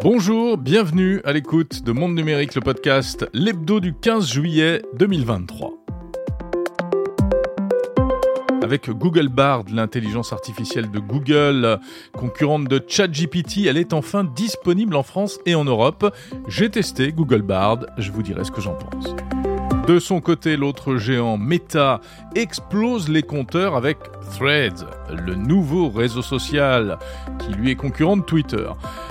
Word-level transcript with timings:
Bonjour, 0.00 0.58
bienvenue 0.58 1.20
à 1.24 1.32
l'écoute 1.32 1.82
de 1.82 1.90
Monde 1.90 2.14
Numérique, 2.14 2.54
le 2.54 2.60
podcast, 2.60 3.28
l'hebdo 3.32 3.80
du 3.80 3.94
15 3.94 4.28
juillet 4.28 4.80
2023. 4.94 5.74
Avec 8.62 8.88
Google 8.90 9.26
Bard, 9.26 9.64
l'intelligence 9.72 10.32
artificielle 10.32 10.88
de 10.92 11.00
Google, 11.00 11.80
concurrente 12.12 12.68
de 12.68 12.80
ChatGPT, 12.86 13.66
elle 13.66 13.76
est 13.76 13.92
enfin 13.92 14.22
disponible 14.22 14.94
en 14.94 15.02
France 15.02 15.40
et 15.46 15.56
en 15.56 15.64
Europe. 15.64 16.14
J'ai 16.46 16.70
testé 16.70 17.10
Google 17.10 17.42
Bard, 17.42 17.80
je 17.96 18.12
vous 18.12 18.22
dirai 18.22 18.44
ce 18.44 18.52
que 18.52 18.60
j'en 18.60 18.74
pense. 18.74 19.16
De 19.88 19.98
son 19.98 20.20
côté, 20.20 20.56
l'autre 20.56 20.96
géant 20.98 21.38
Meta 21.38 22.02
explose 22.36 23.08
les 23.08 23.22
compteurs 23.22 23.74
avec 23.74 23.98
Threads, 24.36 24.86
le 25.10 25.34
nouveau 25.34 25.88
réseau 25.88 26.22
social 26.22 26.98
qui 27.38 27.52
lui 27.52 27.70
est 27.70 27.74
concurrent 27.74 28.18
de 28.18 28.22
Twitter. 28.22 28.68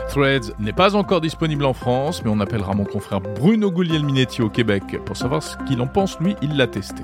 Threads 0.09 0.53
n'est 0.59 0.73
pas 0.73 0.95
encore 0.95 1.21
disponible 1.21 1.65
en 1.65 1.73
France, 1.73 2.23
mais 2.23 2.29
on 2.29 2.39
appellera 2.39 2.73
mon 2.73 2.85
confrère 2.85 3.21
Bruno 3.21 3.71
Guglielminetti 3.71 4.41
au 4.41 4.49
Québec 4.49 4.83
pour 5.05 5.17
savoir 5.17 5.43
ce 5.43 5.57
qu'il 5.67 5.81
en 5.81 5.87
pense. 5.87 6.19
Lui, 6.19 6.35
il 6.41 6.55
l'a 6.57 6.67
testé. 6.67 7.03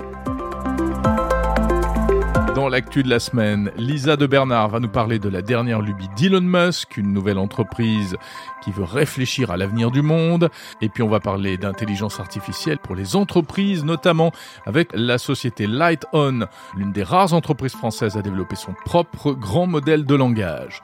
Dans 2.54 2.68
l'actu 2.68 3.02
de 3.02 3.10
la 3.10 3.18
semaine, 3.18 3.72
Lisa 3.76 4.16
de 4.16 4.26
Bernard 4.26 4.68
va 4.68 4.78
nous 4.78 4.88
parler 4.88 5.18
de 5.18 5.28
la 5.28 5.42
dernière 5.42 5.80
lubie 5.80 6.08
d'Elon 6.16 6.40
Musk, 6.40 6.96
une 6.96 7.12
nouvelle 7.12 7.38
entreprise 7.38 8.16
qui 8.62 8.70
veut 8.70 8.84
réfléchir 8.84 9.50
à 9.50 9.56
l'avenir 9.56 9.90
du 9.90 10.02
monde. 10.02 10.48
Et 10.80 10.88
puis 10.88 11.02
on 11.02 11.08
va 11.08 11.18
parler 11.18 11.56
d'intelligence 11.56 12.20
artificielle 12.20 12.78
pour 12.78 12.94
les 12.94 13.16
entreprises, 13.16 13.84
notamment 13.84 14.30
avec 14.66 14.90
la 14.94 15.18
société 15.18 15.66
Light 15.66 16.06
On, 16.12 16.46
l'une 16.76 16.92
des 16.92 17.02
rares 17.02 17.34
entreprises 17.34 17.74
françaises 17.74 18.16
à 18.16 18.22
développer 18.22 18.56
son 18.56 18.72
propre 18.84 19.32
grand 19.32 19.66
modèle 19.66 20.06
de 20.06 20.14
langage. 20.14 20.80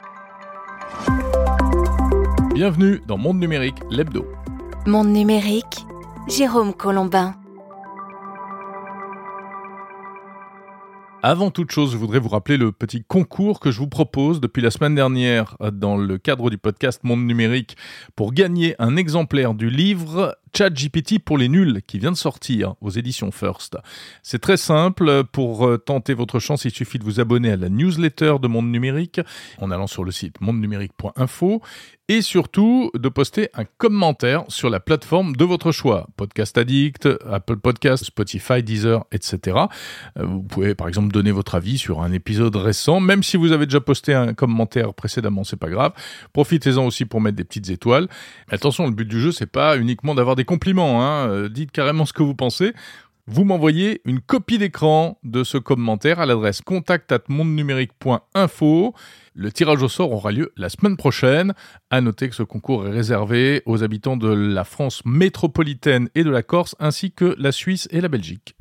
Bienvenue 2.60 3.00
dans 3.06 3.16
Monde 3.16 3.40
Numérique, 3.40 3.78
l'hebdo. 3.90 4.26
Monde 4.86 5.08
Numérique, 5.08 5.86
Jérôme 6.28 6.74
Colombin. 6.74 7.34
Avant 11.22 11.50
toute 11.50 11.70
chose, 11.70 11.92
je 11.92 11.96
voudrais 11.96 12.18
vous 12.18 12.28
rappeler 12.28 12.58
le 12.58 12.70
petit 12.70 13.02
concours 13.02 13.60
que 13.60 13.70
je 13.70 13.78
vous 13.78 13.88
propose 13.88 14.42
depuis 14.42 14.60
la 14.60 14.70
semaine 14.70 14.94
dernière 14.94 15.56
dans 15.72 15.96
le 15.96 16.18
cadre 16.18 16.50
du 16.50 16.58
podcast 16.58 17.02
Monde 17.02 17.24
Numérique 17.26 17.78
pour 18.14 18.34
gagner 18.34 18.74
un 18.78 18.96
exemplaire 18.96 19.54
du 19.54 19.70
livre 19.70 20.36
ChatGPT 20.52 21.18
pour 21.18 21.38
les 21.38 21.48
nuls 21.48 21.80
qui 21.86 21.98
vient 21.98 22.12
de 22.12 22.16
sortir 22.16 22.74
aux 22.80 22.90
éditions 22.90 23.30
First. 23.30 23.76
C'est 24.22 24.40
très 24.40 24.56
simple. 24.56 25.24
Pour 25.32 25.66
euh, 25.66 25.78
tenter 25.78 26.14
votre 26.14 26.38
chance, 26.38 26.64
il 26.64 26.70
suffit 26.70 26.98
de 26.98 27.04
vous 27.04 27.20
abonner 27.20 27.52
à 27.52 27.56
la 27.56 27.68
newsletter 27.68 28.36
de 28.40 28.48
Monde 28.48 28.70
Numérique 28.70 29.20
en 29.58 29.70
allant 29.70 29.86
sur 29.86 30.04
le 30.04 30.10
site 30.10 30.40
mondenumérique.info 30.40 31.62
et 32.10 32.22
surtout 32.22 32.90
de 32.94 33.08
poster 33.08 33.50
un 33.54 33.64
commentaire 33.78 34.42
sur 34.48 34.68
la 34.68 34.80
plateforme 34.80 35.36
de 35.36 35.44
votre 35.44 35.70
choix. 35.70 36.08
Podcast 36.16 36.58
Addict, 36.58 37.08
Apple 37.30 37.58
Podcast, 37.58 38.04
Spotify, 38.04 38.64
Deezer, 38.64 39.04
etc. 39.12 39.56
Euh, 40.18 40.24
vous 40.24 40.42
pouvez 40.42 40.74
par 40.74 40.88
exemple 40.88 41.12
donner 41.12 41.30
votre 41.30 41.54
avis 41.54 41.78
sur 41.78 42.02
un 42.02 42.10
épisode 42.10 42.56
récent, 42.56 42.98
même 42.98 43.22
si 43.22 43.36
vous 43.36 43.52
avez 43.52 43.66
déjà 43.66 43.80
posté 43.80 44.12
un 44.12 44.34
commentaire 44.34 44.92
précédemment, 44.92 45.44
c'est 45.44 45.54
pas 45.54 45.70
grave. 45.70 45.92
Profitez-en 46.32 46.84
aussi 46.84 47.04
pour 47.04 47.20
mettre 47.20 47.36
des 47.36 47.44
petites 47.44 47.70
étoiles. 47.70 48.08
attention, 48.48 48.86
le 48.86 48.92
but 48.92 49.06
du 49.06 49.20
jeu, 49.20 49.30
c'est 49.30 49.46
pas 49.46 49.78
uniquement 49.78 50.16
d'avoir 50.16 50.34
des 50.34 50.39
compliments. 50.44 51.02
Hein. 51.02 51.28
Euh, 51.28 51.48
dites 51.48 51.72
carrément 51.72 52.06
ce 52.06 52.12
que 52.12 52.22
vous 52.22 52.34
pensez. 52.34 52.72
Vous 53.26 53.44
m'envoyez 53.44 54.00
une 54.04 54.20
copie 54.20 54.58
d'écran 54.58 55.18
de 55.22 55.44
ce 55.44 55.56
commentaire 55.56 56.18
à 56.18 56.26
l'adresse 56.26 56.62
contact@mondenumérique.info. 56.62 58.92
Le 59.34 59.52
tirage 59.52 59.80
au 59.82 59.88
sort 59.88 60.10
aura 60.10 60.32
lieu 60.32 60.52
la 60.56 60.68
semaine 60.68 60.96
prochaine. 60.96 61.54
À 61.90 62.00
noter 62.00 62.28
que 62.28 62.34
ce 62.34 62.42
concours 62.42 62.88
est 62.88 62.90
réservé 62.90 63.62
aux 63.66 63.84
habitants 63.84 64.16
de 64.16 64.28
la 64.28 64.64
France 64.64 65.02
métropolitaine 65.04 66.08
et 66.16 66.24
de 66.24 66.30
la 66.30 66.42
Corse, 66.42 66.74
ainsi 66.80 67.12
que 67.12 67.36
la 67.38 67.52
Suisse 67.52 67.86
et 67.92 68.00
la 68.00 68.08
Belgique. 68.08 68.56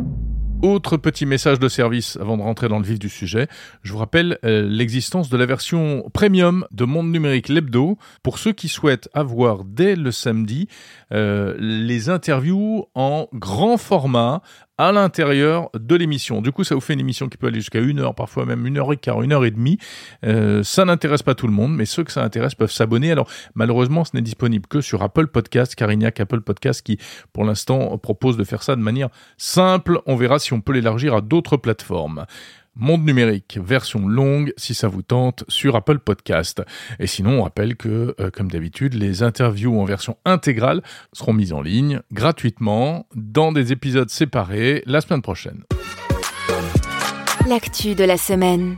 Autre 0.61 0.97
petit 0.97 1.25
message 1.25 1.57
de 1.57 1.69
service 1.69 2.17
avant 2.19 2.35
de 2.35 2.41
rentrer 2.41 2.67
dans 2.67 2.79
le 2.79 2.83
vif 2.83 2.99
du 2.99 3.07
sujet. 3.07 3.47
Je 3.81 3.93
vous 3.93 3.97
rappelle 3.97 4.37
euh, 4.43 4.67
l'existence 4.67 5.29
de 5.29 5.37
la 5.37 5.45
version 5.45 6.03
premium 6.13 6.65
de 6.71 6.83
Monde 6.83 7.09
Numérique 7.11 7.47
l'hebdo 7.47 7.97
pour 8.23 8.39
ceux 8.39 8.51
qui 8.51 8.67
souhaitent 8.67 9.07
avoir 9.13 9.63
dès 9.63 9.95
le 9.95 10.11
samedi 10.11 10.67
euh, 11.13 11.55
les 11.59 12.09
interviews 12.09 12.87
en 12.93 13.29
grand 13.31 13.77
format 13.77 14.41
à 14.79 14.93
l'intérieur 14.93 15.69
de 15.73 15.95
l'émission. 15.97 16.41
Du 16.41 16.53
coup, 16.53 16.63
ça 16.63 16.73
vous 16.73 16.79
fait 16.79 16.93
une 16.93 17.01
émission 17.01 17.27
qui 17.27 17.37
peut 17.37 17.47
aller 17.47 17.59
jusqu'à 17.59 17.81
une 17.81 17.99
heure, 17.99 18.15
parfois 18.15 18.45
même 18.45 18.65
une 18.65 18.77
heure 18.77 18.93
et 18.93 18.97
quart, 18.97 19.21
une 19.21 19.33
heure 19.33 19.43
et 19.43 19.51
demie. 19.51 19.77
Euh, 20.25 20.63
ça 20.63 20.85
n'intéresse 20.85 21.21
pas 21.21 21.35
tout 21.35 21.47
le 21.47 21.53
monde, 21.53 21.75
mais 21.75 21.83
ceux 21.83 22.05
que 22.05 22.13
ça 22.13 22.23
intéresse 22.23 22.55
peuvent 22.55 22.71
s'abonner. 22.71 23.11
Alors, 23.11 23.29
malheureusement, 23.55 24.05
ce 24.05 24.11
n'est 24.13 24.21
disponible 24.21 24.67
que 24.67 24.79
sur 24.79 25.03
Apple 25.03 25.27
Podcast, 25.27 25.75
car 25.75 25.91
il 25.91 25.99
n'y 25.99 26.05
a 26.05 26.11
qu'Apple 26.11 26.39
Podcast 26.39 26.81
qui, 26.81 26.97
pour 27.33 27.43
l'instant, 27.43 27.97
propose 27.97 28.37
de 28.37 28.45
faire 28.45 28.63
ça 28.63 28.77
de 28.77 28.81
manière 28.81 29.09
simple. 29.37 29.99
On 30.05 30.15
verra 30.15 30.39
si 30.39 30.53
on 30.53 30.61
peut 30.61 30.71
l'élargir 30.71 31.13
à 31.13 31.19
d'autres 31.19 31.57
plateformes. 31.57 32.25
Monde 32.75 33.05
numérique, 33.05 33.59
version 33.61 34.07
longue, 34.07 34.53
si 34.55 34.73
ça 34.73 34.87
vous 34.87 35.01
tente, 35.01 35.43
sur 35.47 35.75
Apple 35.75 35.99
Podcast. 35.99 36.61
Et 36.99 37.07
sinon, 37.07 37.39
on 37.39 37.43
rappelle 37.43 37.75
que, 37.75 38.15
euh, 38.19 38.29
comme 38.31 38.49
d'habitude, 38.49 38.93
les 38.93 39.23
interviews 39.23 39.79
en 39.79 39.85
version 39.85 40.17
intégrale 40.25 40.81
seront 41.13 41.33
mises 41.33 41.53
en 41.53 41.61
ligne 41.61 42.01
gratuitement 42.11 43.07
dans 43.15 43.51
des 43.51 43.71
épisodes 43.71 44.09
séparés 44.09 44.83
la 44.85 45.01
semaine 45.01 45.21
prochaine. 45.21 45.63
L'actu 47.47 47.95
de 47.95 48.03
la 48.03 48.17
semaine. 48.17 48.77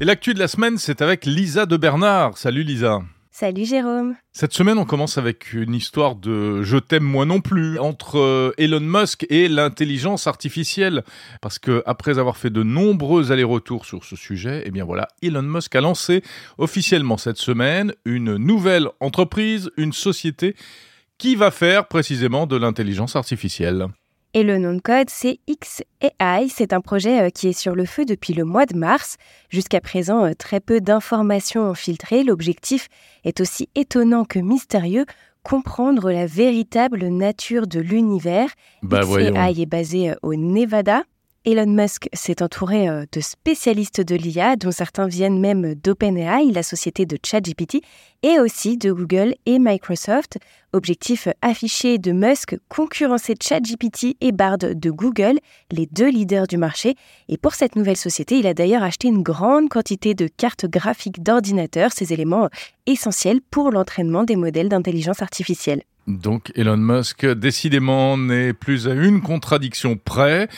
Et 0.00 0.04
l'actu 0.04 0.34
de 0.34 0.38
la 0.38 0.48
semaine, 0.48 0.78
c'est 0.78 1.02
avec 1.02 1.26
Lisa 1.26 1.66
de 1.66 1.76
Bernard. 1.76 2.36
Salut 2.36 2.64
Lisa. 2.64 3.02
Salut 3.36 3.64
Jérôme. 3.64 4.14
Cette 4.30 4.52
semaine, 4.52 4.78
on 4.78 4.84
commence 4.84 5.18
avec 5.18 5.52
une 5.54 5.74
histoire 5.74 6.14
de 6.14 6.62
je 6.62 6.76
t'aime 6.76 7.02
moi 7.02 7.24
non 7.24 7.40
plus 7.40 7.80
entre 7.80 8.20
euh, 8.20 8.52
Elon 8.58 8.78
Musk 8.78 9.26
et 9.28 9.48
l'intelligence 9.48 10.28
artificielle. 10.28 11.02
Parce 11.42 11.58
que 11.58 11.82
après 11.84 12.20
avoir 12.20 12.36
fait 12.36 12.50
de 12.50 12.62
nombreux 12.62 13.32
allers-retours 13.32 13.86
sur 13.86 14.04
ce 14.04 14.14
sujet, 14.14 14.62
eh 14.66 14.70
bien 14.70 14.84
voilà, 14.84 15.08
Elon 15.20 15.42
Musk 15.42 15.74
a 15.74 15.80
lancé 15.80 16.22
officiellement 16.58 17.16
cette 17.16 17.38
semaine 17.38 17.92
une 18.04 18.36
nouvelle 18.36 18.86
entreprise, 19.00 19.68
une 19.76 19.92
société 19.92 20.54
qui 21.18 21.34
va 21.34 21.50
faire 21.50 21.88
précisément 21.88 22.46
de 22.46 22.54
l'intelligence 22.54 23.16
artificielle. 23.16 23.88
Et 24.36 24.42
le 24.42 24.58
nom 24.58 24.74
de 24.74 24.80
code, 24.80 25.08
c'est 25.10 25.38
XAI. 25.48 26.48
C'est 26.48 26.72
un 26.72 26.80
projet 26.80 27.22
euh, 27.22 27.30
qui 27.30 27.46
est 27.46 27.58
sur 27.58 27.76
le 27.76 27.84
feu 27.84 28.04
depuis 28.04 28.34
le 28.34 28.44
mois 28.44 28.66
de 28.66 28.76
mars. 28.76 29.16
Jusqu'à 29.48 29.80
présent, 29.80 30.24
euh, 30.24 30.32
très 30.36 30.58
peu 30.58 30.80
d'informations 30.80 31.70
ont 31.70 31.74
filtré. 31.74 32.24
L'objectif 32.24 32.88
est 33.22 33.40
aussi 33.40 33.68
étonnant 33.76 34.24
que 34.24 34.40
mystérieux 34.40 35.06
comprendre 35.44 36.10
la 36.10 36.26
véritable 36.26 37.06
nature 37.06 37.68
de 37.68 37.78
l'univers. 37.78 38.48
Bah, 38.82 39.02
XAI 39.04 39.62
est 39.62 39.66
basé 39.66 40.10
euh, 40.10 40.14
au 40.22 40.34
Nevada. 40.34 41.04
Elon 41.46 41.66
Musk 41.66 42.08
s'est 42.14 42.42
entouré 42.42 42.88
euh, 42.88 43.04
de 43.12 43.20
spécialistes 43.20 44.00
de 44.00 44.16
l'IA, 44.16 44.56
dont 44.56 44.70
certains 44.70 45.06
viennent 45.06 45.38
même 45.38 45.74
d'OpenAI, 45.74 46.50
la 46.50 46.62
société 46.62 47.04
de 47.04 47.18
ChatGPT, 47.22 47.82
et 48.22 48.40
aussi 48.40 48.78
de 48.78 48.90
Google 48.90 49.34
et 49.44 49.58
Microsoft. 49.58 50.38
Objectif 50.72 51.28
affiché 51.42 51.98
de 51.98 52.12
Musk, 52.12 52.56
concurrencer 52.70 53.34
ChatGPT 53.38 54.16
et 54.22 54.32
Bard 54.32 54.56
de 54.56 54.90
Google, 54.90 55.38
les 55.70 55.84
deux 55.84 56.08
leaders 56.08 56.46
du 56.46 56.56
marché. 56.56 56.94
Et 57.28 57.36
pour 57.36 57.52
cette 57.52 57.76
nouvelle 57.76 57.98
société, 57.98 58.38
il 58.38 58.46
a 58.46 58.54
d'ailleurs 58.54 58.82
acheté 58.82 59.08
une 59.08 59.22
grande 59.22 59.68
quantité 59.68 60.14
de 60.14 60.26
cartes 60.26 60.64
graphiques 60.64 61.22
d'ordinateurs, 61.22 61.92
ces 61.92 62.14
éléments 62.14 62.48
essentiels 62.86 63.42
pour 63.50 63.70
l'entraînement 63.70 64.24
des 64.24 64.36
modèles 64.36 64.70
d'intelligence 64.70 65.20
artificielle. 65.20 65.82
Donc 66.06 66.52
Elon 66.54 66.76
Musk, 66.76 67.26
décidément, 67.26 68.16
n'est 68.16 68.52
plus 68.52 68.88
à 68.88 68.92
une 68.92 69.22
contradiction 69.22 69.96
près, 69.96 70.48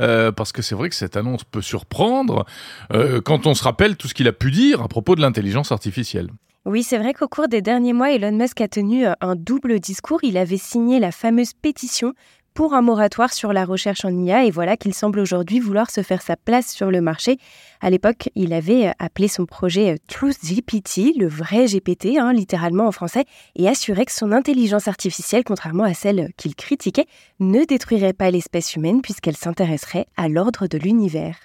euh, 0.00 0.32
parce 0.32 0.52
que 0.52 0.62
c'est 0.62 0.74
vrai 0.74 0.88
que 0.88 0.94
cette 0.94 1.16
annonce 1.16 1.44
peut 1.44 1.62
surprendre 1.62 2.46
euh, 2.92 3.20
quand 3.20 3.46
on 3.46 3.54
se 3.54 3.62
rappelle 3.64 3.96
tout 3.96 4.08
ce 4.08 4.14
qu'il 4.14 4.28
a 4.28 4.32
pu 4.32 4.50
dire 4.50 4.82
à 4.82 4.88
propos 4.88 5.14
de 5.14 5.20
l'intelligence 5.20 5.72
artificielle. 5.72 6.30
Oui, 6.64 6.82
c'est 6.82 6.96
vrai 6.96 7.12
qu'au 7.12 7.28
cours 7.28 7.48
des 7.48 7.60
derniers 7.60 7.92
mois, 7.92 8.12
Elon 8.12 8.32
Musk 8.32 8.62
a 8.62 8.68
tenu 8.68 9.04
un 9.20 9.36
double 9.36 9.80
discours. 9.80 10.20
Il 10.22 10.38
avait 10.38 10.56
signé 10.56 10.98
la 10.98 11.12
fameuse 11.12 11.52
pétition 11.52 12.14
pour 12.54 12.72
un 12.72 12.82
moratoire 12.82 13.32
sur 13.32 13.52
la 13.52 13.64
recherche 13.64 14.04
en 14.04 14.16
IA 14.16 14.44
et 14.44 14.50
voilà 14.52 14.76
qu'il 14.76 14.94
semble 14.94 15.18
aujourd'hui 15.18 15.58
vouloir 15.58 15.90
se 15.90 16.02
faire 16.02 16.22
sa 16.22 16.36
place 16.36 16.68
sur 16.68 16.90
le 16.90 17.00
marché. 17.00 17.38
À 17.80 17.90
l'époque, 17.90 18.30
il 18.36 18.52
avait 18.52 18.88
euh, 18.88 18.92
appelé 19.00 19.26
son 19.26 19.44
projet 19.44 19.94
euh, 19.94 19.96
Truth 20.06 20.38
GPT, 20.44 21.18
le 21.18 21.26
vrai 21.26 21.66
GPT, 21.66 22.16
hein, 22.16 22.32
littéralement 22.32 22.86
en 22.86 22.92
français, 22.92 23.24
et 23.56 23.68
assuré 23.68 24.04
que 24.04 24.12
son 24.12 24.30
intelligence 24.30 24.86
artificielle, 24.86 25.42
contrairement 25.44 25.84
à 25.84 25.94
celle 25.94 26.30
qu'il 26.36 26.54
critiquait, 26.54 27.06
ne 27.40 27.64
détruirait 27.64 28.12
pas 28.12 28.30
l'espèce 28.30 28.76
humaine 28.76 29.02
puisqu'elle 29.02 29.36
s'intéresserait 29.36 30.06
à 30.16 30.28
l'ordre 30.28 30.68
de 30.68 30.78
l'univers. 30.78 31.36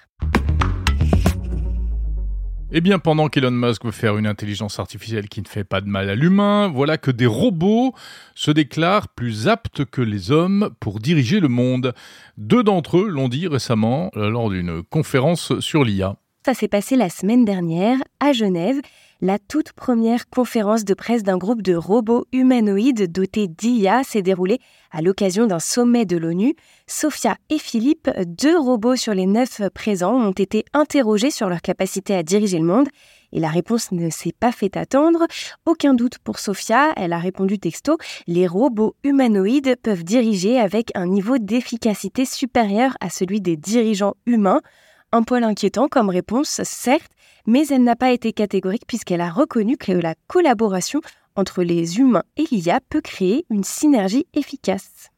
Eh 2.72 2.80
bien, 2.80 3.00
pendant 3.00 3.28
qu'Elon 3.28 3.50
Musk 3.50 3.84
veut 3.84 3.90
faire 3.90 4.16
une 4.16 4.28
intelligence 4.28 4.78
artificielle 4.78 5.28
qui 5.28 5.42
ne 5.42 5.48
fait 5.48 5.64
pas 5.64 5.80
de 5.80 5.88
mal 5.88 6.08
à 6.08 6.14
l'humain, 6.14 6.68
voilà 6.68 6.98
que 6.98 7.10
des 7.10 7.26
robots 7.26 7.94
se 8.36 8.52
déclarent 8.52 9.08
plus 9.08 9.48
aptes 9.48 9.84
que 9.84 10.00
les 10.00 10.30
hommes 10.30 10.70
pour 10.78 11.00
diriger 11.00 11.40
le 11.40 11.48
monde. 11.48 11.94
Deux 12.36 12.62
d'entre 12.62 12.98
eux 12.98 13.08
l'ont 13.08 13.28
dit 13.28 13.48
récemment 13.48 14.12
euh, 14.16 14.30
lors 14.30 14.50
d'une 14.50 14.84
conférence 14.84 15.58
sur 15.58 15.82
l'IA. 15.82 16.14
Ça 16.46 16.54
s'est 16.54 16.68
passé 16.68 16.94
la 16.94 17.08
semaine 17.08 17.44
dernière 17.44 17.98
à 18.20 18.32
Genève. 18.32 18.80
La 19.22 19.38
toute 19.38 19.74
première 19.74 20.30
conférence 20.30 20.86
de 20.86 20.94
presse 20.94 21.22
d'un 21.22 21.36
groupe 21.36 21.60
de 21.60 21.74
robots 21.74 22.24
humanoïdes 22.32 23.12
dotés 23.12 23.48
d'IA 23.48 24.02
s'est 24.02 24.22
déroulée 24.22 24.60
à 24.90 25.02
l'occasion 25.02 25.46
d'un 25.46 25.58
sommet 25.58 26.06
de 26.06 26.16
l'ONU. 26.16 26.54
Sophia 26.86 27.36
et 27.50 27.58
Philippe, 27.58 28.08
deux 28.26 28.58
robots 28.58 28.96
sur 28.96 29.12
les 29.12 29.26
neuf 29.26 29.60
présents, 29.74 30.14
ont 30.14 30.32
été 30.32 30.64
interrogés 30.72 31.30
sur 31.30 31.50
leur 31.50 31.60
capacité 31.60 32.14
à 32.14 32.22
diriger 32.22 32.58
le 32.58 32.64
monde. 32.64 32.88
Et 33.32 33.40
la 33.40 33.50
réponse 33.50 33.92
ne 33.92 34.08
s'est 34.08 34.32
pas 34.32 34.52
fait 34.52 34.74
attendre. 34.78 35.26
Aucun 35.66 35.92
doute 35.92 36.16
pour 36.18 36.38
Sophia, 36.38 36.94
elle 36.96 37.12
a 37.12 37.18
répondu 37.18 37.58
texto, 37.58 37.98
les 38.26 38.46
robots 38.46 38.96
humanoïdes 39.04 39.76
peuvent 39.82 40.02
diriger 40.02 40.58
avec 40.58 40.92
un 40.94 41.06
niveau 41.06 41.36
d'efficacité 41.36 42.24
supérieur 42.24 42.96
à 43.02 43.10
celui 43.10 43.42
des 43.42 43.58
dirigeants 43.58 44.14
humains. 44.24 44.62
Un 45.12 45.24
poil 45.24 45.42
inquiétant 45.42 45.88
comme 45.88 46.08
réponse, 46.08 46.62
certes, 46.62 47.10
mais 47.44 47.66
elle 47.66 47.82
n'a 47.82 47.96
pas 47.96 48.12
été 48.12 48.32
catégorique 48.32 48.86
puisqu'elle 48.86 49.20
a 49.20 49.30
reconnu 49.30 49.76
que 49.76 49.90
la 49.90 50.14
collaboration 50.28 51.00
entre 51.34 51.64
les 51.64 51.98
humains 51.98 52.22
et 52.36 52.44
l'IA 52.52 52.80
peut 52.88 53.00
créer 53.00 53.44
une 53.50 53.64
synergie 53.64 54.26
efficace. 54.34 55.09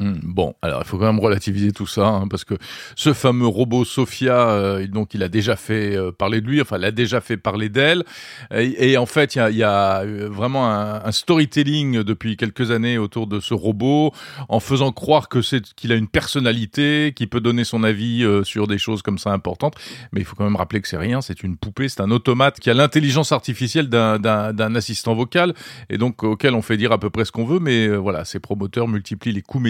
Hmm, 0.00 0.14
bon, 0.24 0.56
alors 0.60 0.82
il 0.82 0.88
faut 0.88 0.98
quand 0.98 1.06
même 1.06 1.20
relativiser 1.20 1.70
tout 1.70 1.86
ça, 1.86 2.08
hein, 2.08 2.26
parce 2.26 2.42
que 2.42 2.54
ce 2.96 3.12
fameux 3.12 3.46
robot 3.46 3.84
Sophia, 3.84 4.48
euh, 4.48 4.88
donc 4.88 5.14
il 5.14 5.22
a 5.22 5.28
déjà 5.28 5.54
fait 5.54 5.94
euh, 5.94 6.10
parler 6.10 6.40
de 6.40 6.48
lui, 6.48 6.60
enfin 6.60 6.78
il 6.78 6.84
a 6.84 6.90
déjà 6.90 7.20
fait 7.20 7.36
parler 7.36 7.68
d'elle, 7.68 8.02
et, 8.50 8.96
en 8.96 9.06
fait 9.06 9.36
il 9.36 9.56
y 9.56 9.62
a, 9.62 10.00
euh, 10.00 10.28
vraiment 10.28 10.68
un, 10.68 11.12
storytelling 11.12 12.02
depuis 12.02 12.36
quelques 12.36 12.72
années 12.72 12.98
autour 12.98 13.28
de 13.28 13.38
ce 13.38 13.54
robot, 13.54 14.12
en 14.48 14.58
faisant 14.58 14.90
croire 14.90 15.28
que 15.28 15.42
c'est 15.42 15.62
qu'il 15.74 15.92
a 15.92 15.94
une 15.94 16.08
personnalité, 16.08 17.12
qui 17.14 17.28
peut 17.28 17.40
donner 17.40 17.62
son 17.62 17.84
avis 17.84 18.26
sur 18.42 18.66
des 18.66 18.78
choses 18.78 19.00
comme 19.00 19.18
ça 19.18 19.30
importantes, 19.30 19.76
mais 20.10 20.22
il 20.22 20.24
faut 20.24 20.34
quand 20.34 20.42
même 20.42 20.56
rappeler 20.56 20.80
que 20.80 20.88
c'est 20.88 20.96
rien, 20.96 21.20
c'est 21.20 21.44
une 21.44 21.56
poupée, 21.56 21.88
c'est 21.88 22.00
un 22.00 22.10
automate 22.10 22.58
qui 22.58 22.68
a 22.68 22.74
l'intelligence 22.74 23.30
artificielle 23.30 23.88
d'un 23.88 24.74
assistant 24.74 25.14
vocal, 25.14 25.54
et 25.88 25.98
donc 25.98 26.24
auquel 26.24 26.54
on 26.56 26.62
fait 26.62 26.76
dire 26.76 26.90
à 26.90 26.98
peu 26.98 27.10
près 27.10 27.24
ce 27.24 27.30
qu'on 27.30 27.44
veut, 27.44 27.60
mais 27.60 27.86
voilà, 27.88 28.24
ses 28.24 28.40
promoteurs 28.40 28.88
multiplient 28.88 29.30
les 29.30 29.42
coûts 29.42 29.60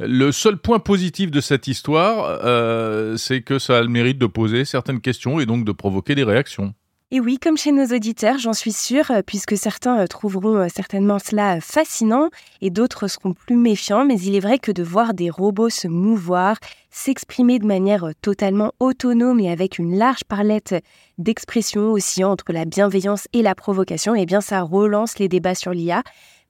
le 0.00 0.32
seul 0.32 0.56
point 0.56 0.78
positif 0.78 1.30
de 1.30 1.40
cette 1.40 1.66
histoire, 1.66 2.40
euh, 2.44 3.16
c'est 3.16 3.42
que 3.42 3.58
ça 3.58 3.78
a 3.78 3.82
le 3.82 3.88
mérite 3.88 4.18
de 4.18 4.26
poser 4.26 4.64
certaines 4.64 5.00
questions 5.00 5.40
et 5.40 5.46
donc 5.46 5.64
de 5.64 5.72
provoquer 5.72 6.14
des 6.14 6.24
réactions. 6.24 6.74
Et 7.14 7.20
oui, 7.20 7.38
comme 7.38 7.58
chez 7.58 7.72
nos 7.72 7.94
auditeurs, 7.94 8.38
j'en 8.38 8.54
suis 8.54 8.72
sûre, 8.72 9.10
euh, 9.10 9.20
puisque 9.24 9.54
certains 9.56 10.00
euh, 10.00 10.06
trouveront 10.06 10.66
certainement 10.70 11.18
cela 11.18 11.60
fascinant 11.60 12.30
et 12.62 12.70
d'autres 12.70 13.06
seront 13.06 13.34
plus 13.34 13.56
méfiants, 13.56 14.06
mais 14.06 14.18
il 14.18 14.34
est 14.34 14.40
vrai 14.40 14.58
que 14.58 14.72
de 14.72 14.82
voir 14.82 15.12
des 15.12 15.28
robots 15.28 15.68
se 15.68 15.88
mouvoir, 15.88 16.56
s'exprimer 16.90 17.58
de 17.58 17.66
manière 17.66 18.12
totalement 18.22 18.72
autonome 18.80 19.40
et 19.40 19.50
avec 19.50 19.78
une 19.78 19.98
large 19.98 20.24
palette 20.26 20.74
d'expressions 21.18 21.90
aussi 21.90 22.24
entre 22.24 22.50
la 22.50 22.64
bienveillance 22.64 23.28
et 23.34 23.42
la 23.42 23.54
provocation, 23.54 24.14
eh 24.14 24.24
bien 24.24 24.40
ça 24.40 24.62
relance 24.62 25.18
les 25.18 25.28
débats 25.28 25.54
sur 25.54 25.72
l'IA. 25.72 26.02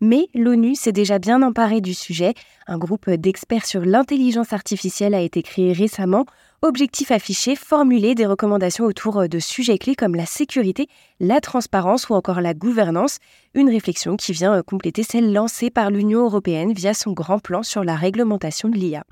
Mais 0.04 0.26
l'ONU 0.34 0.74
s'est 0.74 0.90
déjà 0.90 1.20
bien 1.20 1.42
emparé 1.42 1.80
du 1.80 1.94
sujet. 1.94 2.34
Un 2.66 2.76
groupe 2.76 3.08
d'experts 3.08 3.66
sur 3.66 3.82
l'intelligence 3.82 4.52
artificielle 4.52 5.14
a 5.14 5.20
été 5.20 5.44
créé 5.44 5.72
récemment. 5.72 6.26
Objectif 6.60 7.12
affiché, 7.12 7.54
formuler 7.54 8.16
des 8.16 8.26
recommandations 8.26 8.84
autour 8.84 9.28
de 9.28 9.38
sujets 9.38 9.78
clés 9.78 9.94
comme 9.94 10.16
la 10.16 10.26
sécurité, 10.26 10.88
la 11.20 11.40
transparence 11.40 12.08
ou 12.08 12.14
encore 12.14 12.40
la 12.40 12.52
gouvernance. 12.52 13.18
Une 13.54 13.70
réflexion 13.70 14.16
qui 14.16 14.32
vient 14.32 14.60
compléter 14.62 15.04
celle 15.04 15.32
lancée 15.32 15.70
par 15.70 15.92
l'Union 15.92 16.24
européenne 16.24 16.72
via 16.72 16.94
son 16.94 17.12
grand 17.12 17.38
plan 17.38 17.62
sur 17.62 17.84
la 17.84 17.94
réglementation 17.94 18.68
de 18.68 18.76
l'IA. 18.76 19.04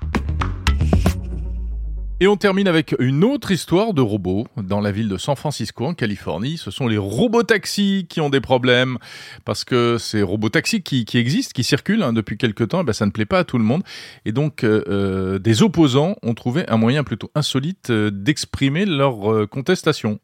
Et 2.21 2.27
on 2.27 2.37
termine 2.37 2.67
avec 2.67 2.93
une 2.99 3.23
autre 3.23 3.49
histoire 3.49 3.95
de 3.95 4.01
robots 4.01 4.45
dans 4.55 4.79
la 4.79 4.91
ville 4.91 5.09
de 5.09 5.17
San 5.17 5.35
Francisco 5.35 5.87
en 5.87 5.95
Californie. 5.95 6.59
Ce 6.59 6.69
sont 6.69 6.85
les 6.85 6.99
robots 6.99 7.41
taxis 7.41 8.05
qui 8.07 8.21
ont 8.21 8.29
des 8.29 8.41
problèmes 8.41 8.99
parce 9.43 9.63
que 9.63 9.97
ces 9.97 10.21
robots 10.21 10.49
taxis 10.49 10.83
qui, 10.83 11.03
existent, 11.15 11.51
qui 11.55 11.63
circulent 11.63 12.03
hein, 12.03 12.13
depuis 12.13 12.37
quelques 12.37 12.67
temps, 12.67 12.81
eh 12.81 12.83
ben, 12.83 12.93
ça 12.93 13.07
ne 13.07 13.11
plaît 13.11 13.25
pas 13.25 13.39
à 13.39 13.43
tout 13.43 13.57
le 13.57 13.63
monde. 13.63 13.81
Et 14.25 14.33
donc 14.33 14.63
euh, 14.63 14.83
euh, 14.87 15.39
des 15.39 15.63
opposants 15.63 16.15
ont 16.21 16.35
trouvé 16.35 16.63
un 16.69 16.77
moyen 16.77 17.03
plutôt 17.03 17.31
insolite 17.33 17.89
euh, 17.89 18.11
d'exprimer 18.11 18.85
leur 18.85 19.49
contestation. 19.49 20.19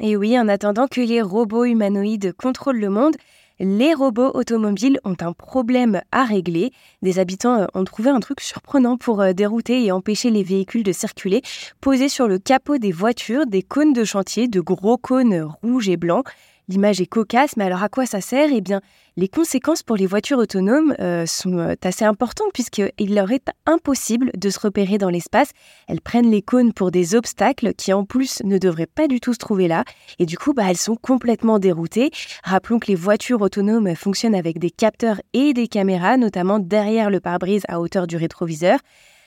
Et 0.00 0.16
oui, 0.16 0.38
en 0.38 0.48
attendant 0.48 0.86
que 0.86 1.02
les 1.02 1.20
robots 1.20 1.66
humanoïdes 1.66 2.32
contrôlent 2.32 2.80
le 2.80 2.88
monde, 2.88 3.16
les 3.62 3.94
robots 3.94 4.32
automobiles 4.34 4.98
ont 5.04 5.16
un 5.20 5.32
problème 5.32 6.02
à 6.10 6.24
régler. 6.24 6.72
Des 7.00 7.20
habitants 7.20 7.60
euh, 7.60 7.66
ont 7.74 7.84
trouvé 7.84 8.10
un 8.10 8.18
truc 8.18 8.40
surprenant 8.40 8.96
pour 8.96 9.20
euh, 9.20 9.32
dérouter 9.32 9.84
et 9.84 9.92
empêcher 9.92 10.30
les 10.30 10.42
véhicules 10.42 10.82
de 10.82 10.90
circuler. 10.90 11.42
Posés 11.80 12.08
sur 12.08 12.26
le 12.26 12.40
capot 12.40 12.78
des 12.78 12.90
voitures, 12.90 13.46
des 13.46 13.62
cônes 13.62 13.92
de 13.92 14.02
chantier, 14.02 14.48
de 14.48 14.60
gros 14.60 14.98
cônes 14.98 15.48
rouges 15.62 15.88
et 15.88 15.96
blancs. 15.96 16.26
L'image 16.72 17.02
est 17.02 17.06
cocasse, 17.06 17.58
mais 17.58 17.64
alors 17.64 17.82
à 17.82 17.90
quoi 17.90 18.06
ça 18.06 18.22
sert? 18.22 18.48
Eh 18.50 18.62
bien, 18.62 18.80
les 19.18 19.28
conséquences 19.28 19.82
pour 19.82 19.94
les 19.94 20.06
voitures 20.06 20.38
autonomes 20.38 20.94
euh, 21.00 21.26
sont 21.26 21.58
euh, 21.58 21.74
assez 21.84 22.06
importantes 22.06 22.48
puisqu'il 22.54 23.14
leur 23.14 23.30
est 23.30 23.48
impossible 23.66 24.30
de 24.34 24.48
se 24.48 24.58
repérer 24.58 24.96
dans 24.96 25.10
l'espace. 25.10 25.50
Elles 25.86 26.00
prennent 26.00 26.30
les 26.30 26.40
cônes 26.40 26.72
pour 26.72 26.90
des 26.90 27.14
obstacles 27.14 27.74
qui 27.74 27.92
en 27.92 28.06
plus 28.06 28.42
ne 28.44 28.56
devraient 28.56 28.86
pas 28.86 29.06
du 29.06 29.20
tout 29.20 29.34
se 29.34 29.38
trouver 29.38 29.68
là 29.68 29.84
et 30.18 30.24
du 30.24 30.38
coup 30.38 30.54
bah, 30.54 30.62
elles 30.66 30.78
sont 30.78 30.96
complètement 30.96 31.58
déroutées. 31.58 32.10
Rappelons 32.42 32.78
que 32.78 32.86
les 32.86 32.94
voitures 32.94 33.42
autonomes 33.42 33.94
fonctionnent 33.94 34.34
avec 34.34 34.58
des 34.58 34.70
capteurs 34.70 35.20
et 35.34 35.52
des 35.52 35.68
caméras, 35.68 36.16
notamment 36.16 36.58
derrière 36.58 37.10
le 37.10 37.20
pare-brise 37.20 37.64
à 37.68 37.80
hauteur 37.80 38.06
du 38.06 38.16
rétroviseur. 38.16 38.78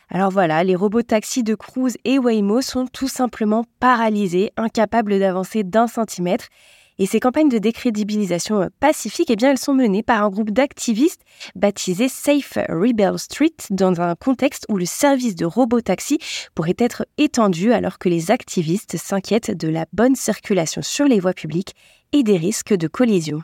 Alors 0.09 0.31
voilà, 0.31 0.63
les 0.63 0.75
robots 0.75 1.03
taxis 1.03 1.43
de 1.43 1.53
Cruise 1.53 1.97
et 2.05 2.17
Waymo 2.17 2.61
sont 2.61 2.87
tout 2.87 3.07
simplement 3.07 3.65
paralysés, 3.79 4.51
incapables 4.57 5.19
d'avancer 5.19 5.63
d'un 5.63 5.85
centimètre. 5.85 6.47
Et 6.97 7.05
ces 7.05 7.19
campagnes 7.19 7.49
de 7.49 7.57
décrédibilisation 7.57 8.61
euh, 8.61 8.67
pacifique, 8.79 9.29
eh 9.29 9.35
bien, 9.35 9.51
elles 9.51 9.57
sont 9.57 9.73
menées 9.73 10.03
par 10.03 10.23
un 10.23 10.29
groupe 10.29 10.51
d'activistes 10.51 11.21
baptisé 11.55 12.07
Safe 12.07 12.57
Rebel 12.69 13.19
Street 13.19 13.55
dans 13.69 13.99
un 13.99 14.15
contexte 14.15 14.65
où 14.69 14.77
le 14.77 14.85
service 14.85 15.35
de 15.35 15.45
robotaxi 15.45 16.19
pourrait 16.53 16.75
être 16.77 17.05
étendu 17.17 17.73
alors 17.73 17.99
que 17.99 18.09
les 18.09 18.31
activistes 18.31 18.97
s'inquiètent 18.97 19.51
de 19.51 19.67
la 19.67 19.85
bonne 19.93 20.15
circulation 20.15 20.81
sur 20.81 21.05
les 21.05 21.19
voies 21.19 21.33
publiques 21.33 21.75
et 22.13 22.23
des 22.23 22.37
risques 22.37 22.73
de 22.73 22.87
collision. 22.87 23.41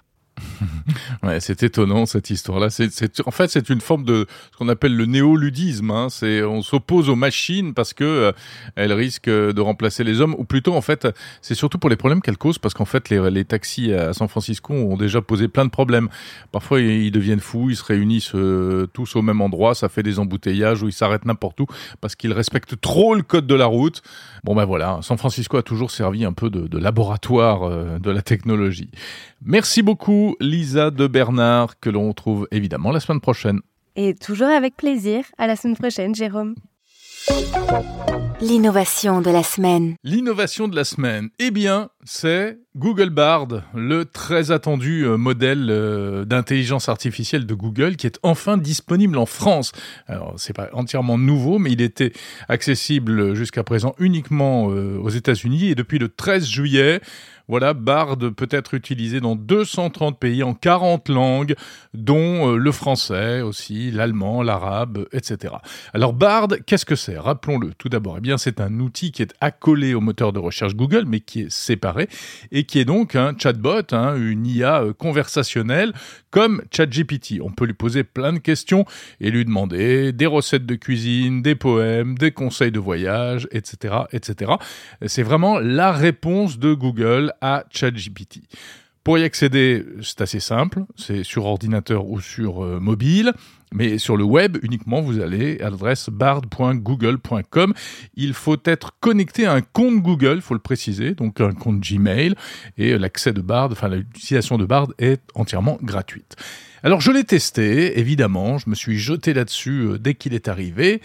c'est 1.39 1.63
étonnant 1.63 2.05
cette 2.05 2.29
histoire-là. 2.29 2.69
C'est, 2.69 2.91
en 3.25 3.31
fait, 3.31 3.49
c'est 3.49 3.69
une 3.69 3.81
forme 3.81 4.03
de 4.03 4.25
ce 4.51 4.57
qu'on 4.57 4.69
appelle 4.69 4.95
le 4.95 5.05
néoludisme. 5.05 5.91
Hein. 5.91 6.07
On 6.21 6.61
s'oppose 6.61 7.09
aux 7.09 7.15
machines 7.15 7.73
parce 7.73 7.93
que 7.93 8.03
euh, 8.03 8.31
elles 8.75 8.93
risquent 8.93 9.29
de 9.29 9.61
remplacer 9.61 10.03
les 10.03 10.21
hommes, 10.21 10.35
ou 10.37 10.44
plutôt, 10.44 10.75
en 10.75 10.81
fait, 10.81 11.07
c'est 11.41 11.56
surtout 11.56 11.77
pour 11.77 11.89
les 11.89 11.95
problèmes 11.95 12.21
qu'elles 12.21 12.37
causent, 12.37 12.59
parce 12.59 12.73
qu'en 12.73 12.85
fait, 12.85 13.09
les, 13.09 13.45
taxis 13.45 13.94
à 13.94 14.13
San 14.13 14.27
Francisco 14.27 14.73
ont 14.73 14.97
déjà 14.97 15.21
posé 15.21 15.47
plein 15.47 15.65
de 15.65 15.71
problèmes. 15.71 16.09
Parfois, 16.51 16.80
ils 16.80 17.11
deviennent 17.11 17.39
fous, 17.39 17.69
ils 17.69 17.75
se 17.75 17.83
réunissent 17.83 18.35
euh, 18.35 18.87
tous 18.94 19.15
au 19.15 19.21
même 19.21 19.41
endroit, 19.41 19.75
ça 19.75 19.89
fait 19.89 20.03
des 20.03 20.19
embouteillages 20.19 20.83
où 20.83 20.87
ils 20.87 20.94
s'arrêtent 20.94 21.25
n'importe 21.25 21.59
où 21.59 21.65
parce 21.99 22.15
qu'ils 22.15 22.33
respectent 22.33 22.80
trop 22.80 23.15
le 23.15 23.23
code 23.23 23.47
de 23.47 23.56
la 23.56 23.65
route. 23.65 24.01
Bon 24.44 24.56
ben 24.56 24.65
voilà, 24.65 24.99
San 25.01 25.18
Francisco 25.18 25.57
a 25.57 25.63
toujours 25.63 25.91
servi 25.91 26.25
un 26.25 26.33
peu 26.33 26.49
de, 26.49 26.68
de 26.68 26.77
laboratoire 26.77 27.63
euh, 27.63 27.99
de 27.99 28.11
la 28.11 28.21
technologie. 28.21 28.89
Merci 29.44 29.81
beaucoup, 29.81 30.35
Lisa 30.51 30.91
de 30.91 31.07
Bernard, 31.07 31.79
que 31.79 31.89
l'on 31.89 32.09
retrouve 32.09 32.45
évidemment 32.51 32.91
la 32.91 32.99
semaine 32.99 33.21
prochaine. 33.21 33.61
Et 33.95 34.13
toujours 34.13 34.49
avec 34.49 34.75
plaisir. 34.75 35.23
À 35.37 35.47
la 35.47 35.55
semaine 35.55 35.77
prochaine, 35.77 36.13
Jérôme. 36.13 36.55
L'innovation 38.41 39.21
de 39.21 39.29
la 39.31 39.43
semaine. 39.43 39.95
L'innovation 40.03 40.67
de 40.67 40.75
la 40.75 40.83
semaine. 40.83 41.29
Eh 41.39 41.51
bien, 41.51 41.89
c'est 42.03 42.57
Google 42.75 43.09
Bard, 43.09 43.47
le 43.75 44.05
très 44.05 44.51
attendu 44.51 45.03
euh, 45.03 45.17
modèle 45.17 45.67
euh, 45.69 46.25
d'intelligence 46.25 46.89
artificielle 46.89 47.45
de 47.45 47.53
Google 47.53 47.95
qui 47.95 48.07
est 48.07 48.17
enfin 48.23 48.57
disponible 48.57 49.17
en 49.17 49.25
France. 49.25 49.71
Alors, 50.07 50.33
c'est 50.37 50.53
pas 50.53 50.69
entièrement 50.73 51.17
nouveau, 51.17 51.59
mais 51.59 51.71
il 51.71 51.81
était 51.81 52.13
accessible 52.49 53.35
jusqu'à 53.35 53.63
présent 53.63 53.93
uniquement 53.99 54.71
euh, 54.71 54.97
aux 54.97 55.09
États-Unis 55.09 55.69
et 55.69 55.75
depuis 55.75 55.99
le 55.99 56.09
13 56.09 56.47
juillet, 56.47 57.01
voilà, 57.47 57.73
Bard 57.73 58.17
peut 58.17 58.47
être 58.49 58.75
utilisé 58.75 59.19
dans 59.19 59.35
230 59.35 60.17
pays 60.17 60.41
en 60.41 60.53
40 60.53 61.09
langues, 61.09 61.55
dont 61.93 62.55
le 62.55 62.71
français 62.71 63.41
aussi, 63.41 63.91
l'allemand, 63.91 64.41
l'arabe, 64.41 65.05
etc. 65.11 65.55
Alors 65.93 66.13
Bard, 66.13 66.47
qu'est-ce 66.65 66.85
que 66.85 66.95
c'est? 66.95 67.17
Rappelons-le 67.17 67.73
tout 67.73 67.89
d'abord. 67.89 68.15
Eh 68.19 68.21
bien, 68.21 68.37
c'est 68.37 68.61
un 68.61 68.79
outil 68.79 69.11
qui 69.11 69.21
est 69.21 69.33
accolé 69.41 69.93
au 69.93 69.99
moteur 69.99 70.31
de 70.31 70.39
recherche 70.39 70.75
Google, 70.75 71.03
mais 71.05 71.19
qui 71.19 71.41
est 71.41 71.51
séparé 71.51 71.91
et 72.52 72.64
qui 72.64 72.80
est 72.80 72.86
donc 72.86 73.16
un 73.16 73.33
chatbot, 73.38 73.83
hein, 73.92 74.16
une 74.16 74.45
IA 74.45 74.81
euh, 74.81 74.94
conversationnelle 74.94 75.94
comme 76.30 76.62
ChatGPT. 76.71 77.40
On 77.42 77.52
peut 77.52 77.66
lui 77.66 77.74
poser 77.74 78.04
plein 78.04 78.33
de 78.33 78.40
questions 78.40 78.86
et 79.19 79.31
lui 79.31 79.45
demander 79.45 80.12
des 80.14 80.26
recettes 80.26 80.66
de 80.66 80.76
cuisine, 80.76 81.42
des 81.42 81.56
poèmes, 81.56 82.18
des 82.18 82.31
conseils 82.31 82.71
de 82.71 82.80
voyage, 82.80 83.48
etc., 83.52 83.95
etc. 84.12 84.54
C'est 85.06 85.24
vraiment 85.24 85.60
la 85.60 85.92
réponse 85.92 86.57
de 86.57 86.74
Google 86.74 87.33
à 87.42 87.66
ChatGPT. 87.69 88.42
Pour 89.04 89.18
y 89.18 89.24
accéder, 89.24 89.83
c'est 90.04 90.21
assez 90.21 90.40
simple, 90.40 90.83
c'est 90.95 91.24
sur 91.24 91.45
ordinateur 91.45 92.06
ou 92.06 92.21
sur 92.21 92.64
euh, 92.64 92.80
mobile. 92.80 93.33
Mais 93.73 93.97
sur 93.97 94.18
le 94.18 94.23
web, 94.23 94.57
uniquement, 94.63 95.01
vous 95.01 95.19
allez 95.19 95.59
à 95.61 95.69
l'adresse 95.69 96.09
bard.google.com. 96.09 97.73
Il 98.16 98.33
faut 98.33 98.57
être 98.66 98.92
connecté 98.99 99.45
à 99.45 99.54
un 99.54 99.61
compte 99.61 100.01
Google, 100.01 100.35
il 100.35 100.42
faut 100.42 100.54
le 100.54 100.59
préciser, 100.59 101.13
donc 101.13 101.40
un 101.40 101.54
compte 101.54 101.80
Gmail. 101.80 102.35
Et 102.78 102.97
l'accès 102.97 103.33
de 103.33 103.42
Bard, 103.42 103.69
enfin 103.71 103.90
l'utilisation 103.90 104.57
de 104.57 104.66
Bard 104.66 104.87
est 104.97 105.21
entièrement 105.35 105.78
gratuite. 105.81 106.35
Alors 106.83 107.00
je 107.00 107.11
l'ai 107.11 107.23
testé, 107.23 108.00
évidemment, 108.00 108.57
je 108.57 108.68
me 108.68 108.73
suis 108.73 108.97
jeté 108.97 109.35
là-dessus 109.35 109.81
euh, 109.81 110.00
dès 110.00 110.16
qu'il 110.16 110.33
est 110.33 110.47
arrivé, 110.47 111.00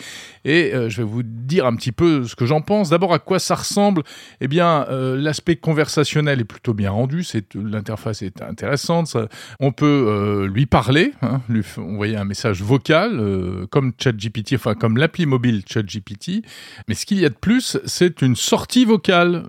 et 0.47 0.75
euh, 0.75 0.88
je 0.88 0.99
vais 0.99 1.06
vous 1.06 1.23
dire 1.23 1.66
un 1.66 1.76
petit 1.76 1.92
peu 1.92 2.25
ce 2.25 2.35
que 2.35 2.47
j'en 2.47 2.62
pense. 2.62 2.88
D'abord 2.88 3.12
à 3.12 3.18
quoi 3.18 3.38
ça 3.38 3.56
ressemble? 3.56 4.02
Eh 4.40 4.49
bien, 4.49 4.87
euh, 4.88 5.16
l'aspect 5.18 5.56
conversationnel 5.56 6.40
est 6.40 6.45
plutôt 6.45 6.73
bien 6.73 6.90
rendu, 6.90 7.25
c'est 7.25 7.54
l'interface 7.54 8.23
est 8.23 8.40
intéressante, 8.40 9.18
on 9.61 9.71
peut 9.71 10.49
lui 10.50 10.64
parler, 10.64 11.12
hein, 11.21 11.42
lui 11.49 11.62
envoyer 11.76 12.16
un 12.16 12.25
message 12.25 12.62
vocal, 12.62 13.21
comme 13.71 13.92
ChatGPT, 13.99 14.54
enfin 14.54 14.75
comme 14.75 14.97
l'appli 14.97 15.26
mobile 15.26 15.62
ChatGPT, 15.66 16.42
mais 16.88 16.95
ce 16.95 17.04
qu'il 17.04 17.21
y 17.21 17.26
a 17.26 17.28
de 17.28 17.35
plus, 17.35 17.78
c'est 17.85 18.23
une 18.23 18.37
sortie 18.37 18.85
vocale. 18.87 19.45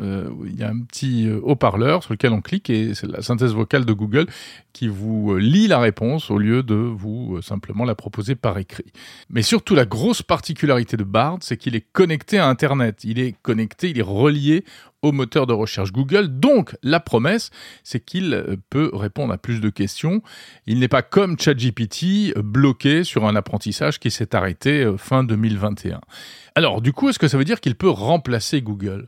il 0.46 0.60
y 0.60 0.63
a 0.63 0.69
un 0.69 0.79
petit 0.81 1.29
haut-parleur 1.29 2.03
sur 2.03 2.13
lequel 2.13 2.34
on 2.34 2.41
clique, 2.41 2.69
et 2.69 2.93
c'est 2.96 3.07
la 3.07 3.22
synthèse 3.22 3.53
vocale 3.53 3.86
de 3.86 3.93
Google 3.93 4.25
qui 4.74 4.88
vous 4.88 5.38
lit 5.38 5.67
la 5.67 5.79
réponse 5.79 6.16
au 6.29 6.38
lieu 6.38 6.63
de 6.63 6.75
vous 6.75 7.38
euh, 7.38 7.41
simplement 7.41 7.86
la 7.86 7.95
proposer 7.95 8.36
par 8.36 8.57
écrit. 8.57 8.91
Mais 9.29 9.41
surtout, 9.41 9.75
la 9.75 9.86
grosse 9.86 10.21
particularité 10.21 10.97
de 10.97 11.03
Bard, 11.03 11.38
c'est 11.41 11.57
qu'il 11.57 11.75
est 11.75 11.86
connecté 11.91 12.38
à 12.38 12.47
Internet. 12.47 13.03
Il 13.03 13.19
est 13.19 13.36
connecté, 13.41 13.89
il 13.89 14.00
est 14.00 14.03
relié 14.03 14.65
au 15.01 15.12
moteur 15.12 15.47
de 15.47 15.53
recherche 15.53 15.91
Google. 15.91 16.39
Donc, 16.39 16.75
la 16.83 17.00
promesse, 17.00 17.51
c'est 17.83 18.00
qu'il 18.00 18.33
euh, 18.33 18.55
peut 18.69 18.89
répondre 18.93 19.33
à 19.33 19.38
plus 19.38 19.62
de 19.62 19.69
questions. 19.69 20.21
Il 20.65 20.79
n'est 20.79 20.88
pas 20.88 21.01
comme 21.01 21.39
ChatGPT 21.39 22.36
euh, 22.36 22.41
bloqué 22.41 23.03
sur 23.03 23.25
un 23.25 23.36
apprentissage 23.36 24.00
qui 24.00 24.12
s'est 24.12 24.36
arrêté 24.36 24.91
fin 24.97 25.24
2021. 25.24 26.01
Alors, 26.55 26.81
du 26.81 26.93
coup, 26.93 27.09
est-ce 27.09 27.19
que 27.19 27.27
ça 27.27 27.38
veut 27.38 27.45
dire 27.45 27.62
qu'il 27.62 27.75
peut 27.75 27.89
remplacer 27.89 28.62
Google? 28.62 29.07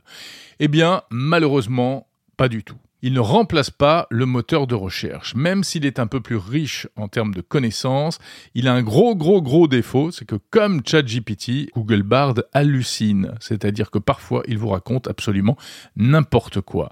Eh 0.58 0.68
bien, 0.68 1.02
malheureusement, 1.10 2.06
pas 2.36 2.48
du 2.48 2.64
tout. 2.64 2.78
Il 3.02 3.14
ne 3.14 3.20
remplace 3.20 3.70
pas 3.70 4.06
le 4.10 4.26
moteur 4.26 4.66
de 4.66 4.74
recherche. 4.74 5.34
Même 5.34 5.64
s'il 5.64 5.86
est 5.86 5.98
un 5.98 6.06
peu 6.06 6.20
plus 6.20 6.36
riche 6.36 6.86
en 6.96 7.08
termes 7.08 7.32
de 7.32 7.40
connaissances, 7.40 8.18
il 8.54 8.68
a 8.68 8.74
un 8.74 8.82
gros, 8.82 9.16
gros, 9.16 9.40
gros 9.40 9.68
défaut, 9.68 10.10
c'est 10.10 10.26
que 10.26 10.36
comme 10.50 10.82
ChatGPT, 10.84 11.70
Google 11.74 12.02
Bard 12.02 12.34
hallucine. 12.52 13.32
C'est-à-dire 13.40 13.90
que 13.90 13.98
parfois, 13.98 14.42
il 14.48 14.58
vous 14.58 14.68
raconte 14.68 15.08
absolument 15.08 15.56
n'importe 15.96 16.60
quoi. 16.60 16.90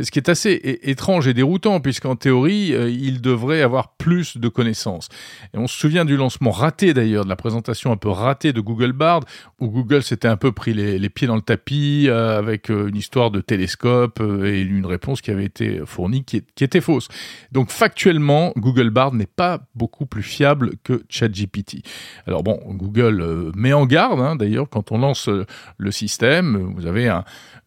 Ce 0.00 0.10
qui 0.10 0.18
est 0.18 0.28
assez 0.28 0.80
étrange 0.82 1.26
et 1.26 1.34
déroutant, 1.34 1.80
puisqu'en 1.80 2.16
théorie, 2.16 2.74
euh, 2.74 2.90
il 2.90 3.20
devrait 3.20 3.62
avoir 3.62 3.94
plus 3.96 4.36
de 4.36 4.48
connaissances. 4.48 5.08
Et 5.54 5.58
on 5.58 5.66
se 5.66 5.78
souvient 5.78 6.04
du 6.04 6.16
lancement 6.16 6.50
raté 6.50 6.92
d'ailleurs, 6.92 7.24
de 7.24 7.30
la 7.30 7.36
présentation 7.36 7.92
un 7.92 7.96
peu 7.96 8.10
ratée 8.10 8.52
de 8.52 8.60
Google 8.60 8.92
Bard, 8.92 9.20
où 9.60 9.68
Google 9.68 10.02
s'était 10.02 10.28
un 10.28 10.36
peu 10.36 10.52
pris 10.52 10.74
les, 10.74 11.08
pieds 11.08 11.26
dans 11.26 11.36
le 11.36 11.42
tapis 11.42 12.06
euh, 12.08 12.36
avec 12.36 12.70
euh, 12.70 12.88
une 12.88 12.96
histoire 12.96 13.30
de 13.30 13.40
télescope 13.40 14.20
et 14.20 14.60
une 14.60 14.86
réponse 14.86 15.20
qui 15.20 15.30
avait 15.30 15.45
été 15.46 15.80
fournie 15.86 16.24
qui, 16.24 16.42
était 16.60 16.80
fausse. 16.80 17.08
Donc 17.52 17.70
factuellement, 17.70 18.52
Google 18.56 18.90
Bard 18.90 19.14
n'est 19.14 19.26
pas 19.26 19.60
beaucoup 19.74 20.06
plus 20.06 20.22
fiable 20.22 20.72
que 20.84 21.04
ChatGPT. 21.08 21.82
Alors 22.26 22.42
bon, 22.42 22.60
Google 22.66 23.20
euh, 23.20 23.52
met 23.54 23.72
en 23.72 23.86
garde, 23.86 24.20
hein, 24.20 24.36
d'ailleurs, 24.36 24.68
quand 24.68 24.92
on 24.92 24.98
lance 24.98 25.28
euh, 25.28 25.46
le 25.78 25.90
système, 25.90 26.72
vous 26.76 26.86
avez 26.86 27.08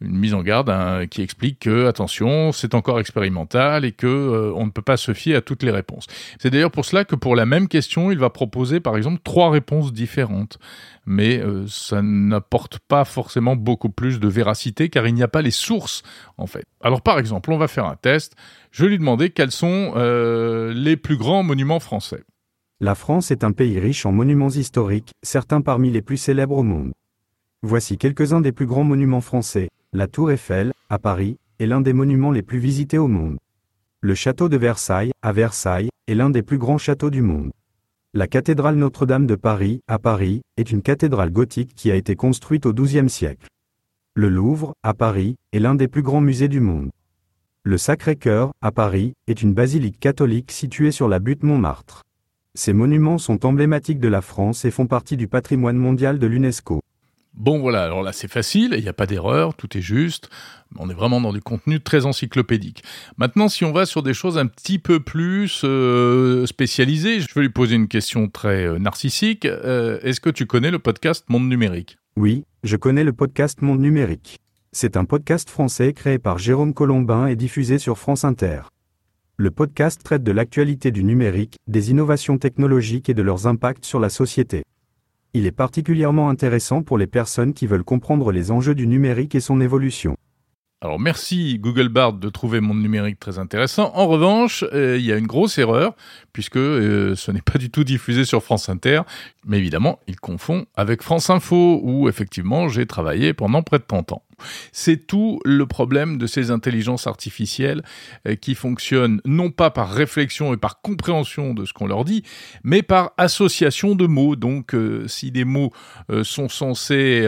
une 0.02 0.18
mise 0.18 0.34
en 0.34 0.44
garde 0.44 0.70
hein, 0.70 1.08
qui 1.08 1.22
explique 1.22 1.60
que, 1.60 1.88
attention, 1.88 2.52
c'est 2.52 2.76
encore 2.76 3.00
expérimental 3.00 3.86
et 3.86 3.92
que 3.92 4.08
euh, 4.08 4.54
on 4.56 4.66
ne 4.66 4.72
peut 4.72 4.82
pas 4.82 4.98
se 4.98 5.14
fier 5.14 5.36
à 5.36 5.42
toutes 5.42 5.64
les 5.64 5.72
réponses. 5.72 6.06
C'est 6.40 6.50
d'ailleurs 6.50 6.72
pour 6.72 6.86
cela 6.86 7.06
que 7.06 7.16
pour 7.16 7.36
la 7.36 7.46
même 7.46 7.68
question, 7.68 8.12
il 8.12 8.20
va 8.20 8.30
proposer 8.30 8.80
par 8.80 8.98
exemple 8.98 9.20
trois 9.24 9.50
réponses 9.50 9.94
différentes 9.94 10.60
mais 11.10 11.40
euh, 11.40 11.66
ça 11.68 12.04
n'apporte 12.04 12.78
pas 12.78 13.04
forcément 13.04 13.56
beaucoup 13.56 13.90
plus 13.90 14.20
de 14.20 14.28
véracité 14.28 14.90
car 14.90 15.08
il 15.08 15.16
n'y 15.16 15.24
a 15.24 15.28
pas 15.28 15.42
les 15.42 15.52
sources 15.52 16.04
en 16.38 16.46
fait. 16.46 16.66
Alors 16.82 17.02
par 17.02 17.18
exemple, 17.18 17.52
on 17.52 17.58
va 17.58 17.68
faire 17.70 17.86
un 17.86 17.96
test. 17.96 18.36
Je 18.72 18.86
lui 18.86 18.98
demander 18.98 19.30
quels 19.30 19.52
sont 19.52 19.94
euh, 19.96 20.74
les 20.74 20.98
plus 20.98 21.18
grands 21.18 21.44
monuments 21.44 21.80
français. 21.80 22.24
La 22.82 22.96
France 22.96 23.32
est 23.32 23.44
un 23.44 23.52
pays 23.52 23.80
riche 23.80 24.06
en 24.06 24.12
monuments 24.12 24.50
historiques, 24.50 25.12
certains 25.22 25.62
parmi 25.62 25.90
les 25.92 26.02
plus 26.02 26.18
célèbres 26.18 26.58
au 26.58 26.64
monde. 26.64 26.94
Voici 27.62 27.98
quelques-uns 27.98 28.42
des 28.42 28.54
plus 28.54 28.66
grands 28.66 28.86
monuments 28.86 29.22
français. 29.22 29.70
La 29.92 30.08
Tour 30.08 30.32
Eiffel, 30.32 30.72
à 30.90 30.98
Paris, 30.98 31.38
est 31.60 31.66
l'un 31.66 31.82
des 31.82 31.94
monuments 31.94 32.32
les 32.32 32.42
plus 32.42 32.60
visités 32.60 32.98
au 32.98 33.08
monde. 33.08 33.38
Le 34.02 34.16
château 34.16 34.48
de 34.48 34.56
Versailles, 34.56 35.12
à 35.22 35.34
Versailles, 35.34 35.90
est 36.08 36.16
l'un 36.16 36.30
des 36.30 36.42
plus 36.42 36.58
grands 36.58 36.78
châteaux 36.78 37.10
du 37.10 37.22
monde. 37.22 37.52
La 38.14 38.28
cathédrale 38.28 38.76
Notre-Dame 38.76 39.28
de 39.28 39.36
Paris, 39.36 39.82
à 39.88 40.00
Paris, 40.00 40.42
est 40.56 40.72
une 40.72 40.82
cathédrale 40.82 41.32
gothique 41.32 41.76
qui 41.76 41.92
a 41.92 41.96
été 41.96 42.16
construite 42.16 42.66
au 42.66 42.74
XIIe 42.74 43.10
siècle. 43.10 43.48
Le 44.16 44.30
Louvre, 44.30 44.74
à 44.82 44.94
Paris, 44.94 45.36
est 45.52 45.60
l'un 45.60 45.76
des 45.76 45.88
plus 45.88 46.02
grands 46.02 46.22
musées 46.22 46.48
du 46.48 46.62
monde. 46.62 46.90
Le 47.70 47.78
Sacré-Cœur, 47.78 48.50
à 48.64 48.72
Paris, 48.72 49.14
est 49.28 49.44
une 49.44 49.54
basilique 49.54 50.00
catholique 50.00 50.52
située 50.52 50.90
sur 50.90 51.08
la 51.08 51.20
butte 51.20 51.44
Montmartre. 51.44 52.04
Ces 52.56 52.74
monuments 52.74 53.20
sont 53.20 53.46
emblématiques 53.46 54.00
de 54.00 54.08
la 54.08 54.22
France 54.22 54.66
et 54.66 54.72
font 54.72 54.88
partie 54.88 55.18
du 55.18 55.28
patrimoine 55.28 55.78
mondial 55.78 56.18
de 56.18 56.26
l'UNESCO. 56.26 56.82
Bon 57.36 57.60
voilà, 57.60 57.84
alors 57.84 58.02
là 58.02 58.12
c'est 58.12 58.28
facile, 58.28 58.74
il 58.76 58.82
n'y 58.82 58.90
a 58.90 58.94
pas 58.94 59.06
d'erreur, 59.06 59.54
tout 59.54 59.78
est 59.78 59.82
juste. 59.82 60.32
On 60.80 60.90
est 60.90 60.96
vraiment 60.96 61.22
dans 61.22 61.32
du 61.32 61.42
contenu 61.42 61.80
très 61.80 62.08
encyclopédique. 62.08 62.84
Maintenant, 63.18 63.50
si 63.50 63.64
on 63.66 63.72
va 63.72 63.86
sur 63.86 64.02
des 64.02 64.16
choses 64.16 64.40
un 64.40 64.48
petit 64.48 64.80
peu 64.80 65.00
plus 65.00 65.62
euh, 65.64 66.48
spécialisées, 66.48 67.20
je 67.20 67.32
vais 67.36 67.42
lui 67.42 67.50
poser 67.50 67.76
une 67.76 67.88
question 67.88 68.30
très 68.30 68.66
euh, 68.66 68.80
narcissique. 68.80 69.46
Euh, 69.46 70.00
est-ce 70.02 70.22
que 70.22 70.32
tu 70.32 70.48
connais 70.48 70.72
le 70.72 70.80
podcast 70.80 71.24
Monde 71.30 71.48
Numérique? 71.48 72.00
Oui, 72.18 72.46
je 72.64 72.78
connais 72.78 73.04
le 73.04 73.14
podcast 73.14 73.62
Monde 73.62 73.82
Numérique. 73.82 74.40
C'est 74.72 74.98
un 74.98 75.06
podcast 75.06 75.50
français 75.50 75.94
créé 75.94 76.20
par 76.20 76.38
Jérôme 76.38 76.76
Colombin 76.76 77.26
et 77.26 77.36
diffusé 77.36 77.80
sur 77.80 77.98
France 77.98 78.24
Inter. 78.24 78.62
Le 79.36 79.50
podcast 79.50 80.00
traite 80.04 80.22
de 80.22 80.32
l'actualité 80.32 80.92
du 80.92 81.04
numérique, 81.04 81.58
des 81.66 81.90
innovations 81.90 82.38
technologiques 82.38 83.10
et 83.10 83.16
de 83.16 83.24
leurs 83.24 83.48
impacts 83.48 83.84
sur 83.84 84.00
la 84.00 84.10
société. 84.10 84.62
Il 85.34 85.48
est 85.48 85.52
particulièrement 85.52 86.30
intéressant 86.30 86.84
pour 86.84 87.00
les 87.00 87.08
personnes 87.08 87.56
qui 87.56 87.66
veulent 87.66 87.84
comprendre 87.84 88.32
les 88.32 88.52
enjeux 88.52 88.76
du 88.76 88.86
numérique 88.86 89.34
et 89.34 89.40
son 89.40 89.60
évolution. 89.60 90.16
Alors 90.82 91.00
merci 91.00 91.58
Google 91.58 91.90
Bard 91.90 92.14
de 92.14 92.30
trouver 92.30 92.62
mon 92.62 92.76
numérique 92.76 93.20
très 93.20 93.40
intéressant. 93.40 93.92
En 93.96 94.08
revanche, 94.08 94.64
euh, 94.72 94.98
il 95.00 95.04
y 95.04 95.12
a 95.12 95.18
une 95.18 95.26
grosse 95.26 95.58
erreur 95.58 95.96
puisque 96.32 96.58
euh, 96.58 97.16
ce 97.16 97.32
n'est 97.32 97.42
pas 97.42 97.58
du 97.58 97.72
tout 97.72 97.84
diffusé 97.84 98.24
sur 98.24 98.44
France 98.44 98.70
Inter, 98.70 99.02
mais 99.48 99.58
évidemment, 99.58 100.00
il 100.08 100.20
confond 100.20 100.68
avec 100.76 101.02
France 101.02 101.32
Info 101.32 101.82
où 101.84 102.08
effectivement 102.08 102.70
j'ai 102.70 102.86
travaillé 102.86 103.34
pendant 103.34 103.64
près 103.64 103.80
de 103.80 103.84
30 103.84 104.12
ans. 104.12 104.24
C'est 104.72 105.08
tout 105.08 105.40
le 105.46 105.66
problème 105.66 106.18
de 106.18 106.28
ces 106.28 106.52
intelligences 106.52 107.08
artificielles 107.08 107.84
euh, 108.28 108.36
qui 108.36 108.56
fonctionnent 108.56 109.22
non 109.26 109.52
pas 109.52 109.70
par 109.70 109.92
réflexion 109.92 110.54
et 110.54 110.58
par 110.58 110.82
compréhension 110.82 111.54
de 111.54 111.66
ce 111.66 111.74
qu'on 111.74 111.88
leur 111.88 112.06
dit, 112.06 112.24
mais 112.64 112.82
par 112.82 113.12
association 113.18 113.96
de 113.96 114.08
mots. 114.08 114.36
Donc 114.36 114.74
euh, 114.74 115.08
si 115.08 115.32
des 115.32 115.46
mots 115.46 115.72
euh, 116.12 116.24
sont 116.24 116.50
censés 116.50 117.28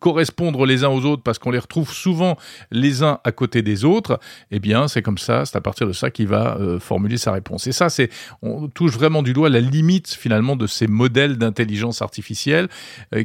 correspondre 0.00 0.66
les 0.66 0.84
uns 0.84 0.88
aux 0.88 1.04
autres 1.04 1.22
parce 1.22 1.38
qu'on 1.38 1.50
les 1.50 1.58
retrouve 1.58 1.92
souvent 1.92 2.36
les 2.70 3.02
uns 3.02 3.18
à 3.24 3.32
côté 3.32 3.62
des 3.62 3.84
autres, 3.84 4.18
eh 4.50 4.58
bien 4.58 4.88
c'est 4.88 5.02
comme 5.02 5.18
ça, 5.18 5.44
c'est 5.44 5.56
à 5.56 5.60
partir 5.60 5.86
de 5.86 5.92
ça 5.92 6.10
qu'il 6.10 6.28
va 6.28 6.58
formuler 6.80 7.16
sa 7.16 7.32
réponse. 7.32 7.66
Et 7.66 7.72
ça, 7.72 7.88
c'est 7.88 8.10
on 8.42 8.68
touche 8.68 8.92
vraiment 8.92 9.22
du 9.22 9.32
doigt 9.32 9.48
la 9.48 9.60
limite 9.60 10.08
finalement 10.08 10.56
de 10.56 10.66
ces 10.66 10.86
modèles 10.86 11.38
d'intelligence 11.38 12.02
artificielle 12.02 12.68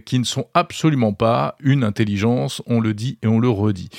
qui 0.06 0.20
ne 0.20 0.24
sont 0.24 0.48
absolument 0.54 1.14
pas 1.14 1.56
une 1.60 1.84
intelligence, 1.84 2.62
on 2.68 2.80
le 2.80 2.94
dit 2.98 3.18
et 3.24 3.28
on 3.28 3.40
le 3.40 3.48
redit. 3.48 3.90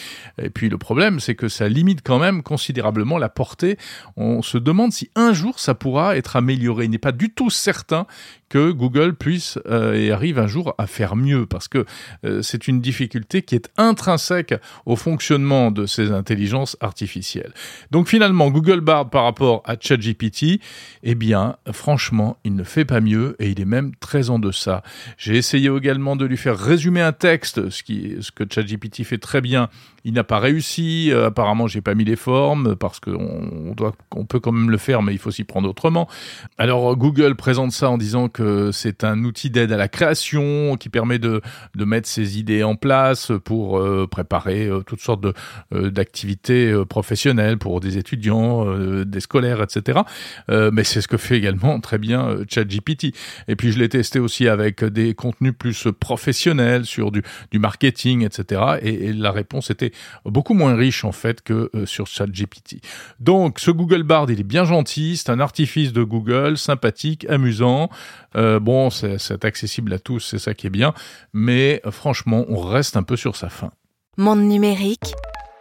Et 0.42 0.50
puis 0.50 0.68
le 0.68 0.76
problème, 0.76 1.20
c'est 1.20 1.34
que 1.34 1.48
ça 1.48 1.68
limite 1.70 2.02
quand 2.04 2.18
même 2.18 2.42
considérablement 2.42 3.16
la 3.16 3.30
portée. 3.30 3.78
On 4.16 4.42
se 4.42 4.58
demande 4.58 4.92
si 4.92 5.08
un 5.14 5.32
jour 5.32 5.58
ça 5.58 5.74
pourra 5.74 6.18
être 6.18 6.36
amélioré. 6.36 6.84
Il 6.84 6.90
n'est 6.90 6.98
pas 6.98 7.12
du 7.12 7.30
tout 7.30 7.48
certain 7.48 8.06
que 8.48 8.70
Google 8.70 9.14
puisse 9.14 9.58
euh, 9.66 9.94
et 9.94 10.10
arrive 10.10 10.38
un 10.38 10.46
jour 10.46 10.74
à 10.78 10.86
faire 10.86 11.16
mieux 11.16 11.46
parce 11.46 11.68
que 11.68 11.84
euh, 12.24 12.42
c'est 12.42 12.68
une 12.68 12.80
difficulté 12.80 13.42
qui 13.42 13.54
est 13.54 13.70
intrinsèque 13.76 14.54
au 14.86 14.96
fonctionnement 14.96 15.70
de 15.70 15.86
ces 15.86 16.10
intelligences 16.10 16.76
artificielles. 16.80 17.52
Donc 17.90 18.08
finalement, 18.08 18.50
Google 18.50 18.80
Bard 18.80 19.10
par 19.10 19.24
rapport 19.24 19.62
à 19.64 19.76
ChatGPT, 19.78 20.60
eh 21.02 21.14
bien, 21.14 21.56
franchement, 21.72 22.38
il 22.44 22.54
ne 22.54 22.64
fait 22.64 22.84
pas 22.84 23.00
mieux 23.00 23.36
et 23.38 23.50
il 23.50 23.60
est 23.60 23.66
même 23.66 23.94
très 23.96 24.30
en 24.30 24.38
deçà. 24.38 24.82
J'ai 25.16 25.36
essayé 25.36 25.70
également 25.74 26.16
de 26.16 26.24
lui 26.24 26.36
faire 26.36 26.58
résumer 26.58 27.00
un 27.00 27.12
texte, 27.12 27.70
ce, 27.70 27.82
qui, 27.82 28.16
ce 28.20 28.30
que 28.32 28.44
ChatGPT 28.48 29.04
fait 29.04 29.18
très 29.18 29.40
bien. 29.40 29.68
Il 30.08 30.14
n'a 30.14 30.24
pas 30.24 30.38
réussi. 30.38 31.10
Euh, 31.12 31.26
apparemment, 31.26 31.66
j'ai 31.66 31.82
pas 31.82 31.94
mis 31.94 32.04
les 32.04 32.16
formes 32.16 32.76
parce 32.76 32.98
qu'on 32.98 33.74
on 34.16 34.24
peut 34.24 34.40
quand 34.40 34.52
même 34.52 34.70
le 34.70 34.78
faire, 34.78 35.02
mais 35.02 35.12
il 35.12 35.18
faut 35.18 35.30
s'y 35.30 35.44
prendre 35.44 35.68
autrement. 35.68 36.08
Alors 36.56 36.96
Google 36.96 37.34
présente 37.34 37.72
ça 37.72 37.90
en 37.90 37.98
disant 37.98 38.28
euh, 38.40 38.72
c'est 38.72 39.04
un 39.04 39.24
outil 39.24 39.50
d'aide 39.50 39.72
à 39.72 39.76
la 39.76 39.88
création 39.88 40.76
qui 40.76 40.88
permet 40.88 41.18
de, 41.18 41.42
mettre 41.76 42.08
ses 42.08 42.38
idées 42.38 42.62
en 42.62 42.74
place 42.74 43.32
pour 43.44 43.78
euh, 43.78 44.06
préparer 44.06 44.66
euh, 44.66 44.80
toutes 44.80 45.00
sortes 45.00 45.24
d'activités 45.72 46.74
professionnelles 46.88 47.58
pour 47.58 47.80
des 47.80 47.98
étudiants, 47.98 48.66
des 49.04 49.20
scolaires, 49.20 49.62
etc. 49.62 50.00
mais 50.48 50.84
c'est 50.84 51.00
ce 51.00 51.08
que 51.08 51.16
fait 51.16 51.36
également 51.36 51.80
très 51.80 51.98
bien 51.98 52.38
ChatGPT. 52.48 53.14
Et 53.48 53.56
puis 53.56 53.72
je 53.72 53.78
l'ai 53.78 53.88
testé 53.88 54.18
aussi 54.18 54.48
avec 54.48 54.84
des 54.84 55.14
contenus 55.14 55.54
plus 55.58 55.88
professionnels 55.98 56.84
sur 56.84 57.10
du, 57.10 57.22
marketing, 57.54 58.24
etc. 58.24 58.62
Et, 58.82 59.06
et, 59.06 59.12
la 59.12 59.30
réponse 59.30 59.70
était 59.70 59.92
beaucoup 60.24 60.54
moins 60.54 60.74
riche 60.74 61.04
en 61.04 61.12
fait 61.12 61.42
que 61.42 61.70
sur 61.84 62.06
ChatGPT. 62.06 62.76
Donc 63.20 63.58
ce 63.58 63.70
Google 63.70 64.02
Bard, 64.02 64.30
il 64.30 64.40
est 64.40 64.44
bien 64.44 64.64
gentil, 64.64 65.16
c'est 65.16 65.30
un 65.30 65.40
artifice 65.40 65.92
de 65.92 66.02
Google, 66.02 66.56
sympathique, 66.56 67.26
amusant. 67.28 67.88
Euh, 68.36 68.60
bon, 68.60 68.90
c'est 68.90 69.44
accessible 69.44 69.92
à 69.92 69.98
tous, 69.98 70.20
c'est 70.20 70.38
ça 70.38 70.54
qui 70.54 70.66
est 70.66 70.70
bien, 70.70 70.92
mais 71.32 71.80
euh, 71.86 71.90
franchement, 71.90 72.44
on 72.48 72.60
reste 72.60 72.96
un 72.96 73.02
peu 73.02 73.16
sur 73.16 73.36
sa 73.36 73.48
fin. 73.48 73.70
Monde 74.16 74.42
numérique, 74.42 75.14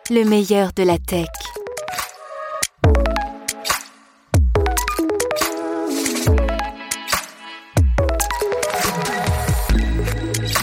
le 0.10 0.24
meilleur 0.24 0.72
de 0.76 0.84
la 0.84 0.98
tech. 0.98 1.28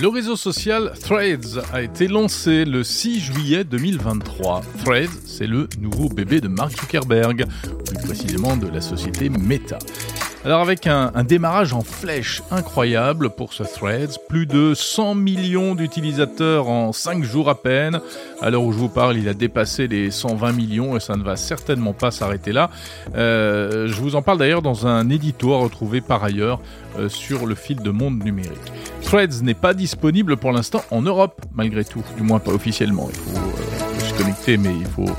Le 0.01 0.09
réseau 0.09 0.35
social 0.35 0.93
Threads 1.01 1.63
a 1.73 1.81
été 1.81 2.09
lancé 2.09 2.65
le 2.65 2.83
6 2.83 3.21
juillet 3.21 3.63
2023. 3.63 4.63
Threads, 4.85 5.09
c'est 5.25 5.47
le 5.47 5.69
nouveau 5.79 6.09
bébé 6.09 6.41
de 6.41 6.49
Mark 6.49 6.73
Zuckerberg, 6.73 7.47
plus 7.87 7.99
précisément 8.05 8.57
de 8.57 8.67
la 8.67 8.81
société 8.81 9.29
Meta. 9.29 9.79
Alors 10.45 10.61
avec 10.61 10.87
un, 10.87 11.11
démarrage 11.25 11.73
en 11.73 11.81
flèche 11.81 12.43
incroyable 12.51 13.31
pour 13.31 13.55
ce 13.55 13.63
Threads, 13.63 14.19
plus 14.29 14.45
de 14.45 14.75
100 14.75 15.15
millions 15.15 15.75
d'utilisateurs 15.75 16.69
en 16.69 16.93
5 16.93 17.25
jours 17.25 17.49
à 17.49 17.55
peine. 17.55 17.99
À 18.43 18.51
l'heure 18.51 18.63
où 18.63 18.71
je 18.71 18.77
vous 18.77 18.91
parle, 18.91 19.17
il 19.17 19.27
a 19.31 19.33
dépassé 19.33 19.89
les 19.89 20.11
120 20.11 20.53
millions 20.53 20.99
et 20.99 21.01
ça 21.01 21.17
ne 21.17 21.23
va 21.23 21.37
certainement 21.37 21.95
pas 21.95 22.11
s'arrêter 22.11 22.53
là. 22.53 22.69
Euh, 23.15 23.89
je 23.89 23.95
vous 24.03 24.17
en 24.17 24.23
parle 24.23 24.37
d'ailleurs 24.37 24.61
dans 24.61 24.87
un 24.87 25.09
édito 25.09 25.55
à 25.55 25.57
retrouver 25.57 26.03
par 26.03 26.23
ailleurs 26.23 26.61
euh, 26.99 27.09
sur 27.09 27.47
le 27.47 27.55
fil 27.55 27.81
de 27.81 27.91
monde 27.91 28.23
numérique. 28.23 28.53
Threads 29.01 29.43
n'est 29.43 29.55
pas 29.55 29.73
disponible 29.73 30.37
pour 30.37 30.53
l'instant 30.53 30.85
en 30.91 31.01
Europe, 31.01 31.41
malgré 31.55 31.87
tout, 31.87 32.03
du 32.19 32.23
moins 32.23 32.39
pas 32.39 32.53
officiellement. 32.53 33.09
Il 33.11 33.17
faut 33.17 33.39
euh, 33.39 34.01
se 34.01 34.15
connecter, 34.19 34.59
mais 34.59 34.75
il 34.79 34.87
faut 34.87 35.11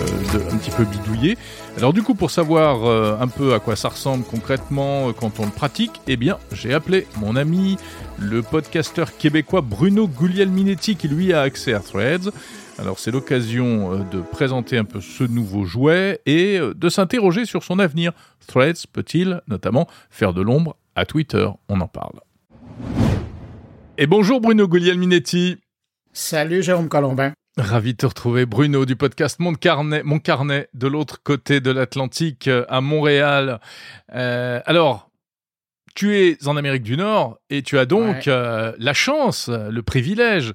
un 0.00 0.56
petit 0.56 0.70
peu 0.70 0.84
bidouiller. 0.84 1.36
Alors 1.76 1.92
du 1.92 2.02
coup, 2.02 2.14
pour 2.14 2.30
savoir 2.30 2.84
euh, 2.86 3.16
un 3.20 3.28
peu 3.28 3.54
à 3.54 3.60
quoi 3.60 3.76
ça 3.76 3.88
ressemble 3.88 4.24
concrètement 4.24 5.08
euh, 5.08 5.12
quand 5.12 5.40
on 5.40 5.46
le 5.46 5.50
pratique, 5.50 6.00
eh 6.06 6.16
bien, 6.16 6.38
j'ai 6.52 6.72
appelé 6.72 7.06
mon 7.18 7.36
ami, 7.36 7.76
le 8.18 8.42
podcasteur 8.42 9.16
québécois 9.16 9.60
Bruno 9.60 10.08
Guglielminetti, 10.08 10.96
qui 10.96 11.08
lui 11.08 11.32
a 11.32 11.42
accès 11.42 11.72
à 11.72 11.80
Threads. 11.80 12.30
Alors 12.78 12.98
c'est 12.98 13.10
l'occasion 13.10 13.92
euh, 13.92 13.98
de 14.10 14.20
présenter 14.20 14.78
un 14.78 14.84
peu 14.84 15.00
ce 15.00 15.24
nouveau 15.24 15.64
jouet 15.64 16.20
et 16.26 16.58
de 16.58 16.88
s'interroger 16.88 17.44
sur 17.44 17.62
son 17.62 17.78
avenir. 17.78 18.12
Threads 18.46 18.86
peut-il 18.92 19.40
notamment 19.48 19.86
faire 20.10 20.32
de 20.32 20.42
l'ombre 20.42 20.76
à 20.96 21.04
Twitter? 21.04 21.48
On 21.68 21.80
en 21.80 21.88
parle. 21.88 22.20
Et 23.98 24.06
bonjour 24.06 24.40
Bruno 24.40 24.66
Guglielminetti. 24.66 25.58
Salut 26.12 26.62
Jérôme 26.62 26.88
Colombin. 26.88 27.32
Ravi 27.56 27.92
de 27.92 27.96
te 27.98 28.06
retrouver, 28.06 28.46
Bruno, 28.46 28.86
du 28.86 28.94
podcast 28.94 29.40
Mon 29.40 29.54
Carnet, 29.54 30.02
Mon 30.04 30.20
Carnet 30.20 30.68
de 30.72 30.86
l'autre 30.86 31.20
côté 31.22 31.60
de 31.60 31.72
l'Atlantique, 31.72 32.46
euh, 32.46 32.64
à 32.68 32.80
Montréal. 32.80 33.60
Euh, 34.14 34.60
alors, 34.66 35.09
tu 35.94 36.16
es 36.16 36.46
en 36.46 36.56
Amérique 36.56 36.82
du 36.82 36.96
Nord 36.96 37.38
et 37.50 37.62
tu 37.62 37.78
as 37.78 37.84
donc 37.84 38.28
euh, 38.28 38.72
la 38.78 38.92
chance, 38.92 39.48
le 39.48 39.82
privilège 39.82 40.52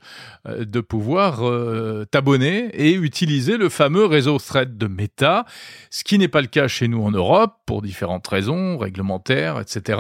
euh, 0.48 0.66
de 0.66 0.80
pouvoir 0.80 1.48
euh, 1.48 2.06
t'abonner 2.10 2.70
et 2.74 2.94
utiliser 2.94 3.58
le 3.58 3.70
fameux 3.70 4.06
réseau 4.06 4.38
Thread 4.38 4.78
de 4.78 4.88
Meta, 4.88 5.46
ce 5.90 6.04
qui 6.04 6.18
n'est 6.18 6.28
pas 6.28 6.42
le 6.42 6.48
cas 6.48 6.68
chez 6.68 6.88
nous 6.88 7.04
en 7.04 7.12
Europe 7.12 7.56
pour 7.66 7.82
différentes 7.82 8.28
raisons 8.28 8.78
réglementaires, 8.78 9.60
etc. 9.60 10.00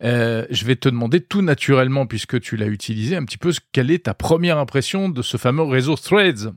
je 0.00 0.64
vais 0.64 0.76
te 0.76 0.88
demander 0.88 1.20
tout 1.20 1.42
naturellement, 1.42 2.06
puisque 2.06 2.40
tu 2.40 2.56
l'as 2.56 2.66
utilisé, 2.66 3.16
un 3.16 3.24
petit 3.24 3.38
peu 3.38 3.52
quelle 3.72 3.90
est 3.90 4.04
ta 4.04 4.14
première 4.14 4.58
impression 4.58 5.08
de 5.08 5.22
ce 5.22 5.36
fameux 5.36 5.62
réseau 5.62 5.96
Threads? 5.96 6.52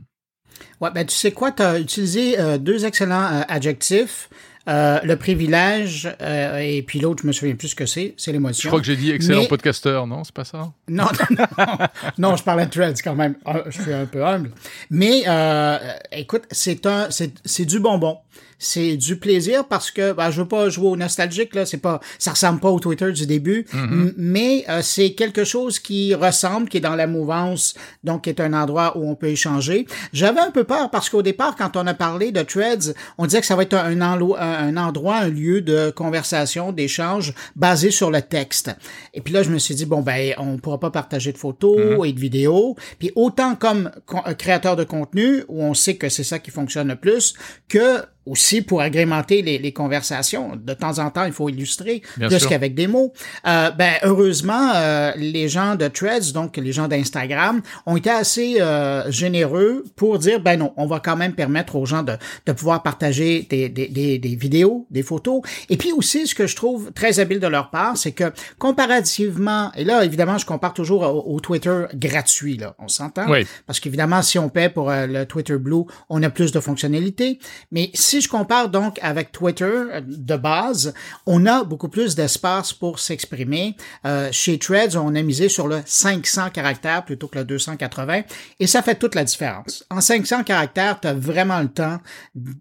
Ouais, 0.81 0.89
ben 0.91 1.05
tu 1.05 1.15
sais 1.15 1.31
quoi, 1.31 1.51
tu 1.51 1.61
as 1.61 1.79
utilisé 1.79 2.35
deux 2.59 2.85
excellents 2.85 3.43
adjectifs. 3.47 4.29
Euh, 4.67 4.99
le 5.03 5.15
privilège, 5.15 6.13
euh, 6.21 6.57
et 6.57 6.81
puis 6.81 6.99
l'autre, 6.99 7.21
je 7.23 7.27
me 7.27 7.31
souviens 7.31 7.55
plus 7.55 7.69
ce 7.69 7.75
que 7.75 7.85
c'est, 7.85 8.13
c'est 8.17 8.33
l'émotion. 8.33 8.63
Je 8.63 8.67
crois 8.67 8.81
que 8.81 8.85
j'ai 8.85 8.97
dit 8.97 9.11
excellent 9.11 9.45
podcasteur, 9.45 10.07
non? 10.07 10.25
C'est 10.25 10.35
pas 10.35 10.43
ça? 10.43 10.73
Non, 10.89 11.05
non, 11.29 11.37
non. 11.57 11.77
non, 12.17 12.35
je 12.35 12.43
parlais 12.43 12.65
de 12.65 12.71
Threads 12.71 13.01
quand 13.01 13.15
même. 13.15 13.35
Ah, 13.45 13.61
je 13.67 13.81
suis 13.81 13.93
un 13.93 14.05
peu 14.05 14.25
humble. 14.25 14.51
Mais, 14.89 15.23
euh, 15.25 15.77
écoute, 16.11 16.43
c'est 16.51 16.85
un, 16.85 17.07
c'est 17.09 17.65
du 17.65 17.79
bonbon 17.79 18.17
c'est 18.59 18.97
du 18.97 19.17
plaisir 19.17 19.67
parce 19.67 19.91
que 19.91 20.13
ben, 20.13 20.31
je 20.31 20.41
veux 20.41 20.47
pas 20.47 20.69
jouer 20.69 20.87
au 20.87 20.95
nostalgique 20.95 21.53
là, 21.55 21.65
c'est 21.65 21.77
pas 21.77 21.99
ça 22.17 22.31
ressemble 22.31 22.59
pas 22.59 22.69
au 22.69 22.79
Twitter 22.79 23.11
du 23.11 23.25
début, 23.25 23.65
mm-hmm. 23.73 24.13
mais 24.17 24.65
euh, 24.69 24.81
c'est 24.81 25.11
quelque 25.11 25.43
chose 25.43 25.79
qui 25.79 26.15
ressemble, 26.15 26.69
qui 26.69 26.77
est 26.77 26.81
dans 26.81 26.95
la 26.95 27.07
mouvance, 27.07 27.75
donc 28.03 28.23
qui 28.23 28.29
est 28.29 28.39
un 28.39 28.53
endroit 28.53 28.97
où 28.97 29.07
on 29.07 29.15
peut 29.15 29.27
échanger. 29.27 29.85
J'avais 30.13 30.39
un 30.39 30.51
peu 30.51 30.63
peur 30.63 30.89
parce 30.89 31.09
qu'au 31.09 31.21
départ, 31.21 31.55
quand 31.55 31.77
on 31.77 31.85
a 31.87 31.93
parlé 31.93 32.31
de 32.31 32.41
Threads, 32.41 32.93
on 33.17 33.25
disait 33.25 33.41
que 33.41 33.45
ça 33.45 33.55
va 33.55 33.63
être 33.63 33.75
un, 33.75 34.01
un 34.01 34.77
endroit, 34.77 35.17
un 35.17 35.29
lieu 35.29 35.61
de 35.61 35.91
conversation, 35.91 36.71
d'échange 36.71 37.33
basé 37.55 37.91
sur 37.91 38.11
le 38.11 38.21
texte. 38.21 38.71
Et 39.13 39.21
puis 39.21 39.33
là, 39.33 39.43
je 39.43 39.49
me 39.49 39.59
suis 39.59 39.75
dit 39.75 39.85
bon 39.85 40.01
ben, 40.01 40.33
on 40.37 40.57
pourra 40.57 40.79
pas 40.79 40.91
partager 40.91 41.31
de 41.31 41.37
photos 41.37 41.77
mm-hmm. 41.77 42.07
et 42.07 42.13
de 42.13 42.19
vidéos. 42.19 42.75
Puis 42.99 43.11
autant 43.15 43.55
comme 43.55 43.91
créateur 44.37 44.75
de 44.75 44.83
contenu 44.83 45.43
où 45.47 45.63
on 45.63 45.73
sait 45.73 45.95
que 45.95 46.09
c'est 46.09 46.23
ça 46.23 46.39
qui 46.39 46.51
fonctionne 46.51 46.87
le 46.87 46.95
plus 46.95 47.33
que 47.67 48.03
aussi 48.27 48.61
pour 48.61 48.81
agrémenter 48.81 49.41
les, 49.41 49.57
les, 49.57 49.71
conversations. 49.71 50.53
De 50.55 50.73
temps 50.73 50.99
en 50.99 51.09
temps, 51.09 51.25
il 51.25 51.31
faut 51.31 51.49
illustrer 51.49 52.01
plus 52.15 52.45
qu'avec 52.45 52.75
des 52.75 52.87
mots. 52.87 53.13
Euh, 53.45 53.71
ben 53.71 53.93
heureusement, 54.03 54.71
euh, 54.75 55.11
les 55.15 55.49
gens 55.49 55.75
de 55.75 55.87
Threads, 55.87 56.33
donc 56.33 56.57
les 56.57 56.71
gens 56.71 56.87
d'Instagram, 56.87 57.61
ont 57.85 57.95
été 57.95 58.09
assez 58.09 58.57
euh, 58.59 59.09
généreux 59.11 59.83
pour 59.95 60.19
dire 60.19 60.39
ben 60.39 60.57
non, 60.57 60.73
on 60.77 60.87
va 60.87 60.99
quand 60.99 61.15
même 61.15 61.33
permettre 61.33 61.75
aux 61.75 61.85
gens 61.85 62.03
de, 62.03 62.13
de 62.45 62.51
pouvoir 62.51 62.83
partager 62.83 63.47
des, 63.49 63.69
des, 63.69 63.87
des, 63.87 64.17
des, 64.17 64.35
vidéos, 64.35 64.85
des 64.91 65.03
photos. 65.03 65.41
Et 65.69 65.77
puis 65.77 65.91
aussi, 65.91 66.27
ce 66.27 66.35
que 66.35 66.47
je 66.47 66.55
trouve 66.55 66.91
très 66.93 67.19
habile 67.19 67.39
de 67.39 67.47
leur 67.47 67.69
part, 67.69 67.97
c'est 67.97 68.11
que 68.11 68.31
comparativement, 68.59 69.71
et 69.75 69.83
là 69.83 70.03
évidemment, 70.03 70.37
je 70.37 70.45
compare 70.45 70.73
toujours 70.73 71.27
au, 71.27 71.39
Twitter 71.39 71.85
gratuit, 71.93 72.57
là, 72.57 72.75
on 72.79 72.87
s'entend, 72.87 73.29
oui. 73.29 73.45
parce 73.67 73.79
qu'évidemment, 73.79 74.21
si 74.21 74.39
on 74.39 74.49
paie 74.49 74.69
pour 74.69 74.89
le 74.91 75.25
Twitter 75.25 75.57
Blue, 75.57 75.83
on 76.09 76.21
a 76.23 76.29
plus 76.29 76.51
de 76.51 76.59
fonctionnalités. 76.59 77.39
Mais 77.71 77.91
si 77.93 78.16
si 78.17 78.23
je 78.23 78.29
compare 78.29 78.69
donc 78.69 78.97
avec 79.03 79.31
Twitter 79.31 79.83
de 80.03 80.35
base, 80.35 80.93
on 81.27 81.45
a 81.45 81.63
beaucoup 81.63 81.87
plus 81.87 82.15
d'espace 82.15 82.73
pour 82.73 82.97
s'exprimer. 82.97 83.75
Euh, 84.05 84.29
chez 84.31 84.57
Threads, 84.57 84.97
on 84.97 85.13
a 85.13 85.21
misé 85.21 85.49
sur 85.49 85.67
le 85.67 85.81
500 85.85 86.49
caractères 86.49 87.05
plutôt 87.05 87.27
que 87.27 87.37
le 87.37 87.45
280 87.45 88.23
et 88.59 88.65
ça 88.65 88.81
fait 88.81 88.95
toute 88.95 89.13
la 89.13 89.23
différence. 89.23 89.85
En 89.91 90.01
500 90.01 90.45
caractères, 90.45 90.99
tu 90.99 91.07
as 91.07 91.13
vraiment 91.13 91.59
le 91.59 91.67
temps 91.67 91.99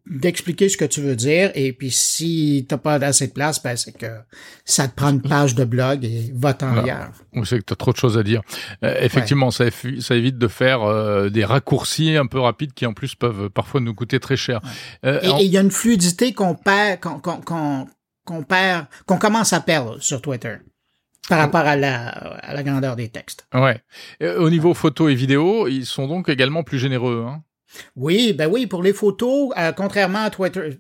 d'expliquer 0.04 0.68
ce 0.68 0.76
que 0.76 0.84
tu 0.84 1.00
veux 1.00 1.16
dire 1.16 1.52
et 1.54 1.72
puis 1.72 1.90
si 1.90 2.66
t'as 2.68 2.76
pas 2.76 2.96
assez 2.96 3.28
de 3.28 3.32
place, 3.32 3.62
ben 3.62 3.76
c'est 3.76 3.96
que 3.96 4.12
ça 4.66 4.88
te 4.88 4.94
prend 4.94 5.08
une 5.08 5.22
page 5.22 5.54
de 5.54 5.64
blog 5.64 6.04
et 6.04 6.32
va-t'en 6.34 6.76
ailleurs. 6.76 7.12
C'est 7.44 7.60
que 7.60 7.64
tu 7.64 7.72
as 7.72 7.76
trop 7.76 7.92
de 7.92 7.96
choses 7.96 8.18
à 8.18 8.22
dire. 8.22 8.42
Euh, 8.84 8.94
effectivement, 9.00 9.50
ça, 9.50 9.64
ça, 10.00 10.14
évite 10.16 10.36
de 10.36 10.48
faire 10.48 10.82
euh, 10.82 11.30
des 11.30 11.44
raccourcis 11.46 12.16
un 12.16 12.26
peu 12.26 12.40
rapides 12.40 12.74
qui 12.74 12.84
en 12.84 12.92
plus 12.92 13.14
peuvent 13.14 13.48
parfois 13.48 13.80
nous 13.80 13.94
coûter 13.94 14.20
très 14.20 14.36
cher. 14.36 14.60
Euh, 15.04 15.20
et 15.40 15.45
il 15.46 15.52
y 15.52 15.58
a 15.58 15.60
une 15.60 15.70
fluidité 15.70 16.32
qu'on 16.32 16.54
perd, 16.54 17.00
qu'on 17.00 18.42
perd, 18.42 18.86
qu'on 19.06 19.18
commence 19.18 19.52
à 19.52 19.60
perdre 19.60 19.98
sur 20.00 20.20
Twitter 20.20 20.56
par 21.28 21.38
rapport 21.38 21.60
à 21.60 21.76
la, 21.76 22.08
à 22.08 22.54
la 22.54 22.62
grandeur 22.62 22.96
des 22.96 23.08
textes. 23.08 23.46
Ouais. 23.52 23.80
au 24.20 24.50
niveau 24.50 24.74
photo 24.74 25.08
et 25.08 25.14
vidéo, 25.14 25.66
ils 25.66 25.86
sont 25.86 26.06
donc 26.06 26.28
également 26.28 26.62
plus 26.62 26.78
généreux. 26.78 27.26
Hein 27.28 27.42
oui, 27.96 28.32
ben 28.32 28.48
oui, 28.50 28.66
pour 28.66 28.82
les 28.82 28.92
photos, 28.92 29.50
euh, 29.56 29.72
contrairement 29.72 30.24
à 30.24 30.30
Twitter, 30.30 30.78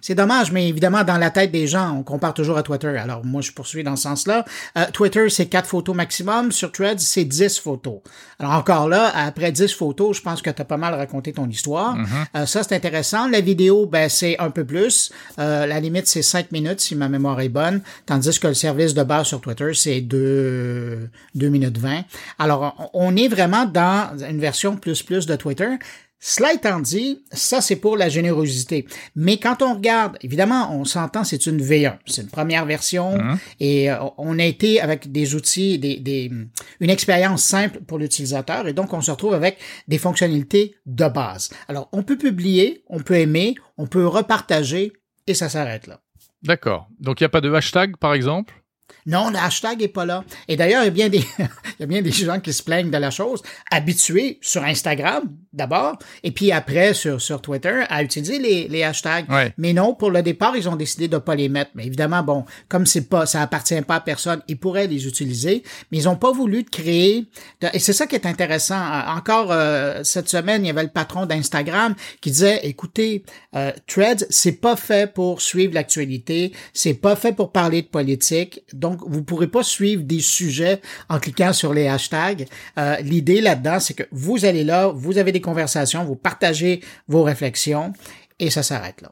c'est 0.00 0.14
dommage, 0.14 0.52
mais 0.52 0.68
évidemment, 0.68 1.04
dans 1.04 1.18
la 1.18 1.30
tête 1.30 1.50
des 1.50 1.66
gens, 1.66 1.96
on 1.96 2.02
compare 2.02 2.34
toujours 2.34 2.56
à 2.56 2.62
Twitter. 2.62 2.96
Alors, 2.96 3.24
moi, 3.24 3.42
je 3.42 3.52
poursuis 3.52 3.84
dans 3.84 3.96
ce 3.96 4.02
sens-là. 4.02 4.44
Euh, 4.78 4.86
Twitter, 4.92 5.28
c'est 5.28 5.46
4 5.46 5.66
photos 5.66 5.94
maximum. 5.94 6.52
Sur 6.52 6.72
Threads, 6.72 6.98
c'est 6.98 7.24
10 7.24 7.58
photos. 7.58 8.00
Alors, 8.38 8.52
encore 8.52 8.88
là, 8.88 9.12
après 9.14 9.52
10 9.52 9.72
photos, 9.72 10.16
je 10.16 10.22
pense 10.22 10.42
que 10.42 10.50
tu 10.50 10.62
as 10.62 10.64
pas 10.64 10.76
mal 10.76 10.94
raconté 10.94 11.32
ton 11.32 11.48
histoire. 11.48 11.96
Mm-hmm. 11.96 12.06
Euh, 12.36 12.46
ça, 12.46 12.62
c'est 12.62 12.74
intéressant. 12.74 13.28
La 13.28 13.40
vidéo, 13.40 13.86
ben, 13.86 14.08
c'est 14.08 14.38
un 14.38 14.50
peu 14.50 14.64
plus. 14.64 15.12
la 15.36 15.80
limite, 15.80 16.06
c'est 16.06 16.22
5 16.22 16.52
minutes, 16.52 16.80
si 16.80 16.94
ma 16.94 17.08
mémoire 17.08 17.40
est 17.40 17.48
bonne. 17.48 17.82
Tandis 18.06 18.38
que 18.38 18.48
le 18.48 18.54
service 18.54 18.94
de 18.94 19.02
base 19.02 19.26
sur 19.26 19.40
Twitter, 19.40 19.72
c'est 19.74 20.00
2, 20.00 21.10
2 21.34 21.48
minutes 21.48 21.78
20. 21.78 22.02
Alors, 22.38 22.90
on 22.94 23.16
est 23.16 23.28
vraiment 23.28 23.66
dans 23.66 24.16
une 24.18 24.38
version 24.38 24.76
plus 24.76 25.02
plus 25.02 25.26
de 25.26 25.36
Twitter 25.36 25.78
Cela 26.24 26.52
étant 26.54 26.78
dit, 26.78 27.24
ça 27.32 27.60
c'est 27.60 27.74
pour 27.74 27.96
la 27.96 28.08
générosité. 28.08 28.86
Mais 29.16 29.38
quand 29.38 29.60
on 29.60 29.74
regarde, 29.74 30.16
évidemment, 30.20 30.72
on 30.72 30.84
s'entend, 30.84 31.24
c'est 31.24 31.46
une 31.46 31.60
V1, 31.60 31.98
c'est 32.06 32.22
une 32.22 32.28
première 32.28 32.64
version 32.64 33.18
Mhm. 33.18 33.38
et 33.58 33.90
euh, 33.90 33.96
on 34.18 34.38
a 34.38 34.44
été 34.44 34.80
avec 34.80 35.10
des 35.10 35.34
outils, 35.34 35.80
des, 35.80 35.96
des, 35.96 36.30
une 36.78 36.90
expérience 36.90 37.42
simple 37.42 37.80
pour 37.80 37.98
l'utilisateur 37.98 38.68
et 38.68 38.72
donc 38.72 38.92
on 38.92 39.00
se 39.00 39.10
retrouve 39.10 39.34
avec 39.34 39.58
des 39.88 39.98
fonctionnalités 39.98 40.76
de 40.86 41.08
base. 41.08 41.50
Alors 41.66 41.88
on 41.90 42.04
peut 42.04 42.16
publier, 42.18 42.84
on 42.88 43.00
peut 43.00 43.16
aimer, 43.18 43.56
on 43.76 43.88
peut 43.88 44.06
repartager 44.06 44.92
et 45.26 45.34
ça 45.34 45.48
s'arrête 45.48 45.88
là. 45.88 46.00
D'accord. 46.44 46.86
Donc 47.00 47.20
il 47.20 47.24
n'y 47.24 47.26
a 47.26 47.30
pas 47.30 47.40
de 47.40 47.52
hashtag, 47.52 47.96
par 47.96 48.14
exemple? 48.14 48.61
Non, 49.06 49.30
le 49.30 49.36
hashtag 49.36 49.82
est 49.82 49.88
pas 49.88 50.04
là. 50.06 50.24
Et 50.48 50.56
d'ailleurs, 50.56 50.82
il 50.82 50.86
y 50.86 50.88
a 50.88 50.90
bien 50.90 51.08
des, 51.08 51.18
il 51.38 51.80
y 51.80 51.82
a 51.82 51.86
bien 51.86 52.02
des 52.02 52.12
gens 52.12 52.40
qui 52.40 52.52
se 52.52 52.62
plaignent 52.62 52.90
de 52.90 52.96
la 52.98 53.10
chose, 53.10 53.42
habitués 53.70 54.38
sur 54.40 54.62
Instagram 54.62 55.24
d'abord, 55.52 55.98
et 56.22 56.30
puis 56.30 56.50
après 56.50 56.94
sur, 56.94 57.20
sur 57.20 57.42
Twitter 57.42 57.82
à 57.90 58.02
utiliser 58.02 58.38
les, 58.38 58.68
les 58.68 58.82
hashtags. 58.84 59.28
Ouais. 59.30 59.52
Mais 59.58 59.72
non, 59.74 59.94
pour 59.94 60.10
le 60.10 60.22
départ, 60.22 60.56
ils 60.56 60.68
ont 60.68 60.76
décidé 60.76 61.08
de 61.08 61.18
pas 61.18 61.34
les 61.34 61.48
mettre. 61.50 61.72
Mais 61.74 61.84
évidemment, 61.86 62.22
bon, 62.22 62.44
comme 62.68 62.86
c'est 62.86 63.08
pas, 63.08 63.26
ça 63.26 63.42
appartient 63.42 63.80
pas 63.82 63.96
à 63.96 64.00
personne, 64.00 64.40
ils 64.48 64.58
pourraient 64.58 64.86
les 64.86 65.06
utiliser, 65.06 65.62
mais 65.90 65.98
ils 65.98 66.08
ont 66.08 66.16
pas 66.16 66.32
voulu 66.32 66.62
de 66.62 66.70
créer. 66.70 67.26
de- 67.60 67.68
et 67.74 67.78
c'est 67.78 67.92
ça 67.92 68.06
qui 68.06 68.14
est 68.14 68.26
intéressant. 68.26 68.80
Encore 69.08 69.48
euh, 69.52 70.00
cette 70.04 70.28
semaine, 70.28 70.64
il 70.64 70.68
y 70.68 70.70
avait 70.70 70.82
le 70.84 70.88
patron 70.88 71.26
d'Instagram 71.26 71.94
qui 72.20 72.30
disait, 72.30 72.60
écoutez, 72.64 73.22
euh, 73.54 73.72
Threads, 73.86 74.24
c'est 74.30 74.52
pas 74.60 74.76
fait 74.76 75.12
pour 75.12 75.42
suivre 75.42 75.74
l'actualité, 75.74 76.52
c'est 76.72 76.94
pas 76.94 77.14
fait 77.16 77.32
pour 77.32 77.52
parler 77.52 77.82
de 77.82 77.88
politique, 77.88 78.62
donc 78.82 79.00
vous 79.06 79.22
pourrez 79.24 79.46
pas 79.46 79.62
suivre 79.62 80.02
des 80.02 80.20
sujets 80.20 80.82
en 81.08 81.18
cliquant 81.18 81.54
sur 81.54 81.72
les 81.72 81.88
hashtags. 81.88 82.46
Euh, 82.78 82.96
L'idée 82.98 83.40
là-dedans, 83.40 83.80
c'est 83.80 83.94
que 83.94 84.02
vous 84.12 84.44
allez 84.44 84.64
là, 84.64 84.88
vous 84.88 85.16
avez 85.16 85.32
des 85.32 85.40
conversations, 85.40 86.04
vous 86.04 86.16
partagez 86.16 86.82
vos 87.08 87.22
réflexions 87.22 87.94
et 88.38 88.50
ça 88.50 88.62
s'arrête 88.62 89.00
là. 89.00 89.10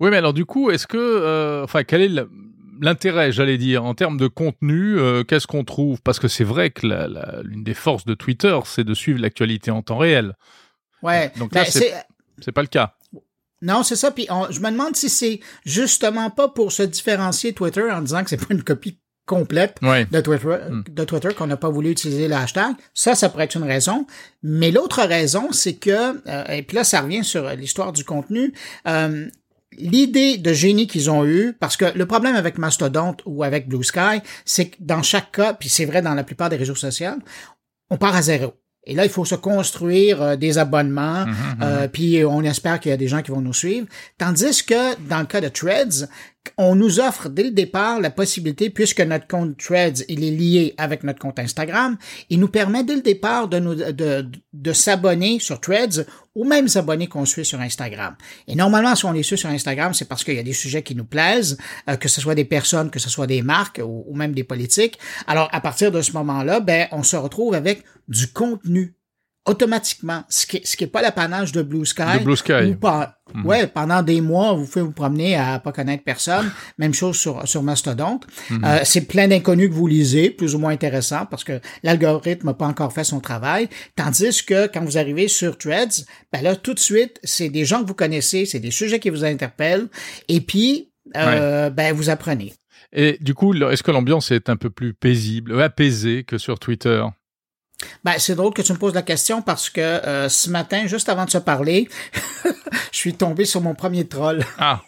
Oui, 0.00 0.10
mais 0.10 0.16
alors 0.18 0.34
du 0.34 0.44
coup, 0.44 0.70
est-ce 0.70 0.86
que, 0.86 0.98
euh, 0.98 1.64
enfin, 1.64 1.84
quel 1.84 2.02
est 2.02 2.08
le- 2.08 2.28
l'intérêt, 2.80 3.32
j'allais 3.32 3.56
dire, 3.56 3.84
en 3.84 3.94
termes 3.94 4.18
de 4.18 4.26
contenu 4.26 4.98
euh, 4.98 5.24
Qu'est-ce 5.24 5.46
qu'on 5.46 5.64
trouve? 5.64 6.02
Parce 6.02 6.18
que 6.18 6.28
c'est 6.28 6.44
vrai 6.44 6.68
que 6.68 6.86
l'une 7.42 7.64
des 7.64 7.72
forces 7.72 8.04
de 8.04 8.12
Twitter, 8.12 8.58
c'est 8.66 8.84
de 8.84 8.92
suivre 8.92 9.18
l'actualité 9.22 9.70
en 9.70 9.80
temps 9.80 9.96
réel. 9.96 10.34
Ouais. 11.02 11.32
Donc 11.38 11.52
Ben, 11.52 11.60
là, 11.62 11.70
C'est 12.42 12.52
pas 12.52 12.60
le 12.60 12.68
cas. 12.68 12.95
Non, 13.62 13.82
c'est 13.82 13.96
ça. 13.96 14.10
Puis 14.10 14.26
on- 14.30 14.50
je 14.50 14.60
me 14.60 14.70
demande 14.70 14.96
si 14.96 15.08
c'est 15.08 15.40
justement 15.64 16.30
pas 16.30 16.48
pour 16.48 16.72
se 16.72 16.82
différencier 16.82 17.52
Twitter 17.52 17.90
en 17.90 18.00
disant 18.02 18.22
que 18.22 18.30
c'est 18.30 18.36
pas 18.36 18.54
une 18.54 18.62
copie 18.62 18.98
complète 19.26 19.76
Ouais. 19.82 20.04
de 20.04 20.20
Twitter, 20.20 20.56
Hmm. 20.70 20.82
de 20.88 21.04
Twitter 21.04 21.30
qu'on 21.36 21.48
n'a 21.48 21.56
pas 21.56 21.68
voulu 21.70 21.90
utiliser 21.90 22.28
le 22.28 22.34
hashtag. 22.36 22.74
Ça, 22.94 23.14
ça 23.16 23.28
pourrait 23.28 23.44
être 23.44 23.56
une 23.56 23.64
raison. 23.64 24.06
Mais 24.42 24.70
l'autre 24.70 25.02
raison, 25.02 25.50
c'est 25.52 25.74
que, 25.74 25.90
euh, 26.28 26.44
et 26.48 26.62
puis 26.62 26.76
là, 26.76 26.84
ça 26.84 27.00
revient 27.00 27.24
sur 27.24 27.48
l'histoire 27.50 27.92
du 27.92 28.04
contenu. 28.04 28.52
euh, 28.86 29.26
L'idée 29.78 30.38
de 30.38 30.52
génie 30.54 30.86
qu'ils 30.86 31.10
ont 31.10 31.26
eue, 31.26 31.52
parce 31.58 31.76
que 31.76 31.84
le 31.94 32.06
problème 32.06 32.34
avec 32.36 32.56
Mastodon 32.56 33.14
ou 33.26 33.42
avec 33.42 33.68
Blue 33.68 33.84
Sky, 33.84 34.22
c'est 34.46 34.68
que 34.70 34.76
dans 34.80 35.02
chaque 35.02 35.32
cas, 35.32 35.52
puis 35.52 35.68
c'est 35.68 35.84
vrai 35.84 36.00
dans 36.00 36.14
la 36.14 36.24
plupart 36.24 36.48
des 36.48 36.56
réseaux 36.56 36.76
sociaux, 36.76 37.10
on 37.90 37.98
part 37.98 38.14
à 38.16 38.22
zéro. 38.22 38.54
Et 38.86 38.94
là, 38.94 39.04
il 39.04 39.10
faut 39.10 39.24
se 39.24 39.34
construire 39.34 40.22
euh, 40.22 40.36
des 40.36 40.58
abonnements, 40.58 41.26
Mhm, 41.26 41.34
euh, 41.62 41.88
puis 41.88 42.24
on 42.24 42.42
espère 42.42 42.78
qu'il 42.80 42.90
y 42.90 42.94
a 42.94 42.96
des 42.96 43.08
gens 43.08 43.22
qui 43.22 43.30
vont 43.32 43.40
nous 43.40 43.52
suivre. 43.52 43.86
Tandis 44.18 44.64
que 44.64 44.94
dans 45.08 45.18
le 45.18 45.26
cas 45.26 45.40
de 45.40 45.48
Threads, 45.48 46.08
on 46.56 46.74
nous 46.74 47.00
offre 47.00 47.28
dès 47.28 47.44
le 47.44 47.50
départ 47.50 48.00
la 48.00 48.10
possibilité, 48.10 48.70
puisque 48.70 49.00
notre 49.00 49.26
compte 49.26 49.56
Threads 49.56 50.04
il 50.08 50.24
est 50.24 50.30
lié 50.30 50.74
avec 50.78 51.04
notre 51.04 51.18
compte 51.18 51.38
Instagram, 51.38 51.96
il 52.30 52.40
nous 52.40 52.48
permet 52.48 52.84
dès 52.84 52.96
le 52.96 53.02
départ 53.02 53.48
de 53.48 54.72
s'abonner 54.72 55.38
sur 55.38 55.60
Threads 55.60 56.06
ou 56.34 56.44
même 56.44 56.68
s'abonner 56.68 57.06
qu'on 57.06 57.24
suit 57.24 57.46
sur 57.46 57.60
Instagram. 57.60 58.14
Et 58.46 58.54
normalement, 58.54 58.94
si 58.94 59.06
on 59.06 59.12
les 59.12 59.22
suit 59.22 59.38
sur 59.38 59.48
Instagram, 59.48 59.94
c'est 59.94 60.04
parce 60.04 60.22
qu'il 60.22 60.34
y 60.34 60.38
a 60.38 60.42
des 60.42 60.52
sujets 60.52 60.82
qui 60.82 60.94
nous 60.94 61.06
plaisent, 61.06 61.56
euh, 61.88 61.96
que 61.96 62.08
ce 62.08 62.20
soit 62.20 62.34
des 62.34 62.44
personnes, 62.44 62.90
que 62.90 62.98
ce 62.98 63.08
soit 63.08 63.26
des 63.26 63.40
marques 63.40 63.80
ou, 63.82 64.04
ou 64.06 64.14
même 64.14 64.32
des 64.32 64.44
politiques. 64.44 64.98
Alors, 65.26 65.48
à 65.52 65.62
partir 65.62 65.90
de 65.90 66.02
ce 66.02 66.12
moment-là, 66.12 66.60
ben, 66.60 66.88
on 66.92 67.02
se 67.02 67.16
retrouve 67.16 67.54
avec 67.54 67.82
du 68.08 68.28
contenu 68.28 68.95
automatiquement, 69.46 70.24
ce 70.28 70.46
qui, 70.46 70.60
ce 70.64 70.76
qui 70.76 70.84
est 70.84 70.88
pas 70.88 71.02
l'apanage 71.02 71.52
de 71.52 71.62
Blue 71.62 71.86
Sky. 71.86 72.18
De 72.18 72.24
Blue 72.24 72.36
Sky. 72.36 72.70
Ou 72.70 72.74
pas, 72.76 73.16
Mhm. 73.34 73.44
Ouais, 73.44 73.66
pendant 73.66 74.02
des 74.02 74.20
mois, 74.20 74.52
vous 74.52 74.66
pouvez 74.66 74.84
vous 74.84 74.92
promener 74.92 75.34
à 75.34 75.58
pas 75.58 75.72
connaître 75.72 76.04
personne. 76.04 76.50
Même 76.78 76.94
chose 76.94 77.16
sur, 77.16 77.46
sur 77.46 77.62
Mastodon. 77.62 78.20
Mhm. 78.50 78.64
Euh, 78.64 78.78
c'est 78.84 79.02
plein 79.02 79.26
d'inconnus 79.26 79.68
que 79.68 79.74
vous 79.74 79.86
lisez, 79.86 80.30
plus 80.30 80.54
ou 80.54 80.58
moins 80.58 80.70
intéressant, 80.72 81.26
parce 81.26 81.42
que 81.42 81.60
l'algorithme 81.82 82.46
n'a 82.46 82.54
pas 82.54 82.66
encore 82.66 82.92
fait 82.92 83.04
son 83.04 83.20
travail. 83.20 83.68
Tandis 83.96 84.44
que 84.44 84.68
quand 84.68 84.84
vous 84.84 84.96
arrivez 84.96 85.26
sur 85.28 85.58
Threads, 85.58 86.04
ben 86.32 86.42
là, 86.42 86.54
tout 86.54 86.74
de 86.74 86.78
suite, 86.78 87.18
c'est 87.24 87.48
des 87.48 87.64
gens 87.64 87.82
que 87.82 87.88
vous 87.88 87.94
connaissez, 87.94 88.46
c'est 88.46 88.60
des 88.60 88.70
sujets 88.70 89.00
qui 89.00 89.10
vous 89.10 89.24
interpellent, 89.24 89.88
et 90.28 90.40
puis, 90.40 90.90
euh, 91.16 91.70
ben, 91.70 91.92
vous 91.94 92.10
apprenez. 92.10 92.54
Et 92.92 93.18
du 93.20 93.34
coup, 93.34 93.54
est-ce 93.54 93.82
que 93.82 93.90
l'ambiance 93.90 94.30
est 94.30 94.48
un 94.48 94.56
peu 94.56 94.70
plus 94.70 94.94
paisible, 94.94 95.52
euh, 95.52 95.64
apaisée 95.64 96.22
que 96.22 96.38
sur 96.38 96.58
Twitter? 96.60 97.04
Ben, 98.04 98.14
c'est 98.18 98.34
drôle 98.34 98.54
que 98.54 98.62
tu 98.62 98.72
me 98.72 98.78
poses 98.78 98.94
la 98.94 99.02
question 99.02 99.42
parce 99.42 99.68
que 99.68 99.80
euh, 99.80 100.28
ce 100.28 100.48
matin, 100.50 100.86
juste 100.86 101.08
avant 101.08 101.24
de 101.26 101.30
se 101.30 101.38
parler, 101.38 101.88
je 102.92 102.96
suis 102.98 103.14
tombé 103.14 103.44
sur 103.44 103.60
mon 103.60 103.74
premier 103.74 104.06
troll. 104.06 104.44
Ah, 104.58 104.82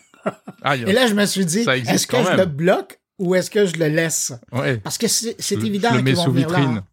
ah 0.62 0.77
Et 0.77 0.92
là, 0.92 1.07
je 1.07 1.14
me 1.14 1.27
suis 1.27 1.44
dit, 1.44 1.61
est-ce 1.68 2.07
que 2.07 2.16
je 2.22 2.33
le 2.37 2.46
bloque 2.46 2.98
ou 3.18 3.35
est-ce 3.35 3.51
que 3.51 3.66
je 3.66 3.77
le 3.77 3.88
laisse? 3.88 4.33
ouais. 4.53 4.79
Parce 4.79 4.96
que 4.98 5.07
c'est 5.09 5.37
évident 5.53 5.90
qu'ils 6.03 6.14
vont 6.14 6.24
sous 6.24 6.33
venir 6.33 6.48
vitrine. 6.48 6.74
là. 6.77 6.85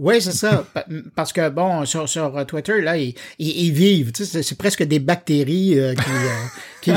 Oui, 0.00 0.22
c'est 0.22 0.30
ça. 0.32 0.64
Pa- 0.74 0.86
Parce 1.16 1.32
que, 1.32 1.48
bon, 1.48 1.84
sur, 1.84 2.08
sur 2.08 2.46
Twitter, 2.46 2.80
là, 2.80 2.96
ils, 2.96 3.14
ils, 3.40 3.66
ils 3.66 3.72
vivent. 3.72 4.12
Tu 4.12 4.24
sais, 4.24 4.42
c'est- 4.44 4.54
presque 4.54 4.84
des 4.84 5.00
bactéries 5.00 5.76
euh, 5.76 5.94
qui, 6.82 6.92
euh, 6.92 6.96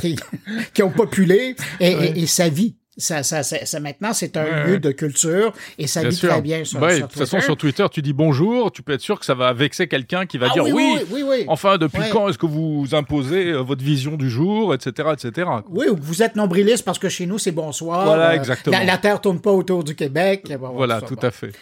qui, 0.00 0.16
qui 0.74 0.82
ont 0.82 0.90
populé 0.90 1.54
et, 1.78 1.94
Ouais. 1.94 2.12
et, 2.16 2.22
et 2.22 2.26
ça 2.26 2.48
vit. 2.48 2.74
Ça, 2.98 3.22
ça, 3.22 3.42
ça, 3.42 3.66
ça- 3.66 3.78
maintenant, 3.80 4.14
c'est 4.14 4.38
un 4.38 4.44
Ouais, 4.44 4.66
lieu 4.66 4.78
de 4.78 4.90
culture 4.90 5.52
et 5.76 5.86
ça 5.86 6.02
vit 6.02 6.16
sûr. 6.16 6.30
très 6.30 6.40
bien 6.40 6.64
sur, 6.64 6.80
Ouais, 6.80 6.96
sur 6.96 7.06
de 7.06 7.12
toute 7.12 7.18
façon, 7.18 7.36
Twitter. 7.36 7.44
sur 7.44 7.56
Twitter, 7.58 7.86
tu 7.92 8.00
dis 8.00 8.14
bonjour, 8.14 8.72
tu 8.72 8.82
peux 8.82 8.94
être 8.94 9.02
sûr 9.02 9.20
que 9.20 9.26
ça 9.26 9.34
va 9.34 9.52
vexer 9.52 9.86
quelqu'un 9.86 10.24
qui 10.24 10.38
va 10.38 10.46
Ah 10.50 10.54
dire 10.54 10.64
oui, 10.64 10.96
oui, 11.10 11.22
oui, 11.22 11.44
enfin, 11.48 11.76
depuis 11.76 12.00
Ouais. 12.00 12.08
quand 12.10 12.28
est-ce 12.30 12.38
que 12.38 12.46
vous 12.46 12.86
imposez 12.92 13.48
euh, 13.50 13.58
votre 13.60 13.84
vision 13.84 14.16
du 14.16 14.30
jour, 14.30 14.72
etc., 14.74 15.10
etc. 15.12 15.46
Oui, 15.68 15.88
ou 15.90 15.96
que 15.96 16.00
vous 16.00 16.22
êtes 16.22 16.36
nombriliste 16.36 16.84
parce 16.86 16.98
que 16.98 17.10
chez 17.10 17.26
nous, 17.26 17.38
c'est 17.38 17.52
bonsoir. 17.52 18.06
Voilà, 18.06 18.30
Euh, 18.30 18.34
exactement. 18.34 18.78
La, 18.78 18.84
la 18.84 18.96
Terre 18.96 19.20
tourne 19.20 19.40
pas 19.42 19.52
autour 19.52 19.84
du 19.84 19.94
Québec. 19.94 20.50
Bon, 20.58 20.70
Voilà, 20.72 21.02
tout 21.02 21.16
bon. 21.16 21.26
à 21.28 21.30
fait. 21.30 21.52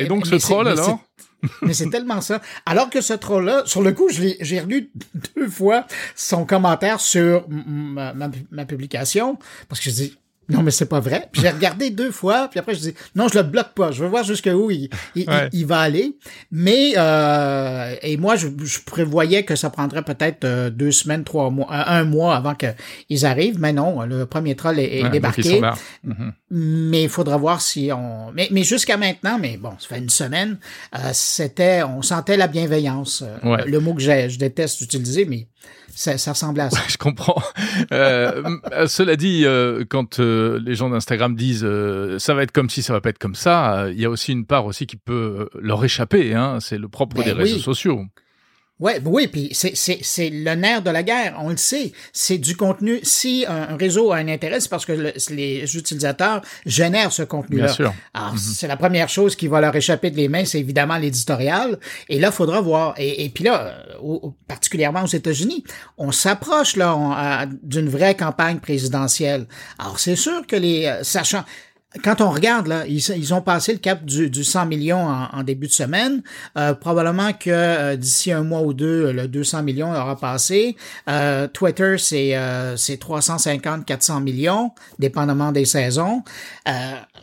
Et 0.00 0.06
donc, 0.06 0.26
ce 0.26 0.34
troll, 0.34 0.66
alors? 0.66 0.98
Mais 1.62 1.74
c'est 1.74 1.90
tellement 1.90 2.20
ça. 2.20 2.40
Alors 2.64 2.90
que 2.90 3.00
ce 3.00 3.12
troll-là, 3.12 3.62
sur 3.66 3.82
le 3.82 3.92
coup, 3.92 4.08
j'ai 4.10 4.58
relu 4.60 4.90
deux 5.36 5.48
fois 5.48 5.86
son 6.16 6.44
commentaire 6.44 6.98
sur 6.98 7.44
m- 7.48 7.62
ma, 7.68 8.12
ma- 8.14 8.30
ma 8.50 8.64
publication, 8.64 9.38
parce 9.68 9.80
que 9.80 9.90
je 9.90 9.94
dis, 9.94 10.18
non, 10.48 10.62
mais 10.62 10.70
c'est 10.70 10.86
pas 10.86 11.00
vrai. 11.00 11.28
Puis 11.32 11.42
j'ai 11.42 11.50
regardé 11.50 11.90
deux 11.90 12.10
fois, 12.10 12.48
puis 12.48 12.60
après 12.60 12.74
je 12.74 12.80
dis, 12.80 12.94
non, 13.14 13.28
je 13.28 13.36
le 13.38 13.42
bloque 13.44 13.74
pas. 13.74 13.90
Je 13.90 14.02
veux 14.02 14.08
voir 14.08 14.24
jusqu'où 14.24 14.70
il, 14.70 14.88
il, 15.14 15.28
Ouais. 15.28 15.48
il- 15.52 15.60
il 15.60 15.66
va 15.66 15.80
aller. 15.80 16.16
Mais, 16.50 16.92
euh, 16.96 17.94
et 18.02 18.16
moi, 18.16 18.36
je, 18.36 18.48
je 18.62 18.78
prévoyais 18.84 19.44
que 19.44 19.56
ça 19.56 19.70
prendrait 19.70 20.02
peut-être 20.02 20.44
euh, 20.44 20.70
deux 20.70 20.92
semaines, 20.92 21.24
trois 21.24 21.50
mois, 21.50 21.66
un, 21.70 22.00
un 22.00 22.04
mois 22.04 22.36
avant 22.36 22.54
qu'ils 22.54 23.26
arrivent. 23.26 23.58
Mais 23.58 23.72
non, 23.72 24.02
le 24.02 24.26
premier 24.26 24.54
troll 24.56 24.78
est, 24.78 24.84
est 24.84 24.96
Ouais, 24.98 25.02
donc 25.04 25.12
débarqué. 25.12 25.60
Mhm. 26.04 26.32
Mais 26.50 27.02
il 27.04 27.08
faudra 27.08 27.36
voir 27.36 27.60
si 27.60 27.90
on. 27.92 28.30
Mais, 28.32 28.48
mais 28.52 28.62
jusqu'à 28.62 28.96
maintenant, 28.96 29.38
mais 29.40 29.56
bon, 29.56 29.72
ça 29.78 29.88
fait 29.88 29.98
une 29.98 30.10
semaine, 30.10 30.58
euh, 30.94 31.10
c'était, 31.12 31.82
on 31.82 32.02
sentait 32.02 32.36
la 32.36 32.46
bienveillance. 32.46 33.22
Euh, 33.22 33.36
Ouais. 33.46 33.64
Le 33.66 33.80
mot 33.80 33.94
que 33.94 34.00
j'ai- 34.00 34.28
je 34.30 34.38
déteste 34.38 34.80
utiliser, 34.80 35.24
mais 35.24 35.46
ça, 35.96 36.18
ça 36.18 36.32
ressemblait 36.32 36.62
à 36.64 36.70
ça. 36.70 36.80
Je 36.88 36.96
comprends. 36.98 37.42
Euh, 37.92 38.42
m- 38.44 38.60
cela 38.86 39.16
dit, 39.16 39.44
euh, 39.46 39.84
quand 39.88 40.20
euh, 40.20 40.60
les 40.64 40.74
gens 40.74 40.90
d'Instagram 40.90 41.34
disent 41.34 41.64
euh, 41.64 42.18
ça 42.18 42.34
va 42.34 42.42
être 42.42 42.52
comme 42.52 42.68
si 42.70 42.82
ça 42.82 42.92
va 42.92 43.00
pas 43.00 43.08
être 43.10 43.18
comme 43.18 43.34
ça, 43.34 43.84
euh, 43.84 43.92
il 43.92 44.00
y 44.00 44.04
a 44.04 44.10
aussi 44.10 44.32
une 44.32 44.44
part 44.46 44.66
aussi 44.66 44.86
qui 44.86 44.96
peut 44.96 45.48
euh, 45.54 45.58
leur 45.60 45.84
échapper. 45.84 46.34
Hein. 46.34 46.58
C'est 46.60 46.78
le 46.78 46.88
propre 46.88 47.16
Ben 47.16 47.24
des 47.24 47.32
oui. 47.32 47.38
réseaux 47.38 47.58
sociaux. 47.58 48.04
Ouais, 48.78 49.00
oui, 49.06 49.26
puis 49.26 49.48
c'est, 49.52 49.74
c'est, 49.74 49.98
c'est 50.02 50.28
le 50.28 50.54
nerf 50.54 50.82
de 50.82 50.90
la 50.90 51.02
guerre, 51.02 51.38
on 51.40 51.48
le 51.48 51.56
sait. 51.56 51.92
C'est 52.12 52.36
du 52.36 52.56
contenu. 52.56 53.00
Si 53.02 53.46
un, 53.48 53.70
un 53.70 53.76
réseau 53.78 54.12
a 54.12 54.16
un 54.18 54.28
intérêt, 54.28 54.60
c'est 54.60 54.68
parce 54.68 54.84
que 54.84 54.92
le- 54.92 55.12
les 55.30 55.76
utilisateurs 55.78 56.42
génèrent 56.66 57.10
ce 57.10 57.22
contenu-là. 57.22 57.64
Bien 57.66 57.72
sûr. 57.74 57.94
Alors, 58.12 58.34
c'est 58.38 58.68
la 58.68 58.76
première 58.76 59.08
chose 59.08 59.34
qui 59.34 59.48
va 59.48 59.62
leur 59.62 59.74
échapper 59.74 60.10
de 60.10 60.16
les 60.16 60.28
mains, 60.28 60.44
c'est 60.44 60.60
évidemment 60.60 60.98
l'éditorial. 60.98 61.78
Et 62.10 62.18
là, 62.20 62.30
faudra 62.30 62.60
voir. 62.60 62.92
Et, 62.98 63.24
et 63.24 63.30
puis 63.30 63.44
là, 63.44 63.76
au- 64.02 64.34
particulièrement 64.46 65.04
aux 65.04 65.06
États-Unis, 65.06 65.64
on 65.96 66.12
s'approche 66.12 66.76
là 66.76 67.46
d'une 67.62 67.88
vraie 67.88 68.14
campagne 68.14 68.58
présidentielle. 68.58 69.46
Alors, 69.78 69.98
c'est 69.98 70.16
sûr 70.16 70.46
que 70.46 70.56
les 70.56 70.84
euh, 70.84 71.02
sachant 71.02 71.44
quand 72.02 72.20
on 72.20 72.30
regarde, 72.30 72.66
là, 72.66 72.84
ils, 72.86 73.34
ont 73.34 73.40
passé 73.40 73.72
le 73.72 73.78
cap 73.78 74.04
du, 74.04 74.30
du 74.30 74.44
100 74.44 74.66
millions 74.66 75.06
en, 75.06 75.42
début 75.42 75.66
de 75.66 75.72
semaine. 75.72 76.22
Euh, 76.56 76.74
probablement 76.74 77.32
que 77.32 77.50
euh, 77.50 77.96
d'ici 77.96 78.32
un 78.32 78.42
mois 78.42 78.62
ou 78.62 78.72
deux, 78.72 79.12
le 79.12 79.28
200 79.28 79.62
millions 79.62 79.90
aura 79.90 80.16
passé. 80.16 80.76
Euh, 81.08 81.48
Twitter, 81.48 81.96
c'est 81.98 82.36
euh, 82.36 82.76
c'est 82.76 83.00
350-400 83.00 84.22
millions, 84.22 84.72
dépendamment 84.98 85.52
des 85.52 85.64
saisons. 85.64 86.22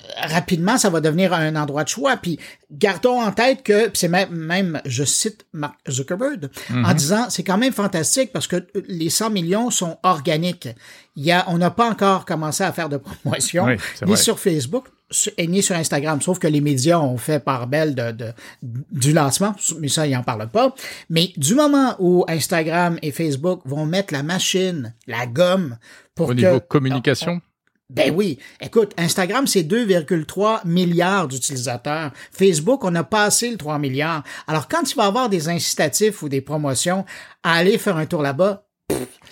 Euh, 0.04 0.28
rapidement, 0.34 0.78
ça 0.78 0.90
va 0.90 1.00
devenir 1.02 1.34
un 1.34 1.56
endroit 1.56 1.84
de 1.84 1.90
choix. 1.90 2.18
Puis 2.18 2.40
gardons 2.72 3.22
en 3.22 3.32
tête 3.32 3.64
que 3.64 3.90
c'est 3.94 4.08
même, 4.10 4.30
même, 4.32 4.82
je 4.86 5.04
cite 5.04 5.46
Mark 5.54 5.76
Zuckerberg 5.90 6.50
en 6.72 6.74
Mhm. 6.76 6.94
disant 6.94 7.26
c'est 7.30 7.44
quand 7.44 7.58
même 7.58 7.74
fantastique 7.74 8.32
parce 8.34 8.48
que 8.48 8.68
les 8.88 9.10
100 9.10 9.30
millions 9.30 9.70
sont 9.72 9.98
organiques. 10.04 10.68
Il 11.16 11.24
y 11.24 11.32
a, 11.32 11.46
on 11.48 11.58
n'a 11.58 11.70
pas 11.72 11.90
encore 11.90 12.26
commencé 12.26 12.64
à 12.64 12.72
faire 12.74 12.90
de 12.90 12.98
promotion 12.98 13.66
Oui, 13.66 13.76
ni 14.06 14.18
sur 14.18 14.40
Facebook 14.40 14.86
et 15.38 15.48
ni 15.48 15.62
sur 15.62 15.76
Instagram, 15.76 16.22
sauf 16.22 16.40
que 16.40 16.48
les 16.48 16.60
médias 16.60 16.98
ont 16.98 17.18
fait 17.18 17.40
part 17.40 17.68
belle 17.68 17.94
de, 17.94 18.12
de- 18.12 18.34
du 18.92 19.14
lancement, 19.14 19.56
mais 19.80 19.88
ça, 19.88 20.08
ils 20.08 20.16
en 20.18 20.24
parlent 20.24 20.50
pas. 20.50 20.74
Mais 21.10 21.32
du 21.38 21.54
moment 21.54 21.96
où 22.00 22.26
Instagram 22.28 22.98
et 23.04 23.12
Facebook 23.12 23.62
vont 23.66 23.86
mettre 23.86 24.12
la 24.12 24.24
machine, 24.24 24.94
la 25.08 25.28
gomme, 25.28 25.78
pour 26.16 26.28
Au 26.30 26.30
que... 26.30 26.36
niveau 26.36 26.60
communication? 26.60 27.42
Ben 27.94 28.12
oui. 28.12 28.40
Écoute, 28.60 28.92
Instagram, 28.98 29.46
c'est 29.46 29.62
2,3 29.62 30.66
milliards 30.66 31.28
d'utilisateurs. 31.28 32.12
Facebook, 32.32 32.84
on 32.84 32.96
a 32.96 33.04
passé 33.04 33.52
le 33.52 33.58
3 33.58 33.78
milliards. 33.78 34.24
Alors, 34.48 34.68
quand 34.68 34.92
il 34.92 34.96
va 34.96 35.04
y 35.04 35.08
avoir 35.08 35.30
des 35.30 35.48
incitatifs 35.48 36.24
ou 36.24 36.30
des 36.30 36.42
promotions 36.42 37.06
à 37.44 37.54
aller 37.54 37.78
faire 37.78 37.98
un 37.98 38.08
tour 38.08 38.24
là-bas, 38.24 38.66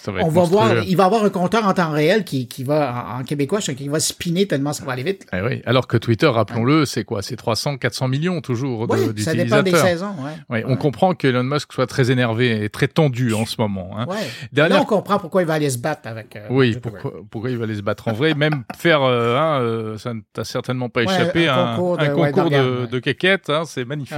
ça 0.01 0.11
va 0.11 0.19
être 0.19 0.25
on 0.27 0.29
va 0.29 0.41
voir, 0.43 0.83
il 0.83 0.95
va 0.97 1.05
avoir 1.05 1.23
un 1.23 1.29
compteur 1.29 1.67
en 1.67 1.73
temps 1.73 1.91
réel 1.91 2.23
qui, 2.23 2.47
qui 2.47 2.63
va, 2.63 3.05
en, 3.15 3.19
en 3.19 3.23
québécois, 3.23 3.59
qui 3.59 3.87
va 3.87 3.99
spinner 3.99 4.47
tellement 4.47 4.73
ça 4.73 4.83
va 4.85 4.93
aller 4.93 5.03
vite. 5.03 5.27
Eh 5.33 5.41
oui. 5.41 5.61
Alors 5.65 5.87
que 5.87 5.97
Twitter, 5.97 6.27
rappelons-le, 6.27 6.85
c'est 6.85 7.03
quoi? 7.03 7.21
C'est 7.21 7.35
300, 7.35 7.77
400 7.77 8.07
millions 8.07 8.41
toujours 8.41 8.87
Oui, 8.89 8.99
ça 9.17 9.33
dépend 9.33 9.57
des 9.57 9.71
d'utilisateurs. 9.71 9.87
saisons, 9.87 10.15
ouais. 10.23 10.31
Ouais, 10.49 10.63
On 10.67 10.75
comprend 10.75 11.13
que 11.13 11.27
Elon 11.27 11.43
Musk 11.43 11.73
soit 11.73 11.87
très 11.87 12.09
énervé 12.11 12.63
et 12.63 12.69
très 12.69 12.87
tendu 12.87 13.33
en 13.33 13.45
ce 13.45 13.55
moment. 13.59 13.91
hein. 13.97 14.07
Dernière- 14.51 14.77
Là, 14.77 14.83
on 14.83 14.85
comprend 14.85 15.19
pourquoi 15.19 15.41
il 15.41 15.47
va 15.47 15.53
aller 15.55 15.69
se 15.69 15.77
battre 15.77 16.07
avec. 16.07 16.35
euh, 16.35 16.47
Oui, 16.49 16.77
pourquoi, 16.81 17.13
pourquoi 17.29 17.49
il 17.51 17.57
va 17.57 17.65
aller 17.65 17.75
se 17.75 17.81
battre 17.81 18.07
en 18.07 18.13
vrai 18.13 18.33
Même 18.33 18.63
faire, 18.75 19.03
euh, 19.03 19.37
hein, 19.37 19.59
euh, 19.61 19.97
ça 19.97 20.13
ne 20.13 20.21
t'a 20.33 20.43
certainement 20.43 20.89
pas 20.89 21.03
échappé, 21.03 21.47
un 21.47 21.55
un, 21.57 21.75
concours 21.75 21.97
de- 21.97 22.03
un 22.05 22.09
concours 22.09 22.49
de, 22.49 22.99
quéquettes, 22.99 23.49
hein, 23.49 23.63
c'est 23.65 23.85
magnifique, 23.85 24.17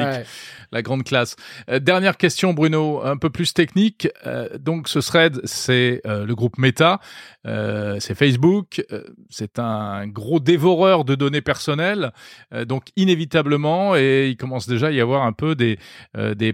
la 0.72 0.82
grande 0.82 1.04
classe. 1.04 1.36
Euh, 1.70 1.80
dernière 1.80 2.18
question, 2.18 2.54
Bruno, 2.54 3.02
un 3.04 3.18
peu 3.18 3.30
plus 3.30 3.54
technique. 3.54 4.08
Donc, 4.60 4.88
ce 4.88 5.00
thread, 5.00 5.40
c'est 5.44 5.73
euh, 5.74 6.26
le 6.26 6.36
groupe 6.36 6.58
Meta, 6.58 7.00
euh, 7.46 7.98
c'est 8.00 8.16
Facebook, 8.16 8.84
euh, 8.92 9.04
c'est 9.30 9.60
un 9.60 10.08
gros 10.08 10.40
dévoreur 10.40 11.06
de 11.06 11.16
données 11.16 11.42
personnelles, 11.42 12.12
donc 12.68 12.88
inévitablement, 12.96 13.96
et 13.96 14.30
il 14.30 14.38
commence 14.38 14.68
déjà 14.68 14.88
à 14.88 14.92
y 14.92 15.02
avoir 15.02 15.24
un 15.24 15.34
peu 15.34 15.56
des, 15.56 15.78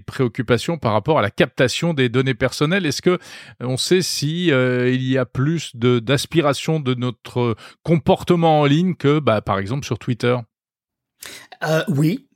préoccupations 0.05 0.77
par 0.77 0.93
rapport 0.93 1.19
à 1.19 1.21
la 1.21 1.31
captation 1.31 1.93
des 1.93 2.09
données 2.09 2.33
personnelles. 2.33 2.85
Est-ce 2.85 3.01
que 3.01 3.19
on 3.59 3.77
sait 3.77 4.01
si 4.01 4.47
il 4.47 5.03
y 5.03 5.17
a 5.17 5.25
plus 5.25 5.75
d'aspiration 5.75 6.79
de 6.79 6.93
notre 6.93 7.55
comportement 7.83 8.61
en 8.61 8.65
ligne 8.65 8.95
que, 8.95 9.19
bah, 9.19 9.41
par 9.41 9.59
exemple, 9.59 9.85
sur 9.85 9.99
Twitter? 9.99 10.37
Oui. 11.89 12.27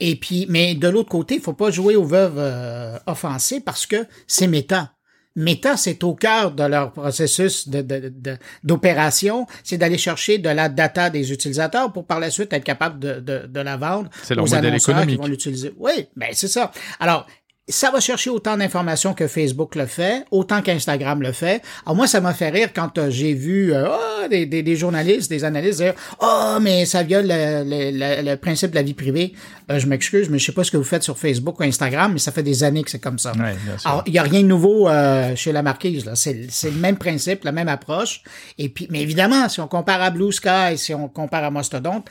Et 0.00 0.16
puis, 0.16 0.46
mais 0.48 0.74
de 0.74 0.88
l'autre 0.88 1.08
côté, 1.08 1.36
il 1.36 1.40
faut 1.40 1.54
pas 1.54 1.70
jouer 1.70 1.96
aux 1.96 2.04
veuves 2.04 3.00
offensées 3.06 3.60
parce 3.60 3.86
que 3.86 4.06
c'est 4.26 4.46
méta. 4.46 4.95
Méta, 5.36 5.76
c'est 5.76 6.02
au 6.02 6.14
cœur 6.14 6.50
de 6.52 6.64
leur 6.64 6.92
processus 6.92 7.68
de, 7.68 7.82
de- 7.82 8.12
de- 8.14 8.36
d'opération, 8.64 9.46
c'est 9.62 9.76
d'aller 9.78 9.98
chercher 9.98 10.38
de 10.38 10.48
la 10.48 10.68
data 10.68 11.10
des 11.10 11.32
utilisateurs 11.32 11.92
pour 11.92 12.06
par 12.06 12.20
la 12.20 12.30
suite 12.30 12.52
être 12.52 12.64
capable 12.64 12.98
de, 12.98 13.60
la 13.60 13.76
vendre 13.76 14.10
aux 14.30 14.54
annonceurs 14.54 14.94
économique. 14.96 15.16
qui 15.16 15.22
vont 15.22 15.26
l'utiliser. 15.28 15.74
Oui, 15.78 16.08
ben 16.16 16.28
c'est 16.32 16.48
ça. 16.48 16.70
Alors, 17.00 17.26
ça 17.68 17.90
va 17.90 17.98
chercher 17.98 18.30
autant 18.30 18.56
d'informations 18.56 19.12
que 19.12 19.26
Facebook 19.26 19.74
le 19.74 19.86
fait, 19.86 20.24
autant 20.30 20.62
qu'Instagram 20.62 21.20
le 21.20 21.32
fait. 21.32 21.62
Alors 21.84 21.96
moi, 21.96 22.06
ça 22.06 22.20
m'a 22.20 22.32
fait 22.32 22.48
rire 22.50 22.70
quand 22.72 22.96
euh, 22.96 23.10
j'ai 23.10 23.34
vu 23.34 23.72
euh, 23.74 23.88
Ah, 23.90 24.28
des, 24.28 24.46
des, 24.46 24.62
des 24.62 24.76
journalistes, 24.76 25.28
des 25.28 25.42
analystes 25.42 25.80
dire 25.80 25.94
«Oh, 26.20 26.58
mais 26.60 26.86
ça 26.86 27.02
viole 27.02 27.26
le, 27.26 27.64
le, 27.64 27.90
le- 28.22 28.30
le 28.30 28.36
principe 28.36 28.70
de 28.70 28.76
la 28.76 28.82
vie 28.82 28.94
privée. 28.94 29.32
Euh, 29.70 29.80
Je 29.80 29.86
m'excuse, 29.88 30.28
mais 30.30 30.38
je 30.38 30.46
sais 30.46 30.52
pas 30.52 30.62
ce 30.62 30.70
que 30.70 30.76
vous 30.76 30.84
faites 30.84 31.02
sur 31.02 31.18
Facebook 31.18 31.58
ou 31.58 31.64
Instagram, 31.64 32.12
mais 32.12 32.18
ça 32.20 32.30
fait 32.30 32.44
des 32.44 32.62
années 32.62 32.84
que 32.84 32.90
c'est 32.90 33.00
comme 33.00 33.18
ça. 33.18 33.32
Ouais. 33.32 33.54
Alors, 33.84 34.02
il 34.06 34.12
n'y 34.12 34.18
a 34.18 34.22
rien 34.22 34.42
de 34.42 34.46
nouveau 34.46 34.88
euh, 34.88 35.34
chez 35.34 35.50
la 35.50 35.62
marquise. 35.62 36.04
Là. 36.04 36.14
C'est, 36.14 36.46
c'est 36.50 36.70
le 36.70 36.76
même 36.78 36.96
principe, 36.96 37.42
la 37.44 37.52
même 37.52 37.68
approche. 37.68 38.22
Et 38.58 38.68
puis, 38.68 38.86
mais 38.90 39.00
évidemment, 39.02 39.48
si 39.48 39.60
on 39.60 39.66
compare 39.68 40.00
à 40.02 40.10
Blue 40.10 40.32
Sky, 40.32 40.76
si 40.76 40.94
on 40.94 41.08
compare 41.08 41.42
à 41.42 41.50
Mastodon, 41.50 42.02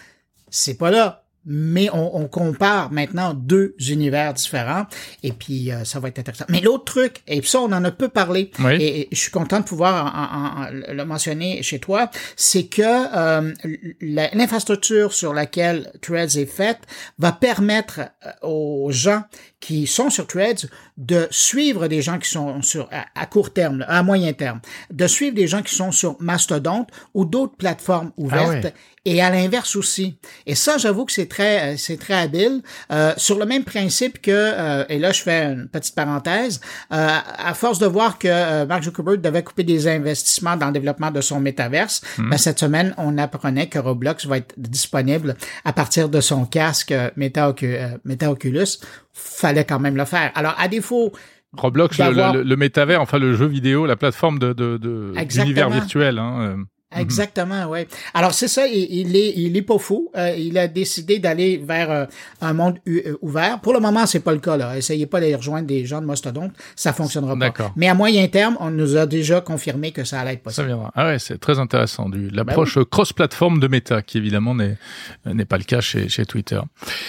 c'est 0.50 0.78
pas 0.78 0.92
là. 0.92 1.25
Mais 1.46 1.90
on, 1.94 2.18
on 2.18 2.28
compare 2.28 2.92
maintenant 2.92 3.34
deux 3.34 3.76
univers 3.90 4.34
différents. 4.34 4.86
Et 5.24 5.32
puis, 5.32 5.72
euh, 5.72 5.84
ça 5.84 6.00
va 6.00 6.08
être 6.08 6.20
intéressant. 6.20 6.46
Mais 6.50 6.60
l'autre 6.62 6.86
truc, 6.86 7.22
et 7.28 7.42
ça, 7.44 7.60
on 7.60 7.72
en 7.72 7.84
a 7.84 7.92
peu 7.92 8.08
parlé, 8.10 8.52
Oui. 8.60 8.76
et, 8.82 9.02
et 9.02 9.08
je 9.12 9.18
suis 9.20 9.32
content 9.32 9.60
de 9.60 9.66
pouvoir 9.66 10.06
en- 10.06 10.66
en- 10.66 10.92
en- 10.92 10.94
le 10.94 11.06
mentionner 11.06 11.62
chez 11.64 11.80
toi, 11.80 12.10
c'est 12.36 12.66
que 12.66 12.82
euh, 12.84 13.54
l'infrastructure 14.02 15.14
sur 15.14 15.34
laquelle 15.34 15.92
Threads 16.02 16.38
est 16.38 16.46
faite 16.46 16.80
va 17.20 17.32
permettre 17.32 18.00
euh, 18.26 18.32
aux 18.48 18.92
gens 18.92 19.24
qui 19.60 19.88
sont 19.88 20.10
sur 20.10 20.28
Threads 20.28 20.68
de 20.98 21.28
suivre 21.32 21.88
des 21.88 22.02
gens 22.02 22.20
qui 22.20 22.30
sont 22.30 22.62
sur 22.62 22.88
à, 22.92 23.06
à 23.20 23.26
court 23.26 23.52
terme, 23.52 23.80
là, 23.80 23.86
à 23.90 24.02
moyen 24.04 24.32
terme, 24.34 24.62
de 24.92 25.08
suivre 25.08 25.36
des 25.36 25.48
gens 25.48 25.62
qui 25.62 25.76
sont 25.76 25.92
sur 25.92 26.16
Mastodon 26.22 26.88
ou 27.14 27.26
d'autres 27.26 27.56
plateformes 27.58 28.12
ouvertes. 28.18 28.64
ouais. 28.66 28.74
Et 29.08 29.22
à 29.22 29.30
l'inverse 29.30 29.76
aussi. 29.76 30.18
Et 30.48 30.56
ça, 30.56 30.80
j'avoue 30.80 31.06
que 31.06 31.12
c'est 31.12 31.28
très, 31.28 31.74
euh, 31.74 31.78
c'est 31.78 31.98
très 31.98 32.16
habile. 32.16 32.64
Euh, 32.92 33.14
sur 33.18 33.38
le 33.38 33.46
même 33.46 33.64
principe 33.64 34.20
que, 34.20 34.32
euh, 34.32 34.84
et 34.90 34.98
là 34.98 35.12
je 35.12 35.22
fais 35.22 35.44
une 35.44 35.68
petite 35.68 35.94
parenthèse, 35.94 36.60
euh, 36.92 37.08
à 37.38 37.54
force 37.54 37.78
de 37.78 37.86
voir 37.86 38.18
que 38.18 38.28
euh, 38.28 38.66
Mark 38.66 38.82
Zuckerberg 38.84 39.22
devait 39.22 39.44
couper 39.44 39.64
des 39.64 39.88
investissements 39.88 40.58
dans 40.58 40.66
le 40.68 40.74
développement 40.74 41.12
de 41.12 41.22
son 41.22 41.40
métaverse, 41.40 42.02
ben, 42.18 42.36
cette 42.40 42.58
semaine 42.60 42.96
on 42.98 43.20
apprenait 43.20 43.68
que 43.70 43.78
Roblox 43.78 44.26
va 44.26 44.38
être 44.38 44.56
disponible 44.58 45.36
à 45.66 45.72
partir 45.72 46.10
de 46.10 46.20
son 46.20 46.46
casque 46.46 46.92
euh, 46.92 47.12
Meta, 47.16 47.52
Ocu- 47.52 48.00
Meta 48.06 48.32
Oculus. 48.32 48.80
Fallait 49.18 49.64
quand 49.64 49.80
même 49.80 49.96
le 49.96 50.04
faire. 50.04 50.32
Alors 50.36 50.56
à 50.58 50.68
défaut 50.86 51.12
Roblox, 51.58 51.98
le, 51.98 52.04
d'avoir- 52.06 52.34
le, 52.34 52.44
le 52.44 52.56
métavers, 52.58 53.02
enfin 53.02 53.18
le 53.18 53.34
jeu 53.34 53.46
vidéo, 53.46 53.86
la 53.86 53.96
plateforme 53.96 54.40
de, 54.40 54.54
de, 54.54 54.78
de 54.78 55.14
d'univers 55.26 55.70
virtuel. 55.70 56.20
Hein, 56.20 56.38
euh. 56.42 56.64
Exactement, 57.02 57.66
oui. 57.70 57.86
Alors 58.14 58.34
c'est 58.34 58.48
ça, 58.48 58.68
il, 58.68 58.88
il 58.92 59.16
est, 59.16 59.34
il 59.36 59.56
est 59.58 59.62
pas 59.62 59.78
fou. 59.78 60.10
Euh, 60.16 60.36
il 60.38 60.58
a 60.58 60.68
décidé 60.68 61.20
d'aller 61.20 61.58
vers 61.58 61.92
euh, 61.92 62.06
un 62.42 62.54
monde 62.54 62.80
euh, 62.88 63.18
ouvert. 63.22 63.60
Pour 63.62 63.74
le 63.74 63.80
moment, 63.80 64.06
c'est 64.06 64.20
pas 64.20 64.32
le 64.34 64.40
cas. 64.40 64.58
Là. 64.58 64.78
Essayez 64.78 65.06
pas 65.06 65.20
d'aller 65.20 65.36
rejoindre 65.36 65.68
des 65.68 65.86
gens 65.86 66.02
de 66.02 66.06
Mastodon, 66.06 66.52
ça 66.76 66.94
fonctionnera 66.94 67.34
pas. 67.34 67.40
D'accord. 67.46 67.74
Mais 67.76 67.88
à 67.88 67.94
moyen 67.94 68.28
terme, 68.28 68.58
on 68.60 68.72
nous 68.72 68.98
a 68.98 69.06
déjà 69.06 69.42
confirmé 69.42 69.92
que 69.92 70.04
ça 70.04 70.22
allait 70.22 70.34
être 70.34 70.40
Ça 70.40 70.44
possible. 70.44 70.68
viendra. 70.68 70.92
Ah 70.96 71.08
ouais, 71.08 71.20
c'est 71.20 71.38
très 71.38 71.60
intéressant. 71.60 72.10
Du, 72.10 72.28
Ben 72.30 72.36
l'approche 72.38 72.78
cross-plateforme 72.90 73.60
de 73.60 73.68
Meta, 73.68 74.02
qui 74.02 74.18
évidemment 74.18 74.56
n'est, 74.56 74.78
n'est 75.26 75.46
pas 75.46 75.58
le 75.58 75.64
cas 75.64 75.82
chez, 75.82 76.10
chez 76.10 76.26
Twitter. 76.26 76.60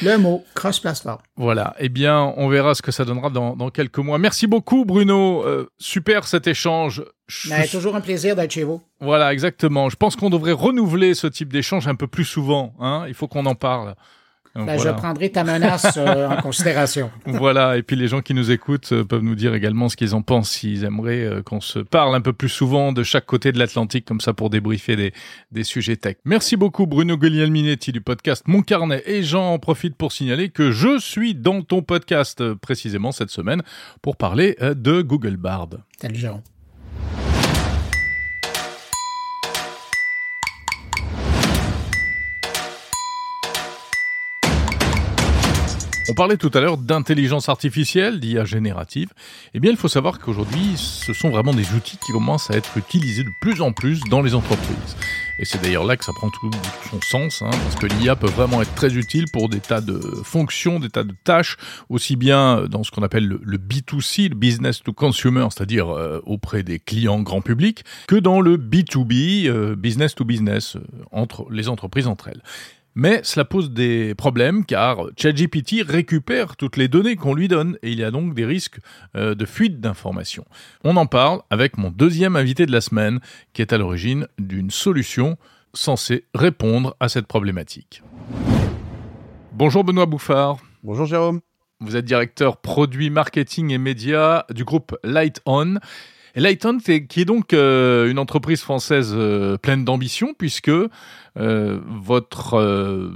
Le 0.03 0.17
mot 0.19 0.45
cross-platform. 0.55 1.19
Voilà. 1.37 1.75
Eh 1.79 1.89
bien, 1.89 2.33
on 2.37 2.49
verra 2.49 2.75
ce 2.75 2.83
que 2.83 2.93
ça 2.93 3.05
donnera 3.05 3.31
dans, 3.31 3.57
dans 3.57 3.71
quelques 3.71 3.99
mois. 3.99 4.19
Merci 4.19 4.47
beaucoup, 4.47 4.85
Bruno. 4.85 5.45
Euh, 5.47 5.69
super 5.79 6.27
cet 6.27 6.47
échange. 6.47 7.03
Mais 7.49 7.67
toujours 7.67 7.97
un 7.97 8.01
plaisir 8.01 8.37
d'être 8.37 8.53
chez 8.53 8.65
vous. 8.65 8.81
Voilà, 9.01 9.33
exactement. 9.33 9.89
Je 9.89 9.97
pense 9.97 10.17
qu'on 10.17 10.31
devrait 10.31 10.53
renouveler 10.53 11.15
ce 11.15 11.27
type 11.27 11.53
d'échange 11.53 11.89
un 11.89 11.95
peu 11.95 12.07
plus 12.07 12.25
souvent. 12.25 12.75
Hein. 12.79 13.05
Il 13.09 13.15
faut 13.15 13.29
qu'on 13.29 13.47
en 13.47 13.55
parle. 13.55 13.95
Ben, 14.57 14.77
voilà. 14.77 14.93
Je 14.93 14.97
prendrai 14.97 15.31
ta 15.31 15.45
menace 15.45 15.99
euh, 15.99 16.29
en 16.29 16.37
considération. 16.43 17.11
Voilà, 17.27 17.77
et 17.77 17.83
puis 17.83 17.95
les 17.95 18.09
gens 18.09 18.23
qui 18.23 18.33
nous 18.33 18.51
écoutent 18.51 18.93
euh, 18.93 19.05
peuvent 19.05 19.23
nous 19.23 19.35
dire 19.35 19.55
également 19.55 19.89
ce 19.89 19.97
qu'ils 19.97 20.15
en 20.15 20.23
pensent, 20.23 20.51
s'ils 20.51 20.85
aimeraient 20.85 21.25
euh, 21.25 21.43
qu'on 21.43 21.61
se 21.61 21.79
parle 21.79 22.15
un 22.15 22.23
peu 22.23 22.33
plus 22.33 22.49
souvent 22.49 22.93
de 22.93 23.03
chaque 23.03 23.27
côté 23.27 23.53
de 23.53 23.59
l'Atlantique, 23.59 24.07
comme 24.07 24.21
ça 24.21 24.33
pour 24.33 24.49
débriefer 24.49 24.97
des, 24.97 25.13
des 25.53 25.65
sujets 25.65 25.97
tech. 25.97 26.17
Merci 26.25 26.57
beaucoup 26.57 26.87
Bruno 26.87 27.19
Guglielminetti 27.19 27.93
du 27.93 28.01
podcast 28.01 28.45
Mon 28.47 28.63
Carnet, 28.63 29.03
et 29.05 29.23
j'en 29.23 29.59
profite 29.59 29.95
pour 29.95 30.13
signaler 30.13 30.49
que 30.49 30.71
je 30.71 30.99
suis 30.99 31.35
dans 31.35 31.61
ton 31.61 31.83
podcast 31.83 32.55
précisément 32.55 33.13
cette 33.13 33.31
semaine 33.31 33.63
pour 34.01 34.17
parler 34.17 34.57
de 34.61 35.03
Google 35.03 35.37
Bard. 35.37 35.69
Salut, 36.01 36.17
Jérôme. 36.17 36.41
On 46.09 46.15
parlait 46.15 46.37
tout 46.37 46.53
à 46.55 46.61
l'heure 46.61 46.77
d'intelligence 46.77 47.49
artificielle, 47.49 48.21
d'IA 48.21 48.45
générative. 48.45 49.09
Eh 49.55 49.61
bien, 49.61 49.73
il 49.73 49.77
faut 49.77 49.89
savoir 49.89 50.21
qu'aujourd'hui, 50.21 50.77
ce 50.77 51.13
sont 51.13 51.31
vraiment 51.31 51.53
des 51.53 51.73
outils 51.73 51.97
qui 51.97 52.13
commencent 52.13 52.49
à 52.49 52.55
être 52.55 52.77
utilisés 52.77 53.25
de 53.25 53.31
plus 53.41 53.61
en 53.61 53.73
plus 53.73 54.01
dans 54.09 54.23
les 54.23 54.35
entreprises. 54.35 54.97
Et 55.39 55.45
c'est 55.45 55.61
d'ailleurs 55.61 55.85
là 55.85 55.97
que 55.97 56.05
ça 56.05 56.13
prend 56.15 56.31
tout 56.31 56.51
son 56.91 57.01
sens, 57.01 57.43
hein, 57.43 57.51
parce 57.51 57.75
que 57.75 57.87
l'IA 57.87 58.15
peut 58.17 58.29
vraiment 58.29 58.63
être 58.63 58.75
très 58.75 58.95
utile 58.95 59.27
pour 59.33 59.49
des 59.49 59.61
tas 59.61 59.81
de 59.81 59.99
fonctions, 60.23 60.79
des 60.79 60.89
tas 60.89 61.03
de 61.03 61.15
tâches, 61.25 61.57
aussi 61.91 62.17
bien 62.17 62.67
dans 62.69 62.85
ce 62.85 62.91
qu'on 62.91 63.03
appelle 63.03 63.27
le, 63.27 63.41
le 63.43 63.59
B2C, 63.59 64.31
le 64.31 64.35
business 64.35 64.83
to 64.83 64.93
consumer, 64.93 65.49
c'est-à-dire 65.51 65.91
euh, 65.91 66.23
auprès 66.25 66.63
des 66.63 66.79
clients 66.79 67.21
grand 67.21 67.43
public, 67.43 67.85
que 68.07 68.17
dans 68.17 68.41
le 68.41 68.57
B2B, 68.57 69.49
euh, 69.49 69.75
business 69.75 70.15
to 70.15 70.25
business, 70.25 70.77
euh, 70.77 70.81
entre 71.11 71.47
les 71.51 71.69
entreprises 71.69 72.07
entre 72.07 72.29
elles. 72.29 72.43
Mais 72.99 73.21
cela 73.25 73.45
pose 73.45 73.71
des 73.71 74.15
problèmes 74.15 74.65
car 74.65 74.97
ChatGPT 75.19 75.83
récupère 75.87 76.57
toutes 76.57 76.79
les 76.79 76.89
données 76.89 77.15
qu'on 77.15 77.35
lui 77.35 77.47
donne 77.47 77.77
et 77.83 77.93
il 77.93 77.99
y 77.99 78.05
a 78.05 78.11
donc 78.11 78.33
des 78.33 78.47
risques 78.47 78.79
euh, 79.17 79.35
de 79.35 79.45
fuite 79.45 79.81
d'informations. 79.81 80.47
On 80.83 80.97
en 80.97 81.05
parle 81.05 81.43
avec 81.51 81.77
mon 81.77 81.91
deuxième 81.91 82.37
invité 82.37 82.65
de 82.65 82.73
la 82.73 82.81
semaine 82.81 83.21
qui 83.53 83.61
est 83.61 83.75
à 83.75 83.79
l'origine 83.79 84.27
d'une 84.39 84.71
solution 84.71 85.37
censés 85.75 86.25
répondre 86.35 86.97
à 86.99 87.11
cette 87.11 87.27
problématique. 87.27 88.03
Bonjour 89.53 89.85
Benoît 89.85 90.07
Bouffard. 90.07 90.57
Bonjour 90.83 91.05
Jérôme. 91.05 91.43
Vous 91.81 91.97
êtes 91.97 92.07
directeur 92.07 92.57
produit 92.57 93.11
marketing 93.11 93.73
et 93.73 93.79
médias 93.79 94.45
du 94.49 94.65
groupe 94.65 94.97
Light 95.05 95.43
On. 95.45 95.75
Lighton, 96.37 96.79
qui 96.79 97.21
est 97.21 97.25
donc 97.25 97.55
euh, 97.55 98.11
une 98.11 98.19
entreprise 98.19 98.61
française 98.61 99.15
euh, 99.17 99.57
pleine 99.57 99.87
d'ambition, 99.87 100.35
puisque 100.37 100.69
euh, 100.69 100.91
votre 101.87 103.11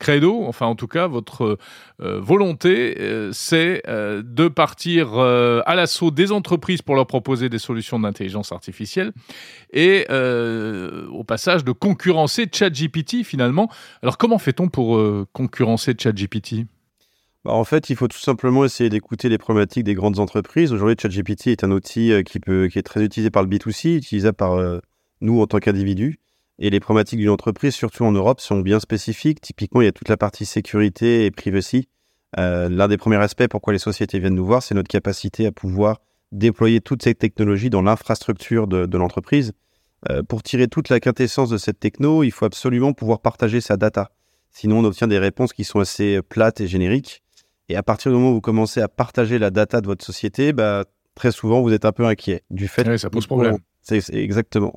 credo, 0.00 0.44
enfin 0.46 0.66
en 0.66 0.74
tout 0.74 0.86
cas 0.86 1.06
votre 1.06 1.58
volonté, 1.98 2.96
c'est 3.32 3.82
de 3.86 4.48
partir 4.48 5.18
à 5.18 5.74
l'assaut 5.74 6.10
des 6.10 6.32
entreprises 6.32 6.82
pour 6.82 6.94
leur 6.94 7.06
proposer 7.06 7.48
des 7.48 7.58
solutions 7.58 7.98
d'intelligence 7.98 8.52
artificielle 8.52 9.12
et 9.72 10.06
au 10.10 11.24
passage 11.24 11.64
de 11.64 11.72
concurrencer 11.72 12.46
ChatGPT 12.52 13.24
finalement. 13.24 13.70
Alors 14.02 14.18
comment 14.18 14.38
fait-on 14.38 14.68
pour 14.68 15.00
concurrencer 15.32 15.94
ChatGPT 15.98 16.66
bah, 17.44 17.52
en 17.52 17.64
fait, 17.64 17.90
il 17.90 17.96
faut 17.96 18.06
tout 18.06 18.18
simplement 18.18 18.64
essayer 18.64 18.88
d'écouter 18.88 19.28
les 19.28 19.38
problématiques 19.38 19.82
des 19.82 19.94
grandes 19.94 20.20
entreprises. 20.20 20.72
Aujourd'hui, 20.72 20.96
ChatGPT 21.00 21.48
est 21.48 21.64
un 21.64 21.72
outil 21.72 22.12
euh, 22.12 22.22
qui, 22.22 22.38
peut, 22.38 22.68
qui 22.68 22.78
est 22.78 22.82
très 22.82 23.02
utilisé 23.02 23.30
par 23.30 23.42
le 23.42 23.48
B2C, 23.48 23.96
utilisé 23.96 24.32
par 24.32 24.52
euh, 24.52 24.78
nous 25.20 25.40
en 25.40 25.46
tant 25.48 25.58
qu'individus. 25.58 26.20
Et 26.60 26.70
les 26.70 26.78
problématiques 26.78 27.18
d'une 27.18 27.30
entreprise, 27.30 27.74
surtout 27.74 28.04
en 28.04 28.12
Europe, 28.12 28.40
sont 28.40 28.60
bien 28.60 28.78
spécifiques. 28.78 29.40
Typiquement, 29.40 29.80
il 29.80 29.86
y 29.86 29.88
a 29.88 29.92
toute 29.92 30.08
la 30.08 30.16
partie 30.16 30.46
sécurité 30.46 31.24
et 31.24 31.32
privacy. 31.32 31.88
Euh, 32.38 32.68
L'un 32.68 32.86
des 32.86 32.96
premiers 32.96 33.16
aspects 33.16 33.48
pourquoi 33.48 33.72
les 33.72 33.80
sociétés 33.80 34.20
viennent 34.20 34.36
nous 34.36 34.46
voir, 34.46 34.62
c'est 34.62 34.76
notre 34.76 34.88
capacité 34.88 35.46
à 35.46 35.52
pouvoir 35.52 36.00
déployer 36.30 36.80
toutes 36.80 37.02
ces 37.02 37.14
technologies 37.14 37.70
dans 37.70 37.82
l'infrastructure 37.82 38.66
de, 38.68 38.96
l'entreprise. 38.96 39.52
Pour 40.28 40.42
tirer 40.42 40.66
toute 40.66 40.88
la 40.88 40.98
quintessence 40.98 41.50
de 41.50 41.58
cette 41.58 41.78
techno, 41.78 42.22
il 42.22 42.30
faut 42.30 42.46
absolument 42.46 42.94
pouvoir 42.94 43.20
partager 43.20 43.60
sa 43.60 43.76
data. 43.76 44.10
Sinon, 44.50 44.78
on 44.78 44.84
obtient 44.84 45.08
des 45.08 45.18
réponses 45.18 45.52
qui 45.52 45.64
sont 45.64 45.80
assez 45.80 46.20
plates 46.22 46.60
et 46.62 46.66
génériques. 46.66 47.22
Et 47.68 47.76
à 47.76 47.82
partir 47.82 48.10
du 48.10 48.18
moment 48.18 48.30
où 48.30 48.34
vous 48.34 48.40
commencez 48.40 48.80
à 48.80 48.88
partager 48.88 49.38
la 49.38 49.50
data 49.50 49.80
de 49.80 49.86
votre 49.86 50.04
société, 50.04 50.52
bah, 50.52 50.84
très 51.14 51.32
souvent, 51.32 51.62
vous 51.62 51.72
êtes 51.72 51.84
un 51.84 51.92
peu 51.92 52.04
inquiet 52.04 52.42
du 52.50 52.68
fait. 52.68 52.86
Oui, 52.88 52.98
ça 52.98 53.10
pose 53.10 53.26
problème. 53.26 53.58
C'est 53.82 54.02
exactement. 54.14 54.74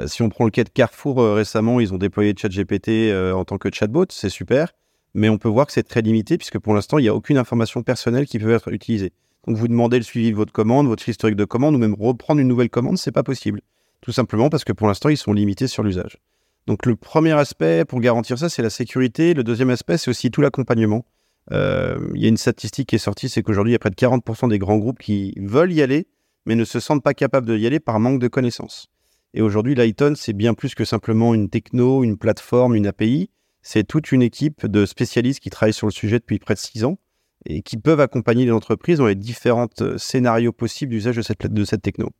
Euh, 0.00 0.06
si 0.06 0.22
on 0.22 0.28
prend 0.28 0.44
le 0.44 0.50
cas 0.50 0.64
de 0.64 0.68
Carrefour 0.68 1.20
euh, 1.20 1.34
récemment, 1.34 1.80
ils 1.80 1.92
ont 1.94 1.98
déployé 1.98 2.34
ChatGPT 2.36 2.88
euh, 2.88 3.32
en 3.32 3.44
tant 3.44 3.58
que 3.58 3.68
chatbot, 3.72 4.06
c'est 4.10 4.28
super, 4.28 4.72
mais 5.14 5.28
on 5.28 5.38
peut 5.38 5.48
voir 5.48 5.66
que 5.66 5.72
c'est 5.72 5.82
très 5.82 6.02
limité 6.02 6.36
puisque 6.36 6.58
pour 6.58 6.74
l'instant, 6.74 6.98
il 6.98 7.02
n'y 7.02 7.08
a 7.08 7.14
aucune 7.14 7.38
information 7.38 7.82
personnelle 7.82 8.26
qui 8.26 8.38
peut 8.38 8.52
être 8.52 8.72
utilisée. 8.72 9.12
Donc 9.46 9.56
vous 9.56 9.68
demandez 9.68 9.96
le 9.96 10.02
suivi 10.02 10.30
de 10.30 10.36
votre 10.36 10.52
commande, 10.52 10.86
votre 10.86 11.08
historique 11.08 11.36
de 11.36 11.44
commande 11.44 11.74
ou 11.74 11.78
même 11.78 11.94
reprendre 11.98 12.40
une 12.40 12.48
nouvelle 12.48 12.70
commande, 12.70 12.98
c'est 12.98 13.12
pas 13.12 13.22
possible. 13.22 13.60
Tout 14.00 14.12
simplement 14.12 14.50
parce 14.50 14.64
que 14.64 14.72
pour 14.72 14.86
l'instant, 14.86 15.08
ils 15.08 15.16
sont 15.16 15.32
limités 15.32 15.66
sur 15.66 15.82
l'usage. 15.82 16.18
Donc 16.66 16.84
le 16.84 16.96
premier 16.96 17.32
aspect 17.32 17.84
pour 17.84 18.00
garantir 18.00 18.38
ça, 18.38 18.48
c'est 18.48 18.62
la 18.62 18.70
sécurité. 18.70 19.34
Le 19.34 19.44
deuxième 19.44 19.70
aspect, 19.70 19.98
c'est 19.98 20.10
aussi 20.10 20.30
tout 20.30 20.40
l'accompagnement. 20.40 21.04
Euh, 21.52 21.98
il 22.14 22.22
y 22.22 22.26
a 22.26 22.28
une 22.28 22.36
statistique 22.36 22.88
qui 22.88 22.96
est 22.96 22.98
sortie, 22.98 23.28
c'est 23.28 23.42
qu'aujourd'hui, 23.42 23.72
il 23.72 23.74
y 23.74 23.76
a 23.76 23.78
près 23.78 23.90
de 23.90 23.94
40% 23.94 24.48
des 24.48 24.58
grands 24.58 24.78
groupes 24.78 24.98
qui 24.98 25.34
veulent 25.40 25.72
y 25.72 25.82
aller, 25.82 26.08
mais 26.44 26.54
ne 26.54 26.64
se 26.64 26.80
sentent 26.80 27.02
pas 27.02 27.14
capables 27.14 27.46
de 27.46 27.56
y 27.56 27.66
aller 27.66 27.80
par 27.80 28.00
manque 28.00 28.20
de 28.20 28.28
connaissances. 28.28 28.88
Et 29.34 29.42
aujourd'hui, 29.42 29.74
Lighton, 29.74 30.14
c'est 30.16 30.32
bien 30.32 30.54
plus 30.54 30.74
que 30.74 30.84
simplement 30.84 31.34
une 31.34 31.50
techno, 31.50 32.02
une 32.02 32.16
plateforme, 32.16 32.74
une 32.74 32.86
API. 32.86 33.30
C'est 33.62 33.84
toute 33.84 34.12
une 34.12 34.22
équipe 34.22 34.66
de 34.66 34.86
spécialistes 34.86 35.40
qui 35.40 35.50
travaillent 35.50 35.74
sur 35.74 35.86
le 35.86 35.92
sujet 35.92 36.18
depuis 36.18 36.38
près 36.38 36.54
de 36.54 36.58
six 36.58 36.84
ans 36.84 36.98
et 37.44 37.62
qui 37.62 37.76
peuvent 37.76 38.00
accompagner 38.00 38.44
les 38.44 38.52
entreprises 38.52 38.98
dans 38.98 39.06
les 39.06 39.14
différents 39.14 39.68
euh, 39.80 39.98
scénarios 39.98 40.52
possibles 40.52 40.90
d'usage 40.90 41.16
de 41.16 41.22
cette, 41.22 41.46
de 41.46 41.64
cette 41.64 41.82
techno. 41.82 42.10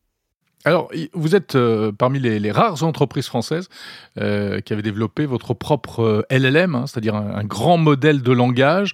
Alors, 0.64 0.90
vous 1.12 1.36
êtes 1.36 1.54
euh, 1.54 1.92
parmi 1.92 2.18
les, 2.18 2.50
rares 2.50 2.82
entreprises 2.82 3.26
françaises 3.26 3.68
euh, 4.18 4.60
qui 4.60 4.72
avaient 4.72 4.82
développé 4.82 5.24
votre 5.24 5.54
propre 5.54 6.00
euh, 6.00 6.22
LLM, 6.28 6.74
hein, 6.74 6.86
c'est-à-dire 6.88 7.14
un, 7.14 7.44
grand 7.44 7.78
modèle 7.78 8.20
de 8.20 8.32
langage 8.32 8.92